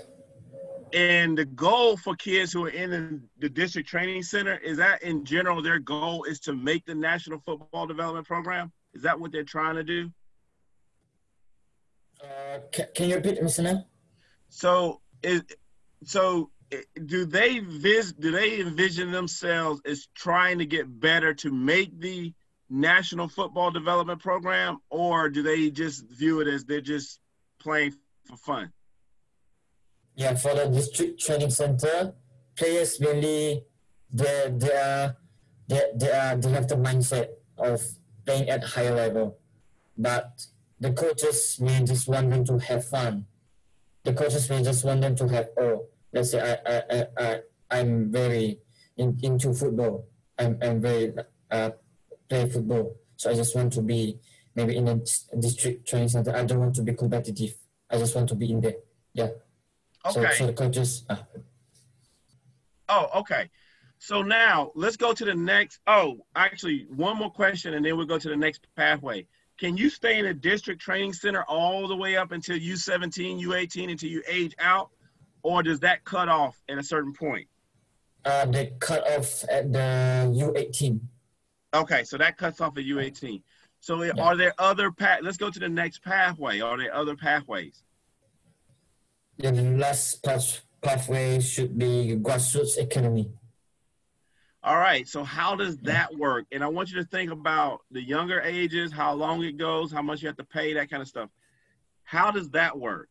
And 0.92 1.36
the 1.36 1.44
goal 1.44 1.96
for 1.96 2.14
kids 2.14 2.52
who 2.52 2.66
are 2.66 2.70
in 2.70 3.22
the, 3.38 3.48
district 3.48 3.88
training 3.88 4.22
center 4.22 4.56
is 4.58 4.76
that 4.76 5.02
in 5.02 5.24
general 5.24 5.60
their 5.60 5.80
goal 5.80 6.24
is 6.24 6.38
to 6.40 6.52
make 6.52 6.86
the 6.86 6.94
national 6.94 7.40
football 7.40 7.86
development 7.86 8.26
program. 8.26 8.72
Is 8.94 9.02
that 9.02 9.18
what 9.18 9.32
they're 9.32 9.42
trying 9.42 9.74
to 9.74 9.82
do? 9.82 10.10
Uh, 12.22 12.58
can, 12.70 12.86
can 12.94 13.08
you 13.08 13.16
repeat, 13.16 13.40
Mr. 13.40 13.64
Nell? 13.64 13.88
So 14.48 15.00
is 15.22 15.42
so 16.04 16.50
eh, 16.70 16.82
do 17.06 17.24
they 17.24 17.58
vis 17.58 18.12
do 18.12 18.30
they 18.30 18.60
envision 18.60 19.10
themselves 19.10 19.80
as 19.84 20.06
trying 20.14 20.58
to 20.58 20.66
get 20.66 21.00
better 21.00 21.34
to 21.34 21.50
make 21.50 21.98
the 22.00 22.32
national 22.74 23.28
football 23.28 23.70
development 23.70 24.20
program, 24.20 24.78
or 24.90 25.28
do 25.28 25.42
they 25.42 25.70
just 25.70 26.04
view 26.10 26.40
it 26.40 26.48
as 26.48 26.64
they're 26.64 26.80
just 26.80 27.20
playing 27.60 27.94
for 28.24 28.36
fun? 28.36 28.72
Yeah, 30.16 30.34
for 30.34 30.54
the 30.54 30.66
district 30.66 31.20
training 31.20 31.50
center, 31.50 32.14
players 32.56 33.00
mainly 33.00 33.64
they 34.12 34.52
they 34.56 34.72
are 34.72 35.16
they, 35.68 35.82
they 35.96 36.10
are 36.10 36.36
they 36.36 36.50
have 36.50 36.68
the 36.68 36.76
mindset 36.76 37.28
of 37.58 37.82
playing 38.26 38.48
at 38.48 38.62
higher 38.64 38.94
level, 38.94 39.38
but 39.96 40.46
the 40.80 40.92
coaches 40.92 41.58
may 41.60 41.82
just 41.84 42.08
want 42.08 42.30
them 42.30 42.44
to 42.44 42.58
have 42.58 42.86
fun. 42.86 43.26
The 44.04 44.12
coaches 44.12 44.50
may 44.50 44.62
just 44.62 44.84
want 44.84 45.00
them 45.00 45.16
to 45.16 45.28
have 45.28 45.48
oh, 45.58 45.86
let's 46.12 46.30
say 46.30 46.40
I 46.40 46.58
I 46.66 46.82
I, 46.90 47.06
I 47.18 47.40
I'm 47.70 48.10
very 48.10 48.58
in, 48.96 49.18
into 49.22 49.54
football. 49.54 50.06
I'm 50.38 50.58
I'm 50.62 50.80
very 50.80 51.12
uh 51.50 51.70
play 52.28 52.48
football. 52.48 52.96
So 53.16 53.30
I 53.30 53.34
just 53.34 53.54
want 53.54 53.72
to 53.74 53.82
be 53.82 54.18
maybe 54.54 54.76
in 54.76 54.88
a 54.88 54.96
district 55.38 55.88
training 55.88 56.08
center. 56.08 56.34
I 56.34 56.44
don't 56.44 56.60
want 56.60 56.74
to 56.76 56.82
be 56.82 56.94
competitive. 56.94 57.54
I 57.90 57.98
just 57.98 58.14
want 58.14 58.28
to 58.30 58.34
be 58.34 58.50
in 58.50 58.60
there. 58.60 58.74
Yeah. 59.12 59.28
So, 60.10 60.20
Okay. 60.20 60.34
so 60.34 60.46
the 60.46 60.52
coaches. 60.52 61.04
Uh, 61.08 61.16
Oh, 62.88 63.08
okay. 63.20 63.48
So 63.98 64.20
now 64.22 64.70
let's 64.74 64.96
go 64.96 65.14
to 65.14 65.24
the 65.24 65.34
next. 65.34 65.80
Oh, 65.86 66.18
actually, 66.36 66.86
one 66.94 67.16
more 67.16 67.30
question, 67.30 67.74
and 67.74 67.84
then 67.84 67.96
we'll 67.96 68.06
go 68.06 68.18
to 68.18 68.28
the 68.28 68.36
next 68.36 68.66
pathway. 68.76 69.26
Can 69.58 69.76
you 69.76 69.88
stay 69.88 70.18
in 70.18 70.26
a 70.26 70.34
district 70.34 70.82
training 70.82 71.14
center 71.14 71.44
all 71.44 71.88
the 71.88 71.96
way 71.96 72.16
up 72.16 72.32
until 72.32 72.56
you 72.56 72.76
17, 72.76 73.38
you 73.38 73.54
18, 73.54 73.88
until 73.88 74.10
you 74.10 74.22
age 74.28 74.54
out, 74.58 74.90
or 75.42 75.62
does 75.62 75.80
that 75.80 76.04
cut 76.04 76.28
off 76.28 76.60
at 76.68 76.76
a 76.76 76.82
certain 76.82 77.12
point? 77.14 77.48
uh, 78.26 78.44
they 78.46 78.72
cut 78.80 79.06
off 79.18 79.44
at 79.50 79.70
the 79.72 79.78
U18. 80.34 80.98
Okay, 81.74 82.04
so 82.04 82.16
that 82.16 82.38
cuts 82.38 82.60
off 82.60 82.78
at 82.78 82.84
U18. 82.84 83.42
So 83.80 84.02
Yeah. 84.02 84.12
are 84.18 84.36
there 84.36 84.54
other 84.58 84.92
path? 84.92 85.20
Let's 85.22 85.36
go 85.36 85.50
to 85.50 85.58
the 85.58 85.68
next 85.68 86.02
pathway. 86.02 86.60
Are 86.60 86.78
there 86.78 86.94
other 86.94 87.16
pathways? 87.16 87.82
The 89.38 89.50
last 89.52 90.22
path, 90.22 90.62
pathway 90.80 91.40
should 91.40 91.76
be 91.76 92.16
grassroots 92.16 92.80
academy. 92.80 93.32
All 94.62 94.78
right. 94.78 95.06
So 95.06 95.24
how 95.24 95.56
does 95.56 95.76
that 95.78 96.14
work? 96.14 96.46
And 96.52 96.64
I 96.64 96.68
want 96.68 96.90
you 96.90 96.96
to 96.96 97.04
think 97.04 97.30
about 97.30 97.82
the 97.90 98.00
younger 98.00 98.40
ages, 98.40 98.92
how 98.92 99.12
long 99.12 99.42
it 99.42 99.58
goes, 99.58 99.92
how 99.92 100.00
much 100.00 100.22
you 100.22 100.28
have 100.28 100.36
to 100.38 100.44
pay, 100.44 100.72
that 100.74 100.88
kind 100.88 101.02
of 101.02 101.08
stuff. 101.08 101.28
How 102.04 102.30
does 102.30 102.48
that 102.50 102.78
work? 102.78 103.10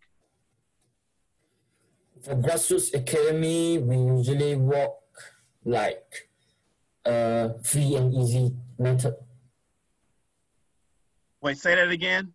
For 2.23 2.35
grassroots 2.35 2.93
academy, 2.93 3.77
we 3.77 3.97
usually 3.97 4.55
work 4.55 4.93
like 5.65 6.29
uh, 7.05 7.49
free 7.63 7.95
and 7.95 8.13
easy 8.13 8.53
method. 8.79 9.15
Wait, 11.41 11.57
say 11.57 11.75
that 11.75 11.89
again. 11.89 12.33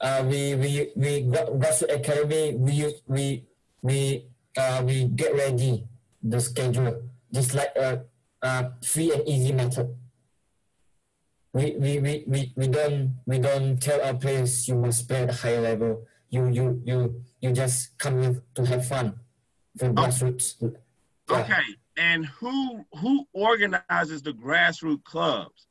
uh, 0.00 0.22
we 0.28 0.54
we 0.54 0.92
we 0.94 1.22
gra- 1.22 1.50
grassroots 1.58 1.90
academy 1.90 2.54
we 2.54 2.72
use- 2.86 3.02
we 3.08 3.44
we 3.82 4.28
uh, 4.56 4.82
we 4.86 5.04
get 5.10 5.34
ready 5.34 5.84
the 6.22 6.38
schedule 6.40 7.02
just 7.32 7.54
like 7.54 7.72
a, 7.76 8.04
a 8.42 8.70
free 8.84 9.10
and 9.12 9.26
easy 9.28 9.52
method. 9.52 9.88
We, 11.52 11.74
we, 11.80 11.98
we, 11.98 12.24
we, 12.28 12.52
we 12.56 12.68
don't 12.68 13.18
we 13.26 13.38
don't 13.38 13.80
tell 13.80 14.00
our 14.04 14.14
players 14.14 14.68
you 14.68 14.76
must 14.76 15.08
play 15.08 15.22
at 15.24 15.30
a 15.30 15.32
higher 15.32 15.60
level. 15.60 16.06
You 16.30 16.46
you 16.48 16.82
you 16.84 17.22
you 17.40 17.52
just 17.52 17.96
come 17.98 18.20
in 18.22 18.42
to 18.54 18.64
have 18.66 18.86
fun 18.86 19.18
for 19.78 19.88
grassroots. 19.92 20.60
Yeah. 21.30 21.60
And 21.98 22.24
who 22.24 22.84
who 22.96 23.26
organizes 23.32 24.22
the 24.22 24.32
grassroots 24.32 25.04
clubs? 25.04 25.66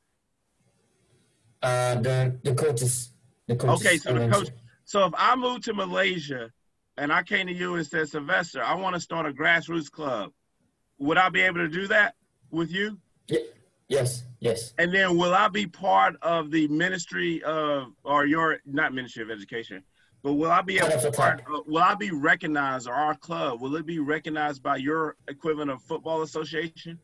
Uh, 1.63 1.95
the 1.95 2.37
the 2.43 2.53
coaches. 2.53 3.13
The 3.47 3.55
coaches. 3.55 3.85
Okay, 3.85 3.97
so 3.97 4.13
the 4.13 4.29
coach. 4.29 4.49
So 4.83 5.05
if 5.05 5.13
I 5.17 5.35
moved 5.35 5.63
to 5.63 5.73
Malaysia 5.73 6.51
and 6.97 7.11
I 7.11 7.23
came 7.23 7.47
to 7.47 7.53
you 7.53 7.75
and 7.75 7.87
said, 7.87 8.09
Sylvester, 8.09 8.61
I 8.61 8.75
want 8.75 8.95
to 8.95 9.01
start 9.01 9.25
a 9.25 9.31
grassroots 9.31 9.89
club, 9.89 10.31
would 10.99 11.17
I 11.17 11.29
be 11.29 11.41
able 11.41 11.59
to 11.59 11.69
do 11.69 11.87
that 11.87 12.15
with 12.51 12.71
you? 12.71 12.99
Yes, 13.87 14.23
yes. 14.39 14.73
And 14.77 14.93
then 14.93 15.17
will 15.17 15.33
I 15.33 15.47
be 15.47 15.65
part 15.65 16.15
of 16.21 16.51
the 16.51 16.67
ministry 16.67 17.41
of, 17.43 17.93
or 18.03 18.25
your, 18.25 18.59
not 18.65 18.93
ministry 18.93 19.23
of 19.23 19.31
education, 19.31 19.83
but 20.27 20.33
will 20.33 20.51
I 20.51 20.61
be 20.61 20.77
to 20.77 21.11
part, 21.13 21.41
uh, 21.49 21.61
will 21.67 21.81
I 21.81 21.95
be 21.95 22.11
recognized 22.11 22.85
or 22.85 22.93
our 22.93 23.15
club, 23.15 23.61
will 23.61 23.77
it 23.77 23.85
be 23.85 23.99
recognized 23.99 24.61
by 24.61 24.75
your 24.75 25.15
equivalent 25.29 25.71
of 25.71 25.81
football 25.81 26.21
association? 26.21 26.99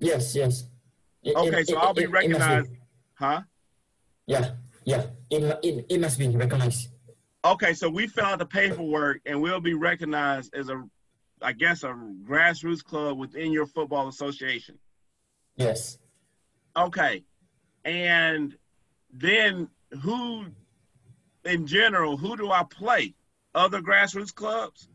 Yes, 0.00 0.34
yes. 0.34 0.64
It- 1.22 1.36
Okay, 1.36 1.60
it- 1.60 1.68
so 1.68 1.74
it- 1.74 1.78
I'll 1.78 1.94
be 1.94 2.02
it- 2.02 2.06
it 2.06 2.10
must 2.10 2.14
recognized, 2.24 2.72
huh? 3.14 3.42
Yeah, 4.26 4.54
yeah. 4.84 5.06
It, 5.30 5.44
it, 5.62 5.86
it 5.88 6.00
must 6.00 6.18
be 6.18 6.26
recognized. 6.26 6.88
Okay, 7.44 7.72
so 7.72 7.88
we 7.88 8.08
fill 8.08 8.24
out 8.24 8.40
the 8.40 8.46
paperwork 8.46 9.20
and 9.26 9.40
we'll 9.40 9.60
be 9.60 9.74
recognized 9.74 10.52
as 10.52 10.70
a, 10.70 10.82
I 11.40 11.52
guess, 11.52 11.84
a 11.84 11.94
grassroots 12.28 12.82
club 12.82 13.16
within 13.16 13.52
your 13.52 13.66
football 13.66 14.08
association. 14.08 14.76
Yes. 15.54 15.98
Okay, 16.76 17.22
and 17.84 18.56
then 19.12 19.68
who, 20.02 20.46
in 21.44 21.66
general, 21.66 22.16
who 22.16 22.36
do 22.36 22.50
I 22.50 22.64
play? 22.64 23.14
Other 23.54 23.80
grassroots 23.80 24.34
clubs? 24.34 24.88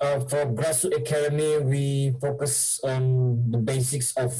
Uh, 0.00 0.20
for 0.20 0.46
grassroots 0.46 0.96
academy, 0.96 1.58
we 1.58 2.14
focus 2.20 2.80
on 2.82 3.50
the 3.50 3.58
basics 3.58 4.16
of 4.16 4.32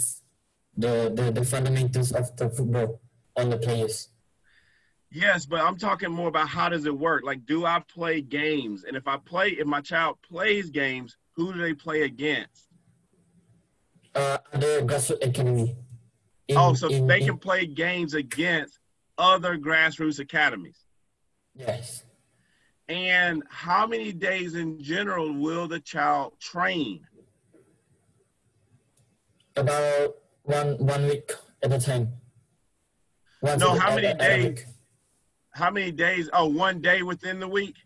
the, 0.76 1.12
the, 1.14 1.30
the 1.30 1.44
fundamentals 1.44 2.12
of 2.12 2.34
the 2.36 2.48
football 2.48 3.00
on 3.36 3.50
the 3.50 3.58
players. 3.58 4.08
Yes, 5.12 5.44
but 5.44 5.60
I'm 5.60 5.76
talking 5.76 6.10
more 6.10 6.28
about 6.28 6.48
how 6.48 6.68
does 6.68 6.86
it 6.86 6.96
work? 6.96 7.24
Like, 7.24 7.44
do 7.44 7.66
I 7.66 7.82
play 7.92 8.20
games? 8.20 8.84
And 8.84 8.96
if 8.96 9.06
I 9.06 9.18
play, 9.18 9.50
if 9.50 9.66
my 9.66 9.80
child 9.80 10.18
plays 10.22 10.70
games, 10.70 11.16
who 11.34 11.52
do 11.52 11.60
they 11.60 11.74
play 11.74 12.02
against? 12.02 12.68
Uh, 14.14 14.38
the 14.52 14.82
grassroots 14.86 15.26
academy. 15.26 15.76
In- 16.48 16.56
oh, 16.56 16.74
so 16.74 16.88
in- 16.88 17.06
they 17.06 17.20
in- 17.20 17.26
can 17.26 17.38
play 17.38 17.66
games 17.66 18.14
against 18.14 18.79
other 19.20 19.58
grassroots 19.58 20.18
academies. 20.18 20.78
Yes. 21.54 22.04
And 22.88 23.44
how 23.48 23.86
many 23.86 24.12
days 24.12 24.54
in 24.54 24.82
general 24.82 25.32
will 25.32 25.68
the 25.68 25.78
child 25.78 26.32
train? 26.40 27.06
About 29.56 30.16
one 30.42 30.78
one 30.78 31.06
week 31.06 31.30
at 31.62 31.72
a 31.72 31.78
time. 31.78 32.08
Once 33.42 33.60
No, 33.60 33.78
how 33.78 33.94
many 33.94 34.08
a 34.08 34.14
days? 34.14 34.64
How 35.52 35.70
many 35.70 35.92
days? 35.92 36.30
Oh, 36.32 36.46
one 36.46 36.80
day 36.80 37.02
within 37.02 37.38
the 37.40 37.48
week? 37.48 37.76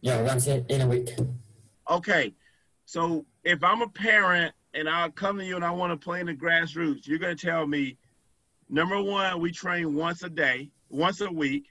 Yeah, 0.00 0.22
once 0.22 0.46
in, 0.46 0.64
in 0.68 0.80
a 0.80 0.86
week. 0.86 1.10
Okay. 1.90 2.34
So 2.86 3.26
if 3.44 3.62
I'm 3.62 3.82
a 3.82 3.88
parent 3.88 4.54
and 4.74 4.88
I 4.88 5.08
come 5.10 5.38
to 5.38 5.44
you 5.44 5.56
and 5.56 5.64
I 5.64 5.70
want 5.70 5.92
to 5.92 5.96
play 5.96 6.20
in 6.20 6.26
the 6.26 6.34
grassroots, 6.34 7.06
you're 7.06 7.18
going 7.18 7.36
to 7.36 7.46
tell 7.46 7.66
me, 7.66 7.98
number 8.72 9.00
one, 9.00 9.40
we 9.40 9.52
train 9.52 9.94
once 9.94 10.22
a 10.24 10.30
day, 10.30 10.70
once 10.88 11.20
a 11.20 11.30
week, 11.30 11.66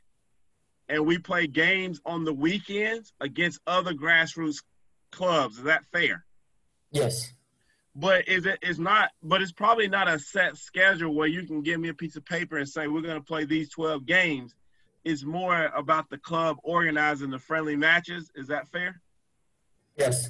and 0.88 1.06
we 1.06 1.18
play 1.18 1.48
games 1.48 2.00
on 2.06 2.24
the 2.24 2.34
weekends 2.34 3.12
against 3.20 3.60
other 3.66 3.94
grassroots 3.94 4.62
clubs. 5.12 5.58
Is 5.58 5.64
that 5.66 5.86
fair? 5.92 6.26
Yes. 6.92 7.34
But 7.96 8.28
is 8.28 8.46
it 8.46 8.60
is 8.62 8.80
not 8.80 9.10
but 9.22 9.42
it's 9.42 9.52
probably 9.52 9.88
not 9.88 10.08
a 10.08 10.18
set 10.20 10.58
schedule 10.58 11.14
where 11.14 11.28
you 11.28 11.46
can 11.46 11.62
give 11.62 11.80
me 11.80 11.90
a 11.90 11.94
piece 11.94 12.16
of 12.16 12.24
paper 12.24 12.58
and 12.58 12.68
say 12.68 12.88
we're 12.88 13.02
gonna 13.02 13.22
play 13.22 13.44
these 13.46 13.70
twelve 13.70 14.06
games. 14.06 14.56
It's 15.04 15.26
more 15.26 15.66
about 15.76 16.10
the 16.10 16.18
club 16.18 16.58
organizing 16.64 17.32
the 17.32 17.40
friendly 17.40 17.76
matches. 17.76 18.32
Is 18.36 18.48
that 18.48 18.68
fair? 18.70 19.02
Yes. 19.98 20.30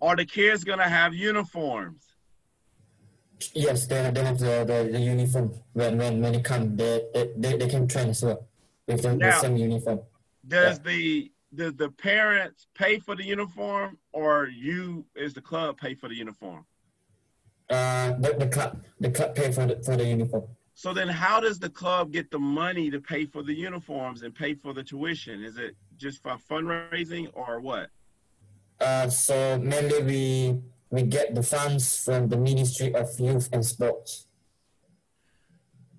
Are 0.00 0.14
the 0.14 0.24
kids 0.24 0.62
gonna 0.62 0.88
have 0.88 1.14
uniforms? 1.14 2.07
Yes, 3.54 3.86
they, 3.86 4.10
they 4.10 4.24
have 4.24 4.38
the, 4.38 4.64
the, 4.66 4.88
the 4.92 5.00
uniform. 5.00 5.52
When, 5.72 5.98
when, 5.98 6.20
when 6.20 6.32
they 6.32 6.40
come, 6.40 6.76
they, 6.76 7.02
they, 7.36 7.56
they, 7.56 7.68
can 7.68 7.86
train 7.86 8.08
as 8.08 8.22
well 8.22 8.46
with 8.86 9.02
the, 9.02 9.16
the 9.16 9.32
same 9.40 9.56
uniform. 9.56 10.00
Does 10.46 10.80
the 10.80 11.30
does 11.54 11.74
the 11.74 11.90
parents 11.90 12.66
pay 12.74 12.98
for 12.98 13.14
the 13.16 13.24
uniform 13.24 13.98
or 14.12 14.48
you 14.48 15.04
as 15.20 15.32
the 15.32 15.40
club 15.40 15.78
pay 15.78 15.94
for 15.94 16.08
the 16.08 16.14
uniform? 16.14 16.64
Uh, 17.70 18.12
the, 18.18 18.34
the 18.38 18.46
club, 18.46 18.84
the 19.00 19.10
club 19.10 19.34
pay 19.34 19.50
for 19.52 19.66
the, 19.66 19.80
for 19.82 19.96
the 19.96 20.04
uniform. 20.04 20.44
So 20.74 20.94
then 20.94 21.08
how 21.08 21.40
does 21.40 21.58
the 21.58 21.70
club 21.70 22.12
get 22.12 22.30
the 22.30 22.38
money 22.38 22.90
to 22.90 23.00
pay 23.00 23.24
for 23.26 23.42
the 23.42 23.52
uniforms 23.52 24.22
and 24.22 24.34
pay 24.34 24.54
for 24.54 24.72
the 24.72 24.82
tuition? 24.82 25.42
Is 25.42 25.56
it 25.56 25.74
just 25.96 26.22
for 26.22 26.36
fundraising 26.50 27.30
or 27.32 27.60
what? 27.60 27.90
Uh, 28.80 29.08
so 29.08 29.58
mainly 29.58 30.02
we 30.02 30.60
we 30.90 31.02
get 31.02 31.34
the 31.34 31.42
funds 31.42 32.02
from 32.04 32.28
the 32.28 32.36
Ministry 32.36 32.94
of 32.94 33.08
Youth 33.18 33.48
and 33.52 33.64
Sports. 33.64 34.26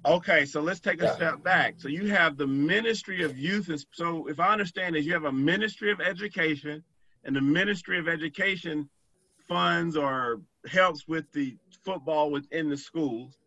Okay, 0.06 0.46
so 0.46 0.62
let's 0.62 0.80
take 0.80 1.02
a 1.02 1.06
Yeah. 1.06 1.16
step 1.16 1.44
back. 1.44 1.76
So 1.78 1.88
you 1.90 2.08
have 2.08 2.38
the 2.38 2.48
Ministry 2.48 3.22
of 3.24 3.38
Youth. 3.38 3.70
and 3.70 3.84
So 3.92 4.28
if 4.28 4.40
I 4.40 4.52
understand 4.52 4.96
is 4.96 5.06
you 5.06 5.14
have 5.14 5.26
a 5.26 5.32
Ministry 5.32 5.92
of 5.92 6.00
Education, 6.00 6.84
and 7.26 7.36
the 7.36 7.42
Ministry 7.42 8.00
of 8.00 8.08
Education 8.08 8.90
funds 9.48 9.98
or 9.98 10.42
helps 10.68 11.08
with 11.08 11.30
the 11.34 11.58
football 11.84 12.32
within 12.32 12.70
the 12.70 12.78
schools. 12.78 13.38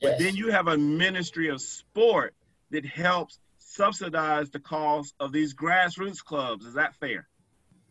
But 0.00 0.12
Yes. 0.12 0.18
then 0.18 0.36
you 0.36 0.50
have 0.50 0.68
a 0.68 0.76
Ministry 0.76 1.48
of 1.48 1.60
Sport 1.60 2.34
that 2.70 2.84
helps 2.84 3.38
subsidize 3.58 4.50
the 4.50 4.60
cost 4.60 5.14
of 5.18 5.32
these 5.32 5.54
grassroots 5.54 6.22
clubs. 6.22 6.66
Is 6.66 6.74
that 6.74 6.94
fair? 6.96 7.28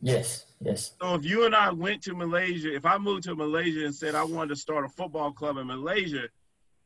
Yes. 0.04 0.45
Yes. 0.62 0.93
So 1.01 1.16
if 1.16 1.26
you 1.26 1.45
and 1.45 1.56
I 1.56 1.72
went 1.72 2.01
to 2.04 2.14
Malaysia, 2.14 2.74
if 2.74 2.86
I 2.86 2.97
moved 2.97 3.24
to 3.24 3.36
Malaysia 3.36 3.86
and 3.86 3.93
said 3.93 4.16
I 4.16 4.24
wanted 4.24 4.49
to 4.49 4.56
start 4.56 4.86
a 4.86 4.89
football 4.89 5.32
club 5.32 5.58
in 5.58 5.68
Malaysia, 5.68 6.30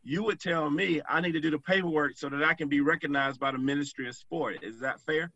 you 0.04 0.24
would 0.24 0.40
tell 0.40 0.70
me 0.70 1.02
I 1.08 1.22
need 1.22 1.34
to 1.34 1.40
do 1.40 1.52
the 1.52 1.60
paperwork 1.60 2.18
so 2.18 2.30
that 2.30 2.44
I 2.44 2.54
can 2.54 2.70
be 2.70 2.82
recognized 2.82 3.40
by 3.40 3.52
the 3.52 3.58
Ministry 3.58 4.08
of 4.08 4.16
Sport. 4.16 4.64
Is 4.64 4.80
that 4.80 5.00
fair? 5.02 5.32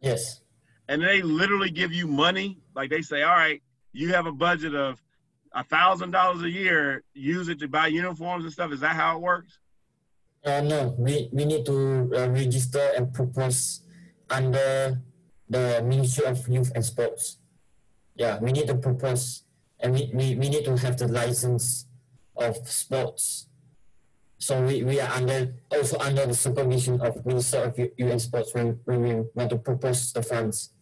Yes. 0.00 0.40
And 0.88 1.02
they 1.02 1.22
literally 1.22 1.70
give 1.70 1.92
you 1.92 2.06
money. 2.06 2.58
Like 2.74 2.90
they 2.90 3.02
say, 3.02 3.22
all 3.22 3.36
right, 3.36 3.62
you 3.92 4.12
have 4.14 4.26
a 4.26 4.32
budget 4.32 4.74
of 4.74 5.00
a 5.52 5.62
thousand 5.62 6.10
dollars 6.10 6.42
a 6.42 6.50
year, 6.50 7.04
use 7.14 7.48
it 7.48 7.58
to 7.60 7.68
buy 7.68 7.88
uniforms 7.88 8.44
and 8.44 8.52
stuff. 8.52 8.72
Is 8.72 8.80
that 8.80 8.96
how 8.96 9.16
it 9.16 9.20
works? 9.20 9.58
Uh, 10.44 10.62
no, 10.62 10.94
we, 10.98 11.28
we 11.32 11.44
need 11.44 11.66
to 11.66 12.10
uh, 12.16 12.28
register 12.30 12.92
and 12.96 13.12
propose 13.12 13.82
under 14.30 15.00
the 15.48 15.82
Ministry 15.84 16.26
of 16.26 16.46
Youth 16.48 16.72
and 16.74 16.84
Sports. 16.84 17.38
Yeah, 18.16 18.38
we 18.40 18.52
need 18.52 18.66
to 18.66 18.74
propose 18.74 19.44
and 19.80 19.92
we, 19.94 20.10
we, 20.12 20.34
we 20.34 20.48
need 20.48 20.64
to 20.64 20.76
have 20.76 20.96
the 20.96 21.08
license 21.08 21.86
of 22.36 22.56
sports. 22.68 23.46
So 24.38 24.64
we, 24.64 24.84
we 24.84 25.00
are 25.00 25.10
under 25.10 25.54
also 25.70 25.98
under 25.98 26.26
the 26.26 26.34
supervision 26.34 27.00
of 27.00 27.24
Minister 27.26 27.58
of 27.64 27.78
Youth 27.78 27.92
and 27.98 28.20
Sports 28.20 28.54
when, 28.54 28.78
when 28.84 29.02
we 29.02 29.14
want 29.34 29.50
to 29.50 29.58
propose 29.58 30.12
the 30.12 30.22
funds. 30.22 30.72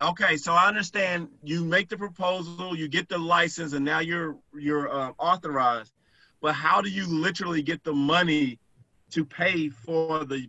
Okay, 0.00 0.36
so 0.36 0.52
I 0.52 0.68
understand 0.68 1.28
you 1.42 1.64
make 1.64 1.88
the 1.88 1.96
proposal, 1.96 2.76
you 2.76 2.88
get 2.88 3.08
the 3.08 3.18
license, 3.18 3.72
and 3.72 3.84
now 3.84 4.00
you're 4.00 4.36
you're 4.54 4.90
uh, 4.90 5.12
authorized. 5.18 5.92
But 6.40 6.54
how 6.54 6.80
do 6.80 6.90
you 6.90 7.06
literally 7.06 7.62
get 7.62 7.82
the 7.82 7.94
money 7.94 8.58
to 9.10 9.24
pay 9.24 9.68
for 9.68 10.24
the 10.24 10.48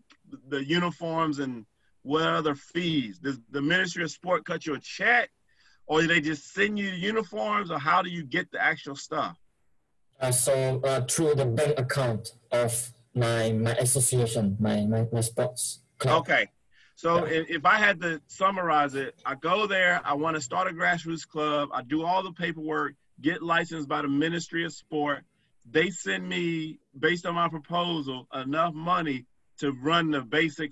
the 0.49 0.63
uniforms 0.63 1.39
and 1.39 1.65
what 2.07 2.23
other 2.23 2.55
fees? 2.55 3.19
Does 3.19 3.37
the 3.51 3.61
Ministry 3.61 4.03
of 4.03 4.11
Sport 4.11 4.45
cut 4.45 4.65
you 4.65 4.75
a 4.75 4.79
check, 4.79 5.29
or 5.87 6.01
do 6.01 6.07
they 6.07 6.21
just 6.21 6.53
send 6.53 6.79
you 6.79 6.87
uniforms, 6.87 7.69
or 7.69 7.77
how 7.77 8.01
do 8.01 8.09
you 8.09 8.23
get 8.23 8.49
the 8.51 8.63
actual 8.63 8.95
stuff? 8.95 9.37
Uh, 10.21 10.31
so 10.31 10.81
uh, 10.85 11.01
through 11.01 11.35
the 11.35 11.45
bank 11.45 11.77
account 11.77 12.31
of 12.51 12.91
my 13.13 13.51
my 13.51 13.73
association, 13.73 14.55
my 14.59 14.85
my, 14.85 15.05
my 15.11 15.19
sports 15.19 15.81
club. 15.99 16.21
Okay, 16.21 16.47
so 16.95 17.27
yeah. 17.27 17.43
if 17.49 17.65
I 17.65 17.77
had 17.77 17.99
to 18.01 18.21
summarize 18.27 18.95
it, 18.95 19.13
I 19.25 19.35
go 19.35 19.67
there, 19.67 19.99
I 20.05 20.13
want 20.13 20.37
to 20.37 20.41
start 20.41 20.71
a 20.71 20.73
grassroots 20.73 21.27
club, 21.27 21.69
I 21.73 21.81
do 21.81 22.05
all 22.05 22.23
the 22.23 22.31
paperwork, 22.31 22.93
get 23.19 23.43
licensed 23.43 23.89
by 23.89 24.01
the 24.01 24.07
Ministry 24.07 24.63
of 24.63 24.71
Sport. 24.71 25.25
They 25.69 25.89
send 25.89 26.27
me, 26.27 26.79
based 26.97 27.25
on 27.25 27.35
my 27.35 27.49
proposal, 27.49 28.27
enough 28.33 28.73
money 28.73 29.25
to 29.59 29.71
run 29.71 30.11
the 30.11 30.21
basic 30.21 30.71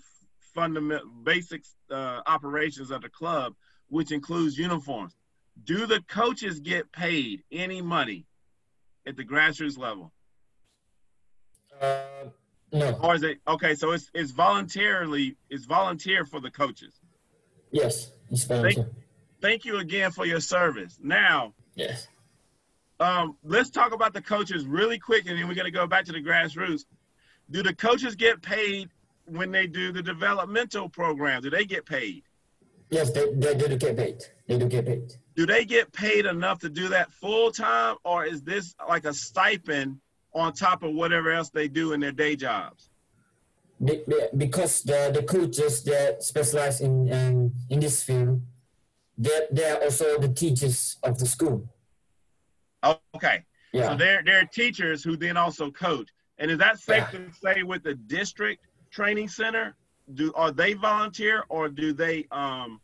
fundamental 0.56 1.10
basic 1.24 1.64
uh, 1.92 2.22
operations 2.26 2.90
of 2.90 3.02
the 3.02 3.10
club, 3.10 3.54
which 3.90 4.12
includes 4.12 4.58
uniforms. 4.58 5.14
Do 5.64 5.86
the 5.86 6.02
coaches 6.08 6.60
get 6.60 6.92
paid 6.92 7.44
any 7.52 7.82
money 7.82 8.26
at 9.06 9.16
the 9.16 9.24
grassroots 9.24 9.78
level? 9.78 10.12
Uh, 11.80 12.02
no. 12.72 12.98
Or 13.02 13.16
is 13.16 13.24
it 13.24 13.38
okay? 13.48 13.76
So 13.76 13.92
it's 13.92 14.10
it's 14.14 14.32
voluntarily 14.32 15.38
it's 15.50 15.66
volunteer 15.66 16.26
for 16.26 16.40
the 16.40 16.50
coaches. 16.50 17.00
Yes, 17.72 18.12
it's 18.30 18.44
volunteer. 18.46 18.84
Thank, 18.84 18.96
thank 19.42 19.66
you 19.66 19.78
again 19.78 20.12
for 20.12 20.26
your 20.26 20.40
service. 20.40 20.98
Now, 21.02 21.54
yes. 21.76 22.08
Um, 23.00 23.38
let's 23.44 23.70
talk 23.70 23.94
about 23.94 24.14
the 24.14 24.22
coaches 24.22 24.66
really 24.66 24.98
quick, 24.98 25.28
and 25.28 25.38
then 25.38 25.48
we're 25.48 25.54
gonna 25.54 25.72
go 25.72 25.86
back 25.86 26.06
to 26.06 26.12
the 26.12 26.22
grassroots. 26.22 26.86
Do 27.52 27.62
the 27.62 27.76
coaches 27.76 28.16
get 28.16 28.42
paid 28.42 28.90
when 29.26 29.52
they 29.52 29.68
do 29.68 29.92
the 29.92 30.02
developmental 30.02 30.90
program? 30.90 31.42
Do 31.42 31.50
they 31.50 31.66
get 31.66 31.86
paid? 31.86 32.24
Yes, 32.90 33.12
they, 33.12 33.34
they 33.34 33.56
do 33.56 33.76
get 33.76 33.98
paid. 33.98 34.24
They 34.48 34.58
do 34.58 34.68
get 34.68 34.86
paid. 34.86 35.14
Do 35.36 35.46
they 35.46 35.66
get 35.66 35.92
paid 35.92 36.26
enough 36.26 36.60
to 36.60 36.70
do 36.70 36.88
that 36.90 37.12
full 37.12 37.52
time, 37.52 37.96
or 38.04 38.26
is 38.26 38.44
this 38.44 38.76
like 38.88 39.06
a 39.06 39.14
stipend 39.14 40.00
on 40.34 40.54
top 40.54 40.84
of 40.84 40.94
whatever 40.94 41.32
else 41.32 41.50
they 41.50 41.68
do 41.68 41.94
in 41.94 42.00
their 42.00 42.12
day 42.12 42.36
jobs? 42.36 42.90
Because 44.38 44.84
the, 44.84 45.12
the 45.14 45.24
coaches 45.24 45.84
that 45.84 46.24
specialize 46.24 46.80
in 46.80 47.12
um, 47.12 47.54
in 47.70 47.80
this 47.80 48.04
field, 48.04 48.42
they're, 49.18 49.48
they're 49.52 49.84
also 49.84 50.18
the 50.20 50.30
teachers 50.30 50.98
of 51.04 51.18
the 51.20 51.26
school. 51.26 51.68
Okay. 53.16 53.44
Yeah. 53.74 53.90
So 53.90 53.98
they're 53.98 54.24
they're 54.24 54.46
teachers 54.46 55.04
who 55.04 55.18
then 55.18 55.36
also 55.36 55.72
coach. 55.72 56.10
And 56.38 56.52
is 56.52 56.58
that 56.60 56.80
safe 56.80 57.08
yeah. 57.12 57.20
to 57.20 57.34
say 57.34 57.64
with 57.64 57.84
the 57.84 57.96
district 57.96 58.66
training 58.96 59.28
center? 59.28 59.76
Do 60.14 60.32
are 60.36 60.52
they 60.52 60.74
volunteer 60.74 61.44
or 61.50 61.68
do 61.68 61.94
they 61.94 62.26
um 62.32 62.80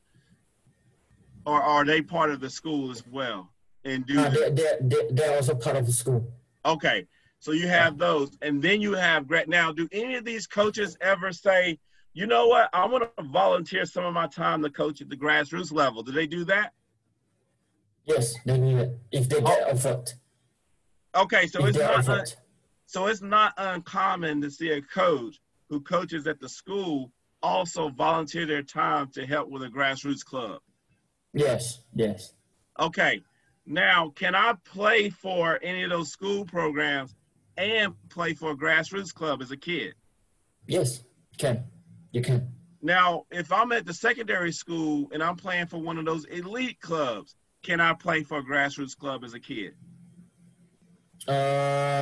or 1.46 1.62
are 1.62 1.86
they 1.86 2.02
part 2.02 2.30
of 2.32 2.40
the 2.40 2.50
school 2.50 2.92
as 2.92 3.04
well? 3.08 3.50
And 3.86 4.06
do 4.06 4.20
uh, 4.20 4.30
they're, 4.30 4.80
they're, 4.82 5.12
they're 5.12 5.36
also 5.36 5.56
part 5.56 5.78
of 5.78 5.86
the 5.86 5.94
school. 5.94 6.28
Okay. 6.66 7.08
So 7.40 7.54
you 7.54 7.68
have 7.68 7.98
those, 7.98 8.38
and 8.44 8.62
then 8.62 8.82
you 8.82 8.94
have 8.94 9.28
now. 9.48 9.72
Do 9.72 9.88
any 9.92 10.14
of 10.14 10.24
these 10.24 10.46
coaches 10.46 10.96
ever 11.02 11.32
say, 11.32 11.80
you 12.14 12.28
know 12.28 12.46
what, 12.46 12.70
I 12.72 12.86
want 12.86 13.10
to 13.18 13.24
volunteer 13.24 13.84
some 13.86 14.06
of 14.06 14.14
my 14.14 14.28
time 14.28 14.62
to 14.62 14.70
coach 14.70 15.02
at 15.02 15.10
the 15.10 15.18
grassroots 15.18 15.74
level? 15.74 16.04
Do 16.04 16.12
they 16.12 16.28
do 16.28 16.46
that? 16.46 16.74
Yes, 18.06 18.36
they 18.46 18.58
do 18.58 18.78
it 18.78 19.00
if 19.12 19.28
they 19.28 19.42
get 19.42 19.64
oh. 19.66 19.72
offered. 19.72 20.14
Okay, 21.16 21.48
so 21.48 21.66
if 21.66 21.76
it's 21.76 21.80
not 21.80 22.10
un, 22.10 22.26
so 22.86 23.08
it's 23.08 23.24
not 23.24 23.54
uncommon 23.58 24.42
to 24.42 24.52
see 24.52 24.72
a 24.74 24.82
coach 24.82 25.40
who 25.72 25.80
coaches 25.80 26.28
at 26.28 26.42
the 26.42 26.50
school 26.50 27.12
also 27.42 27.88
volunteer 27.90 28.46
their 28.46 28.62
time 28.62 29.10
to 29.14 29.26
help 29.26 29.50
with 29.50 29.64
a 29.64 29.70
grassroots 29.70 30.24
club. 30.24 30.60
Yes, 31.34 31.80
yes. 31.96 32.34
Okay. 32.78 33.24
Now, 33.66 34.10
can 34.10 34.36
I 34.36 34.56
play 34.66 35.10
for 35.10 35.58
any 35.64 35.84
of 35.84 35.90
those 35.90 36.12
school 36.12 36.44
programs 36.44 37.16
and 37.58 37.94
play 38.10 38.34
for 38.34 38.52
a 38.52 38.56
grassroots 38.56 39.14
club 39.14 39.42
as 39.42 39.52
a 39.52 39.58
kid? 39.58 39.94
Yes, 40.68 41.06
can. 41.38 41.64
You 42.12 42.22
can. 42.22 42.50
Now, 42.82 43.24
if 43.32 43.54
I'm 43.54 43.72
at 43.72 43.86
the 43.86 43.94
secondary 43.94 44.52
school 44.52 45.08
and 45.14 45.24
I'm 45.24 45.38
playing 45.38 45.68
for 45.68 45.78
one 45.78 45.98
of 45.98 46.04
those 46.04 46.26
elite 46.26 46.82
clubs, 46.82 47.34
can 47.64 47.80
I 47.80 47.94
play 47.94 48.24
for 48.24 48.40
a 48.40 48.44
grassroots 48.44 48.98
club 48.98 49.24
as 49.24 49.34
a 49.36 49.40
kid? 49.40 49.74
Uh, 51.26 52.02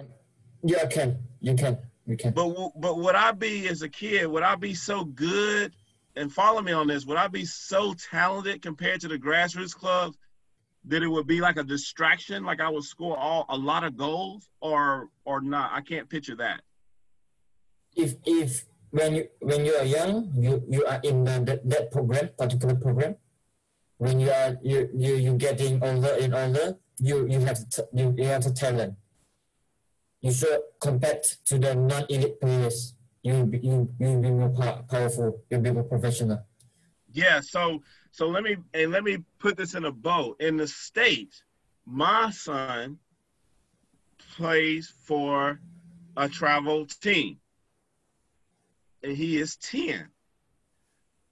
yeah, 0.64 0.80
I 0.82 0.88
can. 0.88 1.20
You 1.40 1.54
can. 1.54 1.78
Can. 2.18 2.34
But 2.34 2.72
but 2.76 2.98
would 2.98 3.16
I 3.16 3.32
be 3.32 3.68
as 3.68 3.82
a 3.82 3.90
kid? 3.90 4.28
Would 4.28 4.44
I 4.44 4.56
be 4.56 4.74
so 4.74 5.04
good? 5.04 5.74
And 6.16 6.32
follow 6.32 6.62
me 6.62 6.72
on 6.72 6.88
this. 6.88 7.06
Would 7.06 7.18
I 7.18 7.28
be 7.28 7.46
so 7.46 7.94
talented 7.94 8.62
compared 8.62 9.02
to 9.02 9.08
the 9.08 9.18
grassroots 9.18 9.76
clubs 9.76 10.18
that 10.86 11.04
it 11.04 11.08
would 11.08 11.28
be 11.28 11.40
like 11.40 11.58
a 11.58 11.64
distraction, 11.64 12.44
like 12.44 12.60
I 12.60 12.70
would 12.70 12.84
score 12.84 13.18
all 13.18 13.46
a 13.50 13.58
lot 13.58 13.84
of 13.84 13.96
goals, 13.96 14.50
or 14.62 15.10
or 15.26 15.42
not? 15.42 15.72
I 15.74 15.82
can't 15.82 16.10
picture 16.10 16.36
that. 16.38 16.62
If 17.96 18.16
if 18.26 18.66
when 18.92 19.16
you 19.16 19.28
when 19.40 19.66
you 19.66 19.76
are 19.76 19.86
young, 19.86 20.32
you 20.36 20.64
you 20.68 20.86
are 20.86 21.00
in 21.04 21.24
the, 21.24 21.40
that, 21.46 21.70
that 21.70 21.92
program, 21.92 22.30
particular 22.38 22.76
program. 22.76 23.16
When 23.98 24.20
you 24.20 24.32
are 24.32 24.58
you 24.64 24.90
you 24.96 25.16
you 25.16 25.34
getting 25.36 25.84
older 25.84 26.16
and 26.20 26.34
older, 26.34 26.78
you 26.98 27.28
you 27.28 27.40
have 27.42 27.68
to 27.70 27.88
you, 27.94 28.14
you 28.18 28.26
have 28.26 28.44
the 28.44 28.52
talent. 28.52 28.96
You 30.22 30.32
should 30.32 30.62
compare 30.82 31.22
to 31.46 31.58
the 31.58 31.76
non-elite 31.76 32.42
players. 32.42 32.94
You 33.24 33.46
be 33.46 33.60
you 33.60 33.90
you 34.00 34.20
be 34.20 34.32
more 34.32 34.50
powerful. 34.90 35.44
You'll 35.50 35.62
be 35.62 35.72
more 35.72 35.84
professional. 35.84 36.46
Yeah. 37.12 37.42
So 37.42 37.82
so 38.12 38.28
let 38.28 38.44
me 38.44 38.58
and 38.74 38.92
let 38.92 39.04
me 39.04 39.20
put 39.40 39.58
this 39.58 39.76
in 39.76 39.86
a 39.86 39.92
bow. 39.92 40.36
In 40.40 40.58
the 40.58 40.68
states, 40.68 41.44
my 41.86 42.32
son 42.32 42.98
plays 44.36 44.94
for 45.04 45.60
a 46.18 46.28
travel 46.28 46.86
team, 46.86 47.38
and 49.04 49.16
he 49.16 49.38
is 49.38 49.56
ten. 49.58 50.10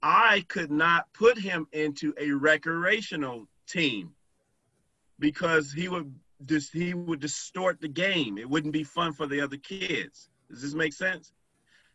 I 0.02 0.44
could 0.48 0.70
not 0.70 1.12
put 1.12 1.38
him 1.38 1.66
into 1.72 2.14
a 2.18 2.30
recreational 2.30 3.48
team 3.66 4.12
because 5.18 5.72
he 5.72 5.88
would 5.88 6.14
just 6.46 6.72
he 6.72 6.94
would 6.94 7.20
distort 7.20 7.80
the 7.80 7.88
game. 7.88 8.38
It 8.38 8.48
wouldn't 8.48 8.72
be 8.72 8.84
fun 8.84 9.12
for 9.12 9.26
the 9.26 9.40
other 9.40 9.56
kids. 9.56 10.28
Does 10.50 10.62
this 10.62 10.74
make 10.74 10.92
sense? 10.92 11.32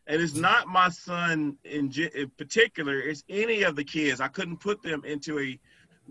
and 0.06 0.20
it's 0.20 0.34
not 0.34 0.68
my 0.68 0.88
son 0.88 1.56
in, 1.64 1.90
in 2.14 2.30
particular 2.36 2.98
it's 3.00 3.24
any 3.28 3.62
of 3.62 3.76
the 3.76 3.84
kids 3.84 4.20
i 4.20 4.28
couldn't 4.28 4.58
put 4.58 4.82
them 4.82 5.02
into 5.04 5.38
a 5.38 5.58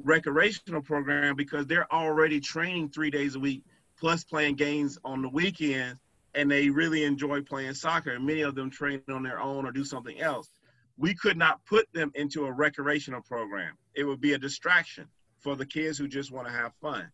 recreational 0.03 0.81
program 0.81 1.35
because 1.35 1.67
they're 1.67 1.91
already 1.93 2.39
training 2.39 2.89
three 2.89 3.11
days 3.11 3.35
a 3.35 3.39
week 3.39 3.63
plus 3.99 4.23
playing 4.23 4.55
games 4.55 4.97
on 5.05 5.21
the 5.21 5.29
weekends 5.29 5.99
and 6.35 6.49
they 6.49 6.69
really 6.69 7.03
enjoy 7.03 7.41
playing 7.41 7.73
soccer 7.73 8.11
and 8.11 8.25
many 8.25 8.41
of 8.41 8.55
them 8.55 8.69
train 8.69 8.99
on 9.09 9.21
their 9.21 9.39
own 9.39 9.65
or 9.65 9.71
do 9.71 9.85
something 9.85 10.19
else 10.19 10.49
we 10.97 11.13
could 11.13 11.37
not 11.37 11.63
put 11.65 11.91
them 11.93 12.11
into 12.15 12.45
a 12.45 12.51
recreational 12.51 13.21
program 13.21 13.73
it 13.93 14.03
would 14.03 14.21
be 14.21 14.33
a 14.33 14.37
distraction 14.37 15.05
for 15.39 15.55
the 15.55 15.65
kids 15.65 15.97
who 15.97 16.07
just 16.07 16.31
want 16.31 16.47
to 16.47 16.53
have 16.53 16.73
fun 16.81 17.11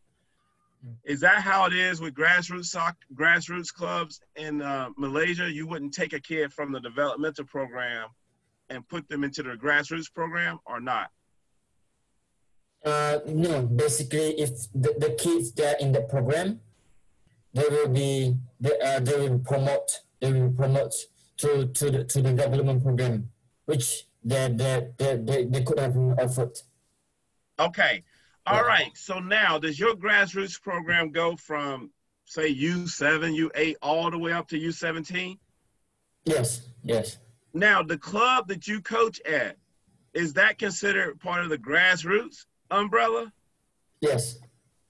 is 1.04 1.20
that 1.22 1.42
how 1.42 1.66
it 1.66 1.74
is 1.74 2.00
with 2.00 2.14
grassroots 2.14 2.66
soccer, 2.66 2.98
grassroots 3.14 3.74
clubs 3.74 4.22
in 4.36 4.62
uh, 4.62 4.90
Malaysia? 4.98 5.52
You 5.52 5.68
wouldn't 5.68 5.94
take 5.94 6.14
a 6.14 6.20
kid 6.20 6.54
from 6.54 6.72
the 6.72 6.80
developmental 6.80 7.46
program 7.46 8.08
and 8.70 8.88
put 8.88 9.08
them 9.10 9.24
into 9.24 9.44
the 9.44 9.56
grassroots 9.56 10.12
program, 10.14 10.60
or 10.66 10.80
not? 10.80 11.10
Uh, 12.86 13.20
no, 13.28 13.64
basically, 13.64 14.40
if 14.40 14.72
the, 14.74 14.96
the 15.00 15.16
kids 15.20 15.52
that 15.54 15.76
are 15.76 15.86
in 15.86 15.92
the 15.92 16.02
program, 16.02 16.62
they 17.54 17.66
will 17.70 17.90
be 17.90 18.38
they, 18.60 18.80
uh, 18.80 19.00
they 19.00 19.18
will 19.30 19.40
promote 19.40 20.02
they 20.22 20.32
will 20.32 20.52
promote 20.52 20.94
to 21.38 21.68
to 21.68 21.92
the 21.92 22.04
to 22.06 22.22
the 22.22 22.32
development 22.32 22.84
program, 22.84 23.30
which 23.66 24.06
they 24.24 24.48
they 24.54 24.88
they, 24.98 25.18
they, 25.18 25.46
they 25.46 25.64
could 25.64 25.80
have 25.80 25.98
offered. 25.98 26.58
Okay, 27.60 28.04
all 28.50 28.64
right. 28.64 28.92
So 28.96 29.20
now, 29.20 29.60
does 29.60 29.80
your 29.80 29.96
grassroots 29.96 30.62
program 30.62 31.12
go 31.12 31.36
from 31.36 31.92
say 32.26 32.54
U7, 32.54 33.50
U8, 33.50 33.76
all 33.82 34.10
the 34.12 34.18
way 34.18 34.32
up 34.32 34.48
to 34.50 34.60
U17? 34.60 35.38
Yes, 36.26 36.68
yes. 36.84 37.18
Now, 37.54 37.82
the 37.82 37.98
club 37.98 38.48
that 38.50 38.68
you 38.68 38.82
coach 38.82 39.20
at, 39.22 39.58
is 40.14 40.34
that 40.34 40.58
considered 40.58 41.20
part 41.20 41.44
of 41.44 41.50
the 41.50 41.58
grassroots 41.58 42.46
umbrella? 42.72 43.32
Yes, 44.02 44.40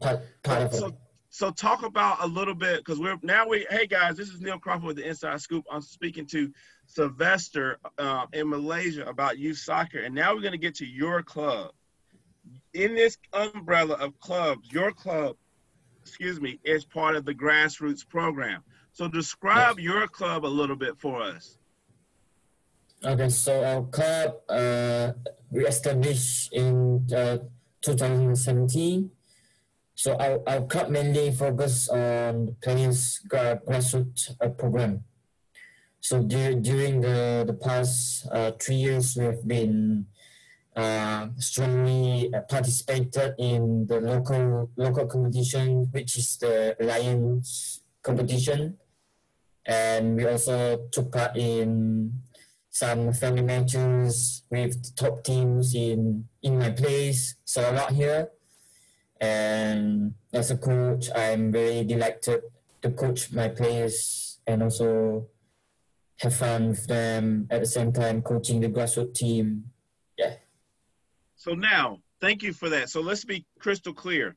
part, 0.01 0.21
part 0.43 0.63
of 0.63 0.73
So, 0.73 0.97
so 1.29 1.51
talk 1.51 1.83
about 1.83 2.23
a 2.23 2.27
little 2.27 2.55
bit 2.55 2.77
because 2.77 2.99
we're 2.99 3.17
now 3.21 3.47
we. 3.47 3.65
Hey 3.69 3.87
guys, 3.87 4.17
this 4.17 4.29
is 4.29 4.41
Neil 4.41 4.59
Crawford 4.59 4.83
with 4.85 4.95
the 4.97 5.07
Inside 5.07 5.39
Scoop. 5.41 5.65
I'm 5.71 5.81
speaking 5.81 6.25
to 6.27 6.51
Sylvester 6.87 7.77
uh, 7.97 8.25
in 8.33 8.49
Malaysia 8.49 9.05
about 9.05 9.37
youth 9.37 9.57
soccer, 9.57 9.99
and 9.99 10.15
now 10.15 10.33
we're 10.33 10.41
going 10.41 10.53
to 10.53 10.57
get 10.57 10.75
to 10.75 10.85
your 10.85 11.21
club. 11.21 11.71
In 12.73 12.95
this 12.95 13.17
umbrella 13.33 13.95
of 13.95 14.19
clubs, 14.19 14.71
your 14.71 14.91
club, 14.91 15.35
excuse 16.01 16.39
me, 16.39 16.59
is 16.63 16.85
part 16.85 17.15
of 17.15 17.25
the 17.25 17.33
grassroots 17.33 18.07
program. 18.07 18.63
So 18.93 19.07
describe 19.07 19.79
your 19.79 20.07
club 20.07 20.45
a 20.45 20.47
little 20.47 20.75
bit 20.75 20.97
for 20.99 21.21
us. 21.21 21.57
Okay, 23.03 23.29
so 23.29 23.63
our 23.63 23.83
club 23.83 24.35
uh, 24.49 25.13
we 25.51 25.65
established 25.65 26.51
in 26.53 27.07
uh, 27.15 27.37
2017. 27.81 29.09
So 29.95 30.15
our, 30.15 30.39
our 30.47 30.61
club 30.65 30.89
mainly 30.89 31.31
focus 31.31 31.89
on 31.89 32.45
the 32.47 32.55
players 32.61 33.19
gra- 33.27 33.59
grassroots 33.65 34.35
uh, 34.41 34.49
program. 34.49 35.03
So 36.01 36.23
dur- 36.23 36.55
during 36.55 37.01
the, 37.01 37.43
the 37.47 37.53
past 37.53 38.27
uh, 38.31 38.51
three 38.59 38.75
years, 38.75 39.15
we 39.15 39.25
have 39.25 39.47
been 39.47 40.05
strongly 41.37 42.33
uh, 42.33 42.41
participated 42.41 43.35
in 43.37 43.85
the 43.87 43.99
local 44.01 44.69
local 44.75 45.07
competition, 45.07 45.87
which 45.91 46.17
is 46.17 46.37
the 46.37 46.75
Alliance 46.79 47.81
competition, 48.01 48.77
and 49.65 50.15
we 50.15 50.25
also 50.25 50.87
took 50.91 51.11
part 51.11 51.37
in 51.37 52.11
some 52.69 53.11
friendly 53.13 53.41
matches 53.41 54.43
with 54.49 54.95
top 54.95 55.23
teams 55.23 55.75
in 55.75 56.25
in 56.43 56.57
my 56.57 56.71
place, 56.71 57.35
So 57.43 57.69
a 57.69 57.73
lot 57.73 57.91
here. 57.91 58.29
And 59.19 60.13
as 60.31 60.51
a 60.51 60.57
coach, 60.57 61.09
I'm 61.13 61.51
very 61.51 61.83
delighted 61.83 62.41
to 62.81 62.91
coach 62.91 63.33
my 63.33 63.49
players 63.49 64.39
and 64.47 64.63
also 64.63 65.27
have 66.19 66.35
fun 66.35 66.69
with 66.69 66.87
them 66.87 67.47
at 67.49 67.59
the 67.59 67.65
same 67.67 67.91
time 67.91 68.21
coaching 68.21 68.61
the 68.61 68.69
grassroots 68.69 69.15
team. 69.15 69.68
So 71.39 71.53
now, 71.53 71.99
thank 72.19 72.43
you 72.43 72.51
for 72.51 72.67
that. 72.67 72.89
So 72.89 72.99
let's 72.99 73.23
be 73.23 73.45
crystal 73.59 73.93
clear. 73.93 74.35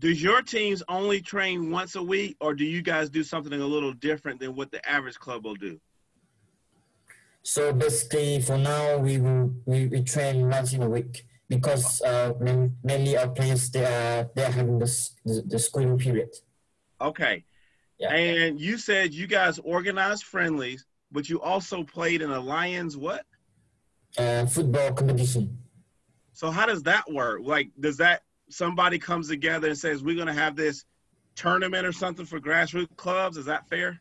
Does 0.00 0.20
your 0.20 0.42
teams 0.42 0.82
only 0.88 1.20
train 1.20 1.70
once 1.70 1.94
a 1.94 2.02
week, 2.02 2.36
or 2.40 2.54
do 2.54 2.64
you 2.64 2.82
guys 2.82 3.08
do 3.08 3.22
something 3.22 3.52
a 3.52 3.64
little 3.64 3.92
different 3.92 4.40
than 4.40 4.56
what 4.56 4.72
the 4.72 4.86
average 4.88 5.16
club 5.16 5.44
will 5.44 5.54
do? 5.54 5.78
So 7.42 7.72
basically, 7.72 8.42
for 8.42 8.58
now, 8.58 8.98
we 8.98 9.18
will 9.18 9.54
we, 9.64 9.86
we 9.86 10.02
train 10.02 10.50
once 10.50 10.72
in 10.72 10.82
a 10.82 10.88
week 10.88 11.24
because 11.48 12.02
uh, 12.02 12.32
mainly 12.82 13.16
our 13.16 13.28
players 13.28 13.70
they 13.70 13.84
are 13.84 14.28
they 14.34 14.44
are 14.44 14.50
having 14.50 14.78
the 14.80 14.86
s- 14.86 15.14
the, 15.24 15.42
the 15.46 15.58
schooling 15.58 15.98
period. 15.98 16.30
Okay. 17.00 17.44
Yeah. 17.98 18.12
And 18.12 18.60
you 18.60 18.76
said 18.76 19.14
you 19.14 19.28
guys 19.28 19.60
organized 19.60 20.24
friendlies, 20.24 20.84
but 21.12 21.28
you 21.28 21.40
also 21.40 21.84
played 21.84 22.22
in 22.22 22.30
a 22.30 22.40
Lions 22.40 22.96
what? 22.96 23.22
Uh, 24.18 24.44
football 24.46 24.92
competition. 24.92 25.56
So 26.32 26.50
how 26.50 26.66
does 26.66 26.82
that 26.84 27.10
work? 27.10 27.40
Like, 27.44 27.70
does 27.78 27.96
that 27.98 28.22
somebody 28.48 28.98
comes 28.98 29.28
together 29.28 29.68
and 29.68 29.78
says 29.78 30.02
we're 30.02 30.16
gonna 30.16 30.32
have 30.32 30.56
this 30.56 30.84
tournament 31.36 31.86
or 31.86 31.92
something 31.92 32.26
for 32.26 32.40
grassroots 32.40 32.94
clubs? 32.96 33.36
Is 33.36 33.44
that 33.46 33.68
fair? 33.68 34.00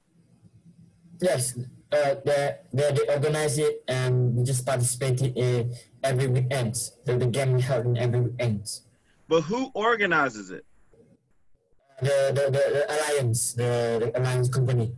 Yes, 1.22 1.58
uh, 1.92 2.16
they, 2.26 2.56
they, 2.74 2.92
they 2.92 3.14
organize 3.14 3.58
it 3.58 3.84
and 3.88 4.36
we 4.36 4.44
just 4.44 4.66
participate 4.66 5.22
in 5.22 5.74
every 6.04 6.28
weekend. 6.28 6.76
The, 7.06 7.18
the 7.18 7.28
game 7.28 7.54
we 7.54 7.62
held 7.62 7.86
in 7.86 7.98
every 7.98 8.22
weekend. 8.22 8.68
But 9.28 9.42
who 9.42 9.70
organizes 9.74 10.50
it? 10.50 10.66
The, 12.02 12.32
the, 12.34 12.44
the, 12.46 12.52
the 12.52 12.86
alliance, 12.90 13.54
the, 13.54 14.12
the 14.14 14.20
alliance 14.20 14.50
company. 14.50 14.94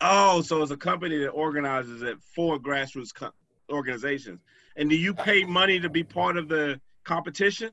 Oh, 0.00 0.40
so 0.40 0.62
it's 0.62 0.70
a 0.70 0.76
company 0.76 1.18
that 1.18 1.30
organizes 1.30 2.02
it 2.02 2.16
for 2.34 2.58
grassroots 2.58 3.12
co- 3.12 3.32
organizations. 3.70 4.40
And 4.76 4.88
do 4.88 4.96
you 4.96 5.14
pay 5.14 5.44
money 5.44 5.80
to 5.80 5.88
be 5.88 6.02
part 6.02 6.36
of 6.36 6.48
the 6.48 6.80
competition? 7.04 7.70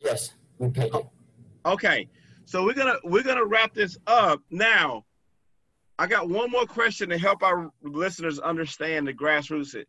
Yes, 0.00 0.34
we 0.58 0.68
it. 0.68 1.06
Okay, 1.64 2.08
so 2.44 2.64
we're 2.64 2.74
gonna 2.74 2.96
we're 3.04 3.22
gonna 3.22 3.44
wrap 3.44 3.74
this 3.74 3.96
up 4.06 4.40
now. 4.50 5.04
I 5.98 6.06
got 6.06 6.28
one 6.28 6.50
more 6.50 6.66
question 6.66 7.10
to 7.10 7.18
help 7.18 7.42
our 7.42 7.70
listeners 7.82 8.38
understand 8.38 9.06
the 9.06 9.12
grassroots. 9.12 9.74
It 9.74 9.88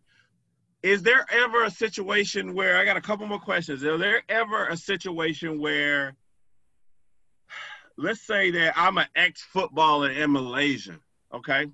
is 0.83 1.01
there 1.01 1.25
ever 1.31 1.63
a 1.63 1.71
situation 1.71 2.53
where 2.53 2.77
I 2.77 2.83
got 2.83 2.97
a 2.97 3.01
couple 3.01 3.25
more 3.25 3.39
questions. 3.39 3.81
Is 3.83 3.99
there 3.99 4.21
ever 4.27 4.67
a 4.67 4.75
situation 4.75 5.59
where, 5.59 6.13
let's 7.97 8.21
say 8.21 8.51
that 8.51 8.73
I'm 8.75 8.97
an 8.97 9.07
ex-footballer 9.15 10.11
in 10.11 10.33
Malaysia, 10.33 10.99
okay, 11.33 11.67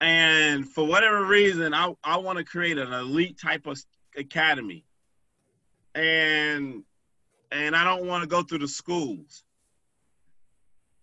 and 0.00 0.68
for 0.68 0.86
whatever 0.86 1.24
reason 1.24 1.74
I 1.74 1.94
I 2.02 2.16
want 2.16 2.38
to 2.38 2.44
create 2.44 2.78
an 2.78 2.92
elite 2.92 3.38
type 3.38 3.66
of 3.66 3.82
academy, 4.16 4.84
and 5.94 6.82
and 7.52 7.76
I 7.76 7.84
don't 7.84 8.06
want 8.06 8.22
to 8.22 8.28
go 8.28 8.42
through 8.42 8.58
the 8.58 8.68
schools. 8.68 9.44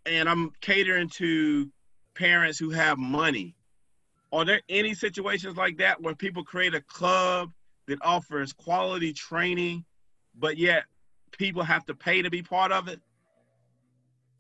And 0.06 0.30
I'm 0.30 0.52
catering 0.61 1.10
to 1.10 1.69
parents 2.15 2.57
who 2.57 2.69
have 2.69 2.98
money. 2.98 3.56
Are 4.32 4.45
there 4.45 4.61
any 4.69 4.94
situations 4.94 5.57
like 5.57 5.78
that 5.78 6.02
where 6.02 6.15
people 6.15 6.44
create 6.44 6.74
a 6.74 6.82
club 6.82 7.52
that 7.88 7.99
offers 8.02 8.53
quality 8.53 9.14
training, 9.14 9.86
but 10.38 10.57
yet 10.57 10.84
people 11.38 11.64
have 11.64 11.86
to 11.86 11.94
pay 11.94 12.22
to 12.22 12.30
be 12.30 12.41
part 12.41 12.72
of 12.72 12.88
it? 12.88 13.02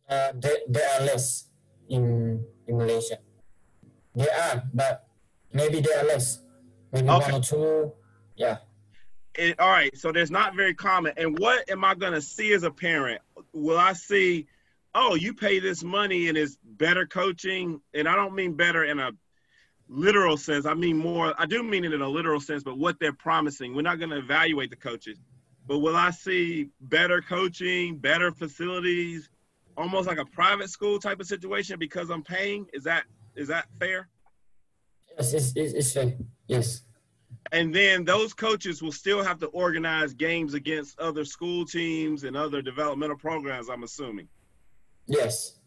Uh, 0.09 0.31
there, 0.35 0.57
there 0.69 0.89
are 0.89 1.05
less 1.05 1.49
in, 1.89 2.45
in 2.65 2.77
Malaysia. 2.77 3.19
There 4.17 4.27
are, 4.33 4.63
but 4.73 5.07
maybe 5.53 5.79
there 5.79 5.99
are 5.99 6.05
less. 6.07 6.39
Maybe 6.91 7.07
Okay. 7.07 7.31
one 7.31 7.41
or 7.41 7.43
two. 7.43 7.91
Yeah. 8.35 8.57
it, 9.35 9.59
all 9.59 9.69
right, 9.69 9.95
so 9.95 10.11
there's 10.11 10.31
not 10.31 10.55
very 10.55 10.73
common. 10.73 11.13
And 11.17 11.37
what 11.37 11.69
am 11.69 11.85
I 11.85 11.93
going 11.93 12.13
to 12.13 12.21
see 12.21 12.53
as 12.53 12.63
a 12.63 12.71
parent? 12.71 13.21
Will 13.53 13.77
I 13.77 13.93
see, 13.93 14.47
oh, 14.95 15.13
you 15.13 15.35
pay 15.35 15.59
this 15.59 15.83
money 15.83 16.29
and 16.29 16.35
it's 16.37 16.57
better 16.63 17.05
coaching? 17.05 17.79
And 17.93 18.07
I 18.07 18.15
don't 18.15 18.33
mean 18.33 18.53
better 18.53 18.85
in 18.85 18.97
a 18.97 19.11
literal 19.87 20.37
sense. 20.37 20.65
I 20.65 20.73
mean 20.73 20.97
more, 20.97 21.35
I 21.37 21.45
do 21.45 21.61
mean 21.61 21.85
it 21.85 21.93
in 21.93 22.01
a 22.01 22.09
literal 22.09 22.39
sense, 22.39 22.63
but 22.63 22.79
what 22.79 22.99
they're 22.99 23.13
promising. 23.13 23.75
We're 23.75 23.83
not 23.83 23.99
going 23.99 24.09
to 24.09 24.17
evaluate 24.17 24.71
the 24.71 24.75
coaches, 24.75 25.19
but 25.67 25.77
will 25.79 25.95
I 25.95 26.09
see 26.09 26.69
better 26.81 27.21
coaching, 27.21 27.97
better 27.97 28.31
facilities, 28.31 29.29
almost 29.77 30.07
like 30.07 30.17
a 30.17 30.25
private 30.25 30.71
school 30.71 30.97
type 30.97 31.19
of 31.19 31.27
situation 31.27 31.77
because 31.77 32.09
I'm 32.09 32.23
paying? 32.23 32.65
Is 32.73 32.83
that 32.85 33.03
is 33.37 33.47
that 33.47 33.65
fair? 33.79 34.09
Yes, 35.17 35.33
it's, 35.33 35.53
it's, 35.55 35.73
it's 35.73 35.93
fair. 35.93 36.13
Yes. 36.47 36.81
and 37.53 37.73
then 37.73 38.03
those 38.03 38.33
coaches 38.33 38.81
will 38.83 38.91
still 38.91 39.23
have 39.23 39.39
to 39.39 39.47
organize 39.47 40.13
games 40.13 40.53
against 40.53 40.99
other 40.99 41.23
school 41.23 41.65
teams 41.65 42.23
and 42.25 42.35
other 42.35 42.61
developmental 42.61 43.15
programs 43.17 43.69
i'm 43.69 43.83
assuming 43.83 44.27
Yes. 45.07 45.59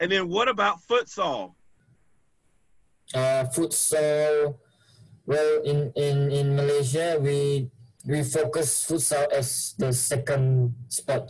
and 0.00 0.08
then 0.12 0.28
what 0.28 0.48
about 0.48 0.76
futsal 0.88 1.52
Uh, 3.14 3.44
futsal. 3.54 4.56
Well, 5.26 5.52
in, 5.64 5.92
in, 5.96 6.16
in 6.32 6.46
Malaysia, 6.56 7.16
we 7.20 7.68
we 8.08 8.22
focus 8.24 8.68
futsal 8.88 9.28
as 9.32 9.74
the 9.78 9.92
second 9.92 10.72
sport, 10.88 11.28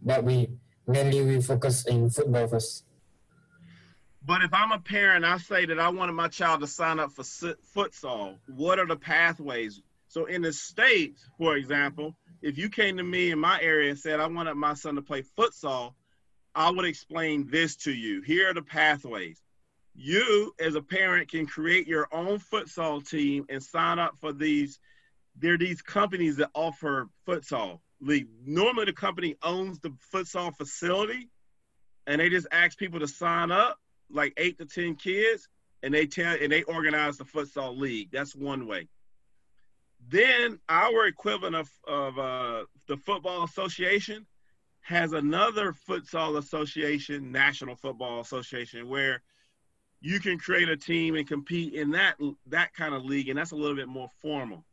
but 0.00 0.24
we 0.24 0.48
mainly 0.88 1.20
we 1.24 1.36
focus 1.40 1.84
in 1.86 2.08
football 2.08 2.48
first. 2.48 2.84
But 4.24 4.42
if 4.42 4.52
i'm 4.52 4.72
a 4.72 4.78
parent 4.78 5.24
i 5.24 5.38
say 5.38 5.64
that 5.64 5.78
i 5.78 5.88
wanted 5.88 6.12
my 6.12 6.28
child 6.28 6.60
to 6.60 6.66
sign 6.66 6.98
up 6.98 7.12
for 7.12 7.22
futsal. 7.22 8.36
What 8.46 8.78
are 8.78 8.86
the 8.86 8.96
pathways? 8.96 9.80
So 10.08 10.24
in 10.24 10.42
the 10.42 10.52
states 10.52 11.28
for 11.38 11.56
example 11.56 12.14
if 12.42 12.58
you 12.58 12.68
came 12.68 12.96
to 12.96 13.02
me 13.02 13.30
in 13.30 13.38
my 13.38 13.60
area 13.60 13.90
and 13.90 13.98
said 13.98 14.20
i 14.20 14.26
wanted 14.26 14.54
my 14.54 14.74
son 14.74 14.96
to 14.96 15.02
play 15.02 15.22
futsal 15.38 15.94
i 16.54 16.70
would 16.70 16.84
explain 16.84 17.48
this 17.50 17.76
to 17.76 17.92
you. 17.92 18.22
Here 18.22 18.50
are 18.50 18.54
the 18.54 18.62
pathways. 18.62 19.40
You 19.94 20.52
as 20.58 20.74
a 20.74 20.82
parent 20.82 21.30
can 21.30 21.46
create 21.46 21.86
your 21.86 22.08
own 22.12 22.38
futsal 22.38 23.08
team 23.08 23.46
and 23.48 23.62
sign 23.62 23.98
up 23.98 24.16
for 24.20 24.32
these 24.32 24.78
there 25.38 25.54
are 25.54 25.58
these 25.58 25.80
companies 25.80 26.36
that 26.36 26.50
offer 26.54 27.08
futsal 27.26 27.80
league. 28.00 28.28
Normally 28.44 28.86
the 28.86 28.92
company 28.92 29.36
owns 29.42 29.78
the 29.78 29.94
futsal 30.12 30.54
facility 30.54 31.30
and 32.06 32.20
they 32.20 32.28
just 32.28 32.48
ask 32.50 32.76
people 32.76 33.00
to 33.00 33.08
sign 33.08 33.50
up 33.50 33.78
like 34.12 34.32
eight 34.36 34.58
to 34.58 34.66
ten 34.66 34.94
kids 34.94 35.48
and 35.82 35.92
they 35.94 36.06
tell 36.06 36.36
and 36.40 36.50
they 36.52 36.62
organize 36.64 37.16
the 37.16 37.24
futsal 37.24 37.76
league 37.76 38.08
that's 38.12 38.34
one 38.34 38.66
way 38.66 38.88
then 40.08 40.58
our 40.68 41.06
equivalent 41.06 41.54
of, 41.54 41.68
of 41.86 42.18
uh, 42.18 42.64
the 42.88 42.96
football 42.96 43.44
association 43.44 44.26
has 44.80 45.12
another 45.12 45.74
futsal 45.88 46.38
association 46.38 47.30
national 47.30 47.76
football 47.76 48.20
association 48.20 48.88
where 48.88 49.22
you 50.00 50.18
can 50.18 50.38
create 50.38 50.68
a 50.68 50.76
team 50.76 51.14
and 51.14 51.28
compete 51.28 51.74
in 51.74 51.90
that 51.90 52.16
that 52.46 52.72
kind 52.74 52.94
of 52.94 53.04
league, 53.04 53.28
and 53.28 53.38
that's 53.38 53.52
a 53.52 53.56
little 53.56 53.76
bit 53.76 53.88
more 53.88 54.08
formal. 54.22 54.64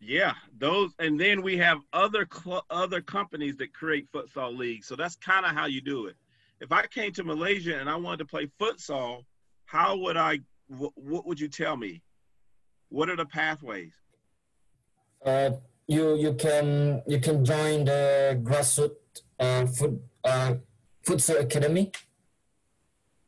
Yeah, 0.00 0.32
those, 0.56 0.92
and 0.98 1.20
then 1.20 1.42
we 1.42 1.58
have 1.58 1.78
other 1.92 2.26
cl- 2.32 2.64
other 2.70 3.00
companies 3.00 3.56
that 3.58 3.74
create 3.74 4.10
futsal 4.12 4.56
leagues. 4.56 4.86
So 4.86 4.96
that's 4.96 5.16
kind 5.16 5.44
of 5.44 5.52
how 5.52 5.66
you 5.66 5.80
do 5.80 6.06
it. 6.06 6.16
If 6.60 6.72
I 6.72 6.86
came 6.86 7.12
to 7.12 7.24
Malaysia 7.24 7.78
and 7.78 7.88
I 7.88 7.96
wanted 7.96 8.18
to 8.18 8.24
play 8.24 8.50
futsal, 8.60 9.24
how 9.66 9.96
would 9.96 10.16
I? 10.16 10.40
Wh- 10.68 10.96
what 10.96 11.26
would 11.26 11.38
you 11.38 11.48
tell 11.48 11.76
me? 11.76 12.02
What 12.88 13.08
are 13.08 13.16
the 13.16 13.26
pathways? 13.26 13.92
Uh, 15.24 15.50
you 15.86 16.16
you 16.16 16.34
can 16.34 17.02
you 17.06 17.20
can 17.20 17.44
join 17.44 17.84
the 17.84 18.40
grassroots 18.42 19.22
uh, 19.38 19.66
foot 19.66 20.00
uh, 20.24 20.54
futsal 21.06 21.40
academy. 21.40 21.92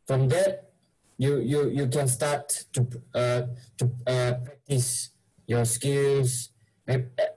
From 0.06 0.28
that, 0.28 0.70
you 1.18 1.38
you 1.38 1.68
you 1.70 1.86
can 1.86 2.08
start 2.08 2.64
to 2.72 2.86
uh, 3.14 3.42
to 3.78 3.84
uh, 4.06 4.34
practice 4.44 5.10
your 5.46 5.64
skills. 5.64 6.50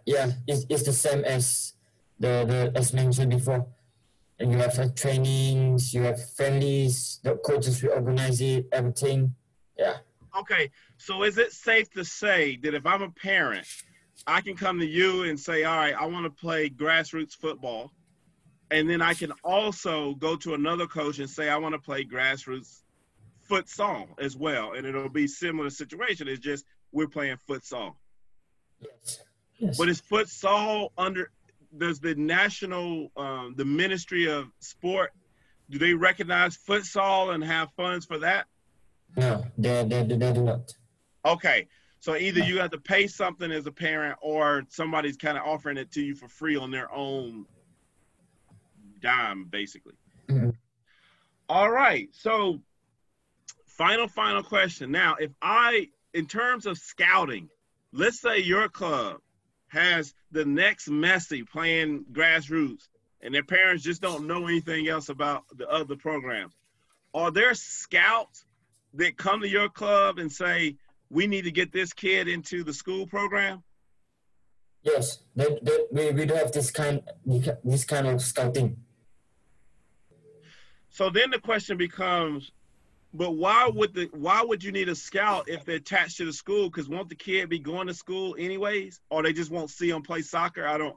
Yeah, 0.06 0.32
it's, 0.48 0.66
it's 0.68 0.84
the 0.84 0.94
same 0.94 1.24
as 1.24 1.74
the, 2.20 2.46
the 2.46 2.72
as 2.76 2.92
mentioned 2.94 3.30
before. 3.30 3.68
And 4.44 4.52
you 4.52 4.58
have 4.58 4.78
uh, 4.78 4.90
trainings, 4.94 5.94
you 5.94 6.02
have 6.02 6.20
friendlies, 6.36 7.22
the 7.24 7.38
coaches 7.38 7.82
will 7.82 7.92
organize 7.92 8.42
it, 8.42 8.68
everything. 8.74 9.34
Yeah. 9.80 10.00
Okay, 10.38 10.70
so 10.98 11.24
is 11.24 11.38
it 11.38 11.54
safe 11.54 11.90
to 11.92 12.04
say 12.04 12.58
that 12.58 12.74
if 12.74 12.86
I'm 12.86 13.04
a 13.04 13.10
parent, 13.10 13.66
I 14.28 14.42
can 14.42 14.58
come 14.58 14.80
to 14.80 14.86
you 14.86 15.24
and 15.24 15.40
say, 15.40 15.64
all 15.64 15.78
right, 15.78 15.96
I 15.98 16.08
want 16.08 16.26
to 16.26 16.30
play 16.30 16.70
grassroots 16.70 17.38
football. 17.38 17.94
And 18.70 18.90
then 18.90 19.02
I 19.02 19.14
can 19.14 19.32
also 19.46 20.16
go 20.16 20.36
to 20.36 20.56
another 20.56 20.88
coach 20.88 21.20
and 21.20 21.30
say, 21.30 21.48
I 21.48 21.56
want 21.56 21.74
to 21.76 21.80
play 21.80 22.04
grassroots 22.04 22.82
futsal 23.50 24.08
as 24.20 24.36
well. 24.36 24.74
And 24.74 24.86
it'll 24.86 25.08
be 25.08 25.26
similar 25.26 25.70
situation. 25.70 26.28
It's 26.28 26.42
just 26.42 26.66
we're 26.92 27.08
playing 27.08 27.38
futsal. 27.50 27.94
Yes. 28.82 29.20
yes. 29.58 29.78
But 29.78 29.88
is 29.88 30.02
futsal 30.02 30.90
under, 30.98 31.32
does 31.78 32.00
the 32.00 32.16
national, 32.16 33.12
um, 33.18 33.54
the 33.58 33.66
Ministry 33.66 34.30
of 34.30 34.48
Sport, 34.60 35.12
do 35.70 35.78
they 35.78 35.94
recognize 35.94 36.58
futsal 36.58 37.34
and 37.34 37.44
have 37.44 37.72
funds 37.76 38.06
for 38.06 38.20
that? 38.20 38.46
No, 39.16 39.46
they, 39.58 39.84
they, 39.84 40.04
they 40.04 40.34
do 40.34 40.44
not. 40.44 40.74
Okay. 41.26 41.68
So 42.00 42.16
either 42.16 42.42
you 42.42 42.60
have 42.60 42.72
to 42.72 42.78
pay 42.78 43.08
something 43.08 43.50
as 43.50 43.66
a 43.66 43.72
parent 43.72 44.18
or 44.22 44.64
somebody's 44.68 45.16
kind 45.16 45.38
of 45.38 45.46
offering 45.46 45.78
it 45.78 45.90
to 45.94 46.02
you 46.02 46.16
for 46.16 46.28
free 46.28 46.58
on 46.58 46.70
their 46.70 46.92
own 46.92 47.46
dime, 49.00 49.46
basically. 49.46 49.94
Mm-hmm. 50.28 50.50
All 51.48 51.72
right. 51.72 52.10
So 52.12 52.60
final, 53.66 54.08
final 54.08 54.44
question. 54.44 54.92
Now, 54.92 55.16
if 55.16 55.32
I, 55.42 55.88
in 56.14 56.26
terms 56.26 56.66
of 56.66 56.78
scouting, 56.78 57.50
let's 57.94 58.20
say 58.20 58.40
your 58.40 58.68
club 58.68 59.22
has 59.74 60.14
the 60.32 60.46
next 60.46 60.88
Messi 60.88 61.48
playing 61.48 62.06
grassroots 62.12 62.88
and 63.22 63.34
their 63.34 63.44
parents 63.44 63.84
just 63.84 64.02
don't 64.02 64.28
know 64.28 64.46
anything 64.48 64.88
else 64.88 65.10
about 65.10 65.44
the 65.56 65.68
other 65.68 65.96
programs. 65.96 66.54
Are 67.14 67.32
there 67.32 67.54
scouts 67.56 68.46
that 68.94 69.18
come 69.18 69.42
to 69.42 69.48
your 69.48 69.70
club 69.70 70.20
and 70.20 70.32
say, 70.32 70.76
we 71.10 71.26
need 71.26 71.44
to 71.44 71.52
get 71.52 71.72
this 71.72 71.94
kid 71.94 72.28
into 72.28 72.64
the 72.64 72.74
school 72.74 73.08
program? 73.08 73.64
Yes, 74.84 75.20
they, 75.36 75.58
they, 75.62 75.78
we, 75.92 76.12
we 76.12 76.26
do 76.26 76.34
have 76.34 76.52
this 76.52 76.70
kind 76.70 77.02
this 77.64 77.86
kind 77.86 78.08
of 78.08 78.22
scouting. 78.22 78.78
So 80.90 81.10
then 81.10 81.32
the 81.32 81.40
question 81.40 81.78
becomes, 81.78 82.52
but 83.14 83.32
why 83.32 83.70
would 83.74 83.94
the 83.94 84.10
why 84.14 84.44
would 84.44 84.64
you 84.64 84.72
need 84.72 84.90
a 84.90 84.96
scout 84.96 85.48
if 85.48 85.66
they're 85.66 85.76
attached 85.76 86.18
to 86.18 86.26
the 86.26 86.34
school? 86.34 86.70
Because 86.70 86.90
won't 86.90 87.10
the 87.10 87.16
kid 87.16 87.50
be 87.50 87.60
going 87.60 87.88
to 87.88 87.94
school 87.94 88.36
anyways, 88.40 89.02
or 89.10 89.24
they 89.24 89.34
just 89.34 89.52
won't 89.52 89.70
see 89.70 89.90
him 89.90 90.02
play 90.02 90.22
soccer? 90.22 90.66
I 90.68 90.78
don't. 90.78 90.96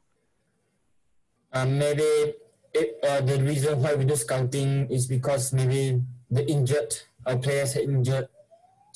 Um, 1.53 1.79
maybe 1.79 2.35
it, 2.75 2.99
uh, 3.07 3.21
the 3.21 3.43
reason 3.43 3.81
why 3.83 3.95
we 3.95 4.05
do 4.05 4.17
scouting 4.17 4.91
is 4.91 5.07
because 5.07 5.53
maybe 5.53 6.03
the 6.31 6.47
injured 6.51 6.95
our 7.25 7.37
players 7.37 7.77
are 7.77 7.81
injured 7.81 8.29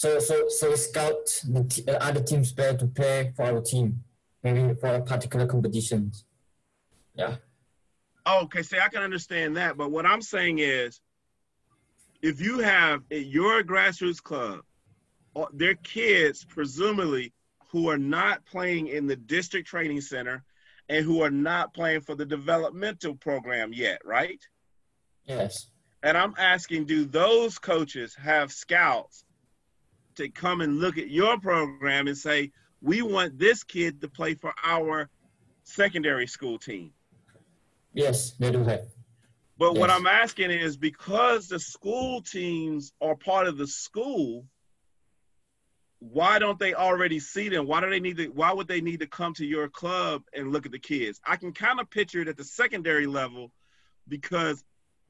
so 0.00 0.18
so 0.18 0.48
so 0.48 0.74
scout 0.76 1.26
the 1.46 1.62
t- 1.64 1.84
uh, 1.86 1.98
other 2.00 2.22
teams 2.22 2.52
player 2.54 2.74
to 2.74 2.86
play 2.86 3.34
for 3.36 3.44
our 3.44 3.60
team, 3.60 4.02
maybe 4.42 4.74
for 4.80 4.94
a 4.94 5.02
particular 5.02 5.46
competitions. 5.46 6.24
Yeah. 7.14 7.36
Okay, 8.26 8.62
see, 8.62 8.78
I 8.78 8.88
can 8.88 9.02
understand 9.02 9.58
that, 9.58 9.76
but 9.76 9.90
what 9.90 10.06
I'm 10.06 10.22
saying 10.22 10.60
is, 10.60 11.02
if 12.22 12.40
you 12.40 12.58
have 12.58 13.02
your 13.10 13.62
grassroots 13.62 14.22
club, 14.22 14.60
uh, 15.36 15.46
their 15.52 15.74
kids 15.76 16.44
presumably 16.44 17.32
who 17.70 17.88
are 17.88 17.98
not 17.98 18.44
playing 18.46 18.88
in 18.88 19.06
the 19.06 19.16
district 19.16 19.68
training 19.68 20.00
center 20.00 20.42
and 20.88 21.04
who 21.04 21.22
are 21.22 21.30
not 21.30 21.72
playing 21.72 22.00
for 22.00 22.14
the 22.14 22.26
developmental 22.26 23.14
program 23.14 23.72
yet, 23.72 24.00
right? 24.04 24.40
Yes. 25.24 25.70
And 26.02 26.16
I'm 26.16 26.34
asking, 26.36 26.86
do 26.86 27.04
those 27.04 27.58
coaches 27.58 28.14
have 28.16 28.50
scouts 28.50 29.24
to 30.16 30.28
come 30.28 30.60
and 30.60 30.80
look 30.80 30.98
at 30.98 31.08
your 31.08 31.38
program 31.38 32.08
and 32.08 32.18
say, 32.18 32.50
we 32.82 33.02
want 33.02 33.38
this 33.38 33.62
kid 33.62 34.00
to 34.00 34.08
play 34.08 34.34
for 34.34 34.52
our 34.64 35.08
secondary 35.62 36.26
school 36.26 36.58
team. 36.58 36.92
Yes, 37.92 38.32
they 38.32 38.50
do 38.50 38.64
have. 38.64 38.86
But 39.60 39.74
yes. 39.74 39.80
what 39.80 39.90
I'm 39.90 40.06
asking 40.06 40.52
is 40.52 40.78
because 40.78 41.46
the 41.46 41.60
school 41.60 42.22
teams 42.22 42.94
are 43.02 43.14
part 43.14 43.46
of 43.46 43.58
the 43.58 43.66
school, 43.66 44.46
why 45.98 46.38
don't 46.38 46.58
they 46.58 46.72
already 46.72 47.20
see 47.20 47.50
them? 47.50 47.66
Why 47.66 47.82
do 47.82 47.90
they 47.90 48.00
need 48.00 48.16
to 48.16 48.28
why 48.28 48.54
would 48.54 48.68
they 48.68 48.80
need 48.80 49.00
to 49.00 49.06
come 49.06 49.34
to 49.34 49.44
your 49.44 49.68
club 49.68 50.22
and 50.32 50.50
look 50.50 50.64
at 50.64 50.72
the 50.72 50.78
kids? 50.78 51.20
I 51.26 51.36
can 51.36 51.52
kind 51.52 51.78
of 51.78 51.90
picture 51.90 52.22
it 52.22 52.28
at 52.28 52.38
the 52.38 52.44
secondary 52.44 53.06
level 53.06 53.52
because 54.08 54.64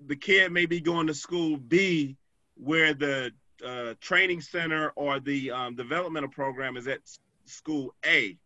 the 0.05 0.17
kid 0.17 0.51
may 0.51 0.67
be 0.67 0.81
going 0.81 1.07
to 1.07 1.15
school 1.15 1.57
B 1.57 2.17
where 2.57 2.93
the 2.93 3.31
uh, 3.65 3.95
training 4.01 4.41
center 4.41 4.91
or 4.97 5.21
the 5.21 5.53
um, 5.53 5.77
developmental 5.77 6.29
program 6.29 6.77
is 6.77 6.89
at 6.89 6.99
school 7.45 7.95
A. 8.05 8.37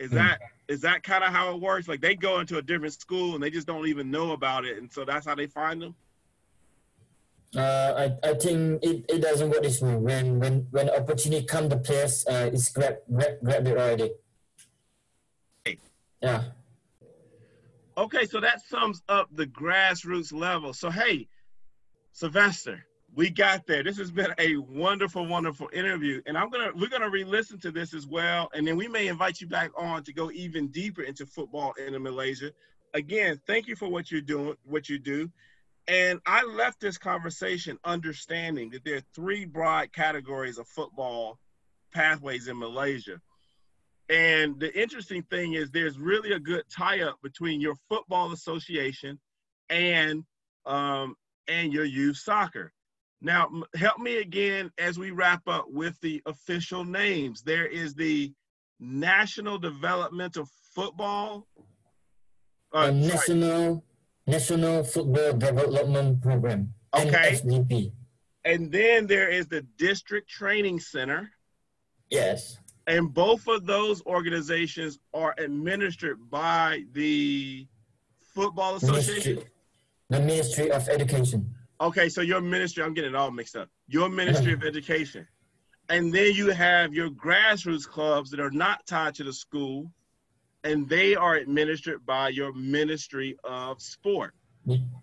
Is 0.00 0.10
that 0.12 0.40
mm. 0.68 0.80
that 0.80 1.02
kind 1.02 1.22
of 1.22 1.30
how 1.30 1.54
it 1.54 1.60
works? 1.60 1.86
Like 1.86 2.00
they 2.00 2.14
go 2.16 2.40
into 2.40 2.56
a 2.56 2.62
different 2.62 2.94
school 2.94 3.34
and 3.34 3.42
they 3.42 3.50
just 3.50 3.66
don't 3.66 3.86
even 3.86 4.10
know 4.10 4.32
about 4.32 4.64
it, 4.64 4.78
and 4.78 4.90
so 4.90 5.04
that's 5.04 5.26
how 5.26 5.34
they 5.34 5.46
find 5.46 5.80
them. 5.80 5.94
Uh, 7.54 8.08
I, 8.24 8.28
I 8.30 8.34
think 8.34 8.82
it, 8.82 9.04
it 9.08 9.20
doesn't 9.20 9.50
work 9.50 9.62
this 9.62 9.82
way. 9.82 9.94
When 9.96 10.38
when 10.38 10.66
when 10.70 10.88
opportunity 10.88 11.44
come, 11.44 11.68
to 11.68 11.76
players 11.76 12.24
uh, 12.26 12.50
is 12.50 12.70
grab 12.70 12.96
grab 13.12 13.38
grab 13.44 13.66
it 13.66 13.76
already. 13.76 14.10
Hey. 15.64 15.78
Yeah. 16.22 16.44
Okay, 17.98 18.24
so 18.24 18.40
that 18.40 18.62
sums 18.66 19.02
up 19.06 19.28
the 19.32 19.46
grassroots 19.46 20.32
level. 20.32 20.72
So 20.72 20.88
hey, 20.88 21.28
Sylvester, 22.12 22.86
we 23.14 23.30
got 23.30 23.66
there. 23.66 23.82
This 23.82 23.98
has 23.98 24.10
been 24.10 24.32
a 24.38 24.56
wonderful, 24.56 25.26
wonderful 25.26 25.68
interview, 25.72 26.22
and 26.26 26.38
I'm 26.38 26.50
gonna 26.50 26.70
we're 26.74 26.88
gonna 26.88 27.10
re-listen 27.10 27.58
to 27.60 27.70
this 27.70 27.92
as 27.94 28.06
well, 28.06 28.50
and 28.54 28.66
then 28.66 28.76
we 28.76 28.88
may 28.88 29.08
invite 29.08 29.40
you 29.40 29.46
back 29.46 29.70
on 29.76 30.04
to 30.04 30.12
go 30.12 30.30
even 30.30 30.68
deeper 30.68 31.02
into 31.02 31.26
football 31.26 31.72
in 31.74 32.00
Malaysia. 32.02 32.52
Again, 32.94 33.40
thank 33.46 33.66
you 33.66 33.76
for 33.76 33.88
what 33.88 34.10
you're 34.10 34.20
doing, 34.20 34.54
what 34.64 34.88
you 34.88 34.98
do, 34.98 35.30
and 35.88 36.20
I 36.24 36.44
left 36.44 36.80
this 36.80 36.98
conversation 36.98 37.78
understanding 37.84 38.70
that 38.70 38.84
there 38.84 38.96
are 38.96 39.02
three 39.14 39.44
broad 39.44 39.92
categories 39.92 40.58
of 40.58 40.68
football 40.68 41.38
pathways 41.92 42.46
in 42.48 42.58
Malaysia. 42.58 43.20
And 44.08 44.58
the 44.58 44.72
interesting 44.80 45.22
thing 45.22 45.54
is, 45.54 45.70
there's 45.70 45.98
really 45.98 46.32
a 46.32 46.40
good 46.40 46.64
tie-up 46.68 47.16
between 47.22 47.60
your 47.60 47.76
football 47.88 48.32
association 48.32 49.18
and 49.68 50.24
um, 50.66 51.14
and 51.48 51.72
your 51.72 51.84
youth 51.84 52.16
soccer. 52.16 52.72
Now, 53.22 53.50
help 53.74 53.98
me 53.98 54.18
again 54.18 54.70
as 54.78 54.98
we 54.98 55.10
wrap 55.10 55.46
up 55.46 55.66
with 55.68 56.00
the 56.00 56.22
official 56.26 56.84
names. 56.84 57.42
There 57.42 57.66
is 57.66 57.94
the 57.94 58.32
National 58.78 59.58
Developmental 59.58 60.48
Football. 60.74 61.46
Uh, 62.72 62.90
National 62.90 63.84
National 64.26 64.84
Football 64.84 65.34
Development 65.34 66.20
Program. 66.22 66.72
Okay. 66.94 67.32
NFDP. 67.32 67.92
And 68.44 68.72
then 68.72 69.06
there 69.06 69.28
is 69.28 69.46
the 69.48 69.62
District 69.76 70.28
Training 70.28 70.80
Center. 70.80 71.30
Yes. 72.08 72.58
And 72.86 73.12
both 73.12 73.46
of 73.48 73.66
those 73.66 74.02
organizations 74.06 74.98
are 75.12 75.34
administered 75.36 76.18
by 76.30 76.84
the 76.92 77.66
Football 78.34 78.76
Association. 78.76 79.34
Ministry, 79.34 79.52
the 80.08 80.20
Ministry 80.20 80.72
of 80.72 80.88
Education. 80.88 81.54
Okay, 81.80 82.08
so 82.10 82.20
your 82.20 82.40
ministry, 82.40 82.84
I'm 82.84 82.92
getting 82.92 83.10
it 83.10 83.16
all 83.16 83.30
mixed 83.30 83.56
up. 83.56 83.68
Your 83.88 84.08
Ministry 84.10 84.52
of 84.52 84.62
Education. 84.64 85.26
And 85.88 86.12
then 86.12 86.34
you 86.34 86.50
have 86.50 86.92
your 86.92 87.08
grassroots 87.10 87.86
clubs 87.86 88.30
that 88.30 88.40
are 88.40 88.50
not 88.50 88.86
tied 88.86 89.14
to 89.16 89.24
the 89.24 89.32
school, 89.32 89.90
and 90.62 90.88
they 90.88 91.16
are 91.16 91.36
administered 91.36 92.04
by 92.04 92.28
your 92.28 92.52
Ministry 92.52 93.36
of 93.44 93.80
Sport. 93.80 94.34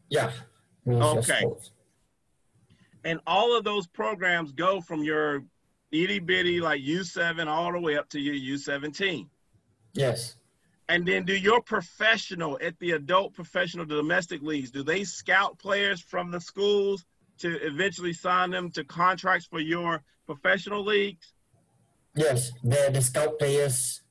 Yeah. 0.10 0.32
Okay. 0.88 1.44
And 3.04 3.20
all 3.26 3.58
of 3.58 3.64
those 3.64 3.88
programs 3.88 4.52
go 4.52 4.80
from 4.80 5.04
your 5.04 5.44
itty 5.92 6.20
bitty 6.20 6.62
like 6.62 6.82
U7 6.82 7.48
all 7.48 7.72
the 7.72 7.80
way 7.80 7.98
up 7.98 8.08
to 8.10 8.20
your 8.20 8.36
U17. 8.58 9.28
Yes. 9.94 10.36
And 10.90 11.06
then 11.06 11.26
do 11.26 11.36
your 11.36 11.62
professional 11.62 12.58
at 12.62 12.80
the 12.80 12.92
adult 12.92 13.34
professional 13.34 13.86
domestic 13.86 14.42
leagues, 14.42 14.72
do 14.72 14.84
they 14.84 15.04
scout 15.04 15.60
players 15.60 16.02
from 16.02 16.32
the 16.32 16.40
schools 16.40 17.06
to 17.40 17.50
eventually 17.66 18.14
sign 18.14 18.52
them 18.52 18.72
to 18.72 18.84
contracts 18.84 19.46
for 19.46 19.60
your 19.60 20.02
professional 20.26 20.84
leagues? 20.84 21.34
Yes, 22.16 22.52
the 22.64 22.90
the 22.92 23.02
scout 23.02 23.38
players 23.38 24.02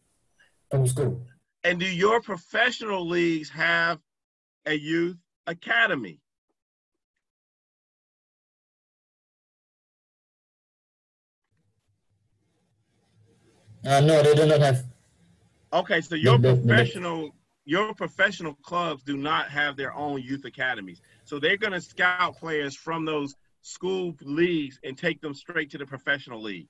from 0.70 0.86
school. 0.86 1.26
And 1.64 1.80
do 1.80 1.86
your 1.86 2.20
professional 2.20 3.08
leagues 3.08 3.50
have 3.50 3.98
a 4.66 4.74
youth 4.74 5.16
academy? 5.46 6.20
Uh, 13.84 14.00
no, 14.00 14.22
they 14.22 14.34
do 14.34 14.46
not 14.46 14.60
have. 14.60 14.84
Okay, 15.72 16.00
so 16.00 16.14
your 16.14 16.38
The- 16.38 16.56
professional 16.56 17.34
your 17.68 17.92
professional 17.94 18.54
clubs 18.54 19.02
do 19.02 19.16
not 19.16 19.50
have 19.50 19.76
their 19.76 19.92
own 19.92 20.22
youth 20.22 20.44
academies. 20.44 21.00
So 21.24 21.40
they're 21.40 21.56
going 21.56 21.72
to 21.72 21.80
scout 21.80 22.36
players 22.36 22.76
from 22.76 23.04
those 23.04 23.34
school 23.62 24.14
leagues 24.22 24.78
and 24.84 24.96
take 24.96 25.20
them 25.20 25.34
straight 25.34 25.70
to 25.72 25.78
the 25.78 25.84
professional 25.84 26.40
league. 26.40 26.68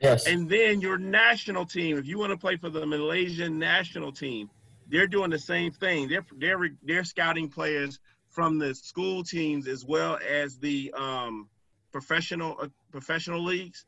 Yes. 0.00 0.26
And 0.26 0.48
then 0.48 0.80
your 0.80 0.98
national 0.98 1.64
team, 1.64 1.96
if 1.96 2.06
you 2.06 2.18
want 2.18 2.32
to 2.32 2.36
play 2.36 2.56
for 2.56 2.68
the 2.68 2.84
Malaysian 2.84 3.58
national 3.58 4.10
team, 4.10 4.50
they're 4.88 5.06
doing 5.06 5.30
the 5.30 5.38
same 5.38 5.70
thing. 5.70 6.08
They're 6.08 6.26
they're 6.36 6.70
they're 6.82 7.04
scouting 7.04 7.48
players 7.48 8.00
from 8.28 8.58
the 8.58 8.74
school 8.74 9.22
teams 9.22 9.66
as 9.68 9.84
well 9.84 10.18
as 10.28 10.58
the 10.58 10.92
um, 10.96 11.48
professional 11.92 12.56
uh, 12.60 12.68
professional 12.90 13.42
leagues. 13.42 13.86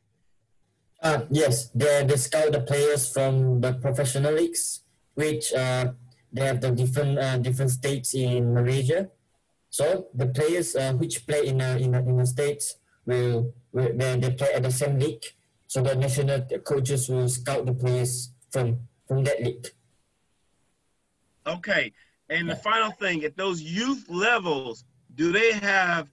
Uh, 1.00 1.22
yes, 1.30 1.68
they, 1.74 2.04
they 2.04 2.16
scout 2.16 2.52
the 2.52 2.60
players 2.60 3.12
from 3.12 3.60
the 3.60 3.72
professional 3.74 4.34
leagues, 4.34 4.80
which 5.14 5.52
uh, 5.52 5.92
they 6.32 6.44
have 6.44 6.60
the 6.60 6.70
different 6.70 7.18
uh, 7.18 7.38
different 7.38 7.70
states 7.70 8.14
in 8.14 8.52
Malaysia. 8.52 9.08
So 9.70 10.08
the 10.14 10.26
players 10.26 10.74
uh, 10.74 10.92
which 10.94 11.26
play 11.26 11.46
in 11.46 11.60
a, 11.60 11.76
in 11.76 11.94
a, 11.94 12.00
in 12.00 12.16
the 12.16 12.26
states 12.26 12.76
will, 13.06 13.54
will 13.72 13.92
they, 13.94 14.18
they 14.18 14.30
play 14.32 14.52
at 14.54 14.62
the 14.62 14.72
same 14.72 14.98
league. 14.98 15.24
So 15.66 15.82
the 15.82 15.94
national 15.94 16.40
coaches 16.64 17.08
will 17.08 17.28
scout 17.28 17.66
the 17.66 17.74
players 17.74 18.32
from 18.50 18.80
from 19.06 19.24
that 19.24 19.42
league. 19.42 19.68
Okay. 21.46 21.92
And 22.28 22.50
the 22.50 22.56
final 22.56 22.90
thing, 22.90 23.24
at 23.24 23.36
those 23.36 23.62
youth 23.62 24.04
levels, 24.10 24.84
do 25.14 25.32
they 25.32 25.52
have 25.52 26.10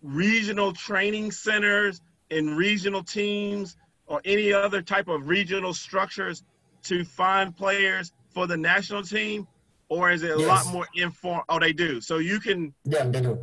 regional 0.00 0.72
training 0.72 1.32
centers 1.32 2.00
and 2.30 2.56
regional 2.56 3.02
teams 3.02 3.76
or 4.12 4.20
any 4.26 4.52
other 4.52 4.82
type 4.82 5.08
of 5.08 5.26
regional 5.26 5.72
structures 5.72 6.44
to 6.82 7.02
find 7.02 7.56
players 7.56 8.12
for 8.28 8.46
the 8.46 8.56
national 8.56 9.02
team? 9.02 9.48
Or 9.88 10.10
is 10.10 10.22
it 10.22 10.32
a 10.32 10.38
lot 10.38 10.66
more 10.66 10.86
informal? 10.94 11.44
Oh, 11.48 11.58
they 11.58 11.72
do. 11.72 12.00
So 12.00 12.18
you 12.18 12.38
can 12.38 12.74
Yeah, 12.84 13.04
they 13.04 13.22
do. 13.22 13.38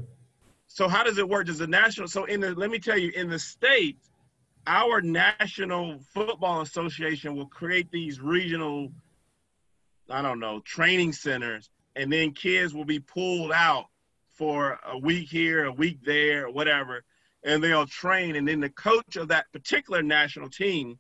so 0.68 0.88
how 0.88 1.04
does 1.04 1.18
it 1.18 1.28
work? 1.28 1.48
Does 1.48 1.58
the 1.58 1.68
national 1.68 2.08
so 2.08 2.26
in 2.26 2.40
the 2.40 2.54
let 2.54 2.70
me 2.70 2.78
tell 2.78 2.98
you, 2.98 3.12
in 3.16 3.30
the 3.30 3.40
state, 3.40 3.98
our 4.68 5.02
national 5.02 6.00
football 6.14 6.62
association 6.62 7.36
will 7.36 7.48
create 7.48 7.90
these 7.91 8.20
regional, 8.20 8.91
I 10.10 10.22
don't 10.22 10.40
know, 10.40 10.60
training 10.62 11.14
centers, 11.14 11.70
and 11.96 12.14
then 12.14 12.32
kids 12.32 12.76
will 12.76 12.86
be 12.86 13.00
pulled 13.00 13.52
out 13.52 13.86
for 14.30 14.80
a 14.88 14.98
week 14.98 15.30
here, 15.30 15.66
a 15.66 15.72
week 15.72 16.00
there, 16.04 16.50
whatever, 16.50 17.04
and 17.44 17.64
they'll 17.64 17.86
train. 17.86 18.36
And 18.36 18.48
then 18.48 18.60
the 18.60 18.70
coach 18.70 19.16
of 19.16 19.28
that 19.30 19.52
particular 19.52 20.02
national 20.02 20.49
team, 20.49 20.99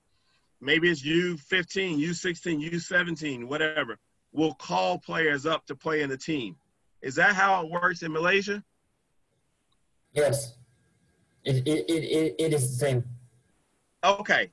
maybe 0.61 0.89
it's 0.89 1.03
U15, 1.03 1.99
U16, 1.99 2.71
U17, 2.71 3.45
whatever, 3.45 3.97
will 4.31 4.53
call 4.53 4.99
players 4.99 5.45
up 5.45 5.65
to 5.67 5.75
play 5.75 6.01
in 6.01 6.09
the 6.09 6.17
team. 6.17 6.55
Is 7.01 7.15
that 7.15 7.35
how 7.35 7.63
it 7.63 7.71
works 7.71 8.03
in 8.03 8.11
Malaysia? 8.11 8.63
Yes. 10.13 10.55
It, 11.45 11.67
it, 11.67 11.89
it, 11.89 12.35
it, 12.37 12.53
is 12.53 12.71
the 12.71 12.85
same. 12.85 13.03
Okay. 14.03 14.51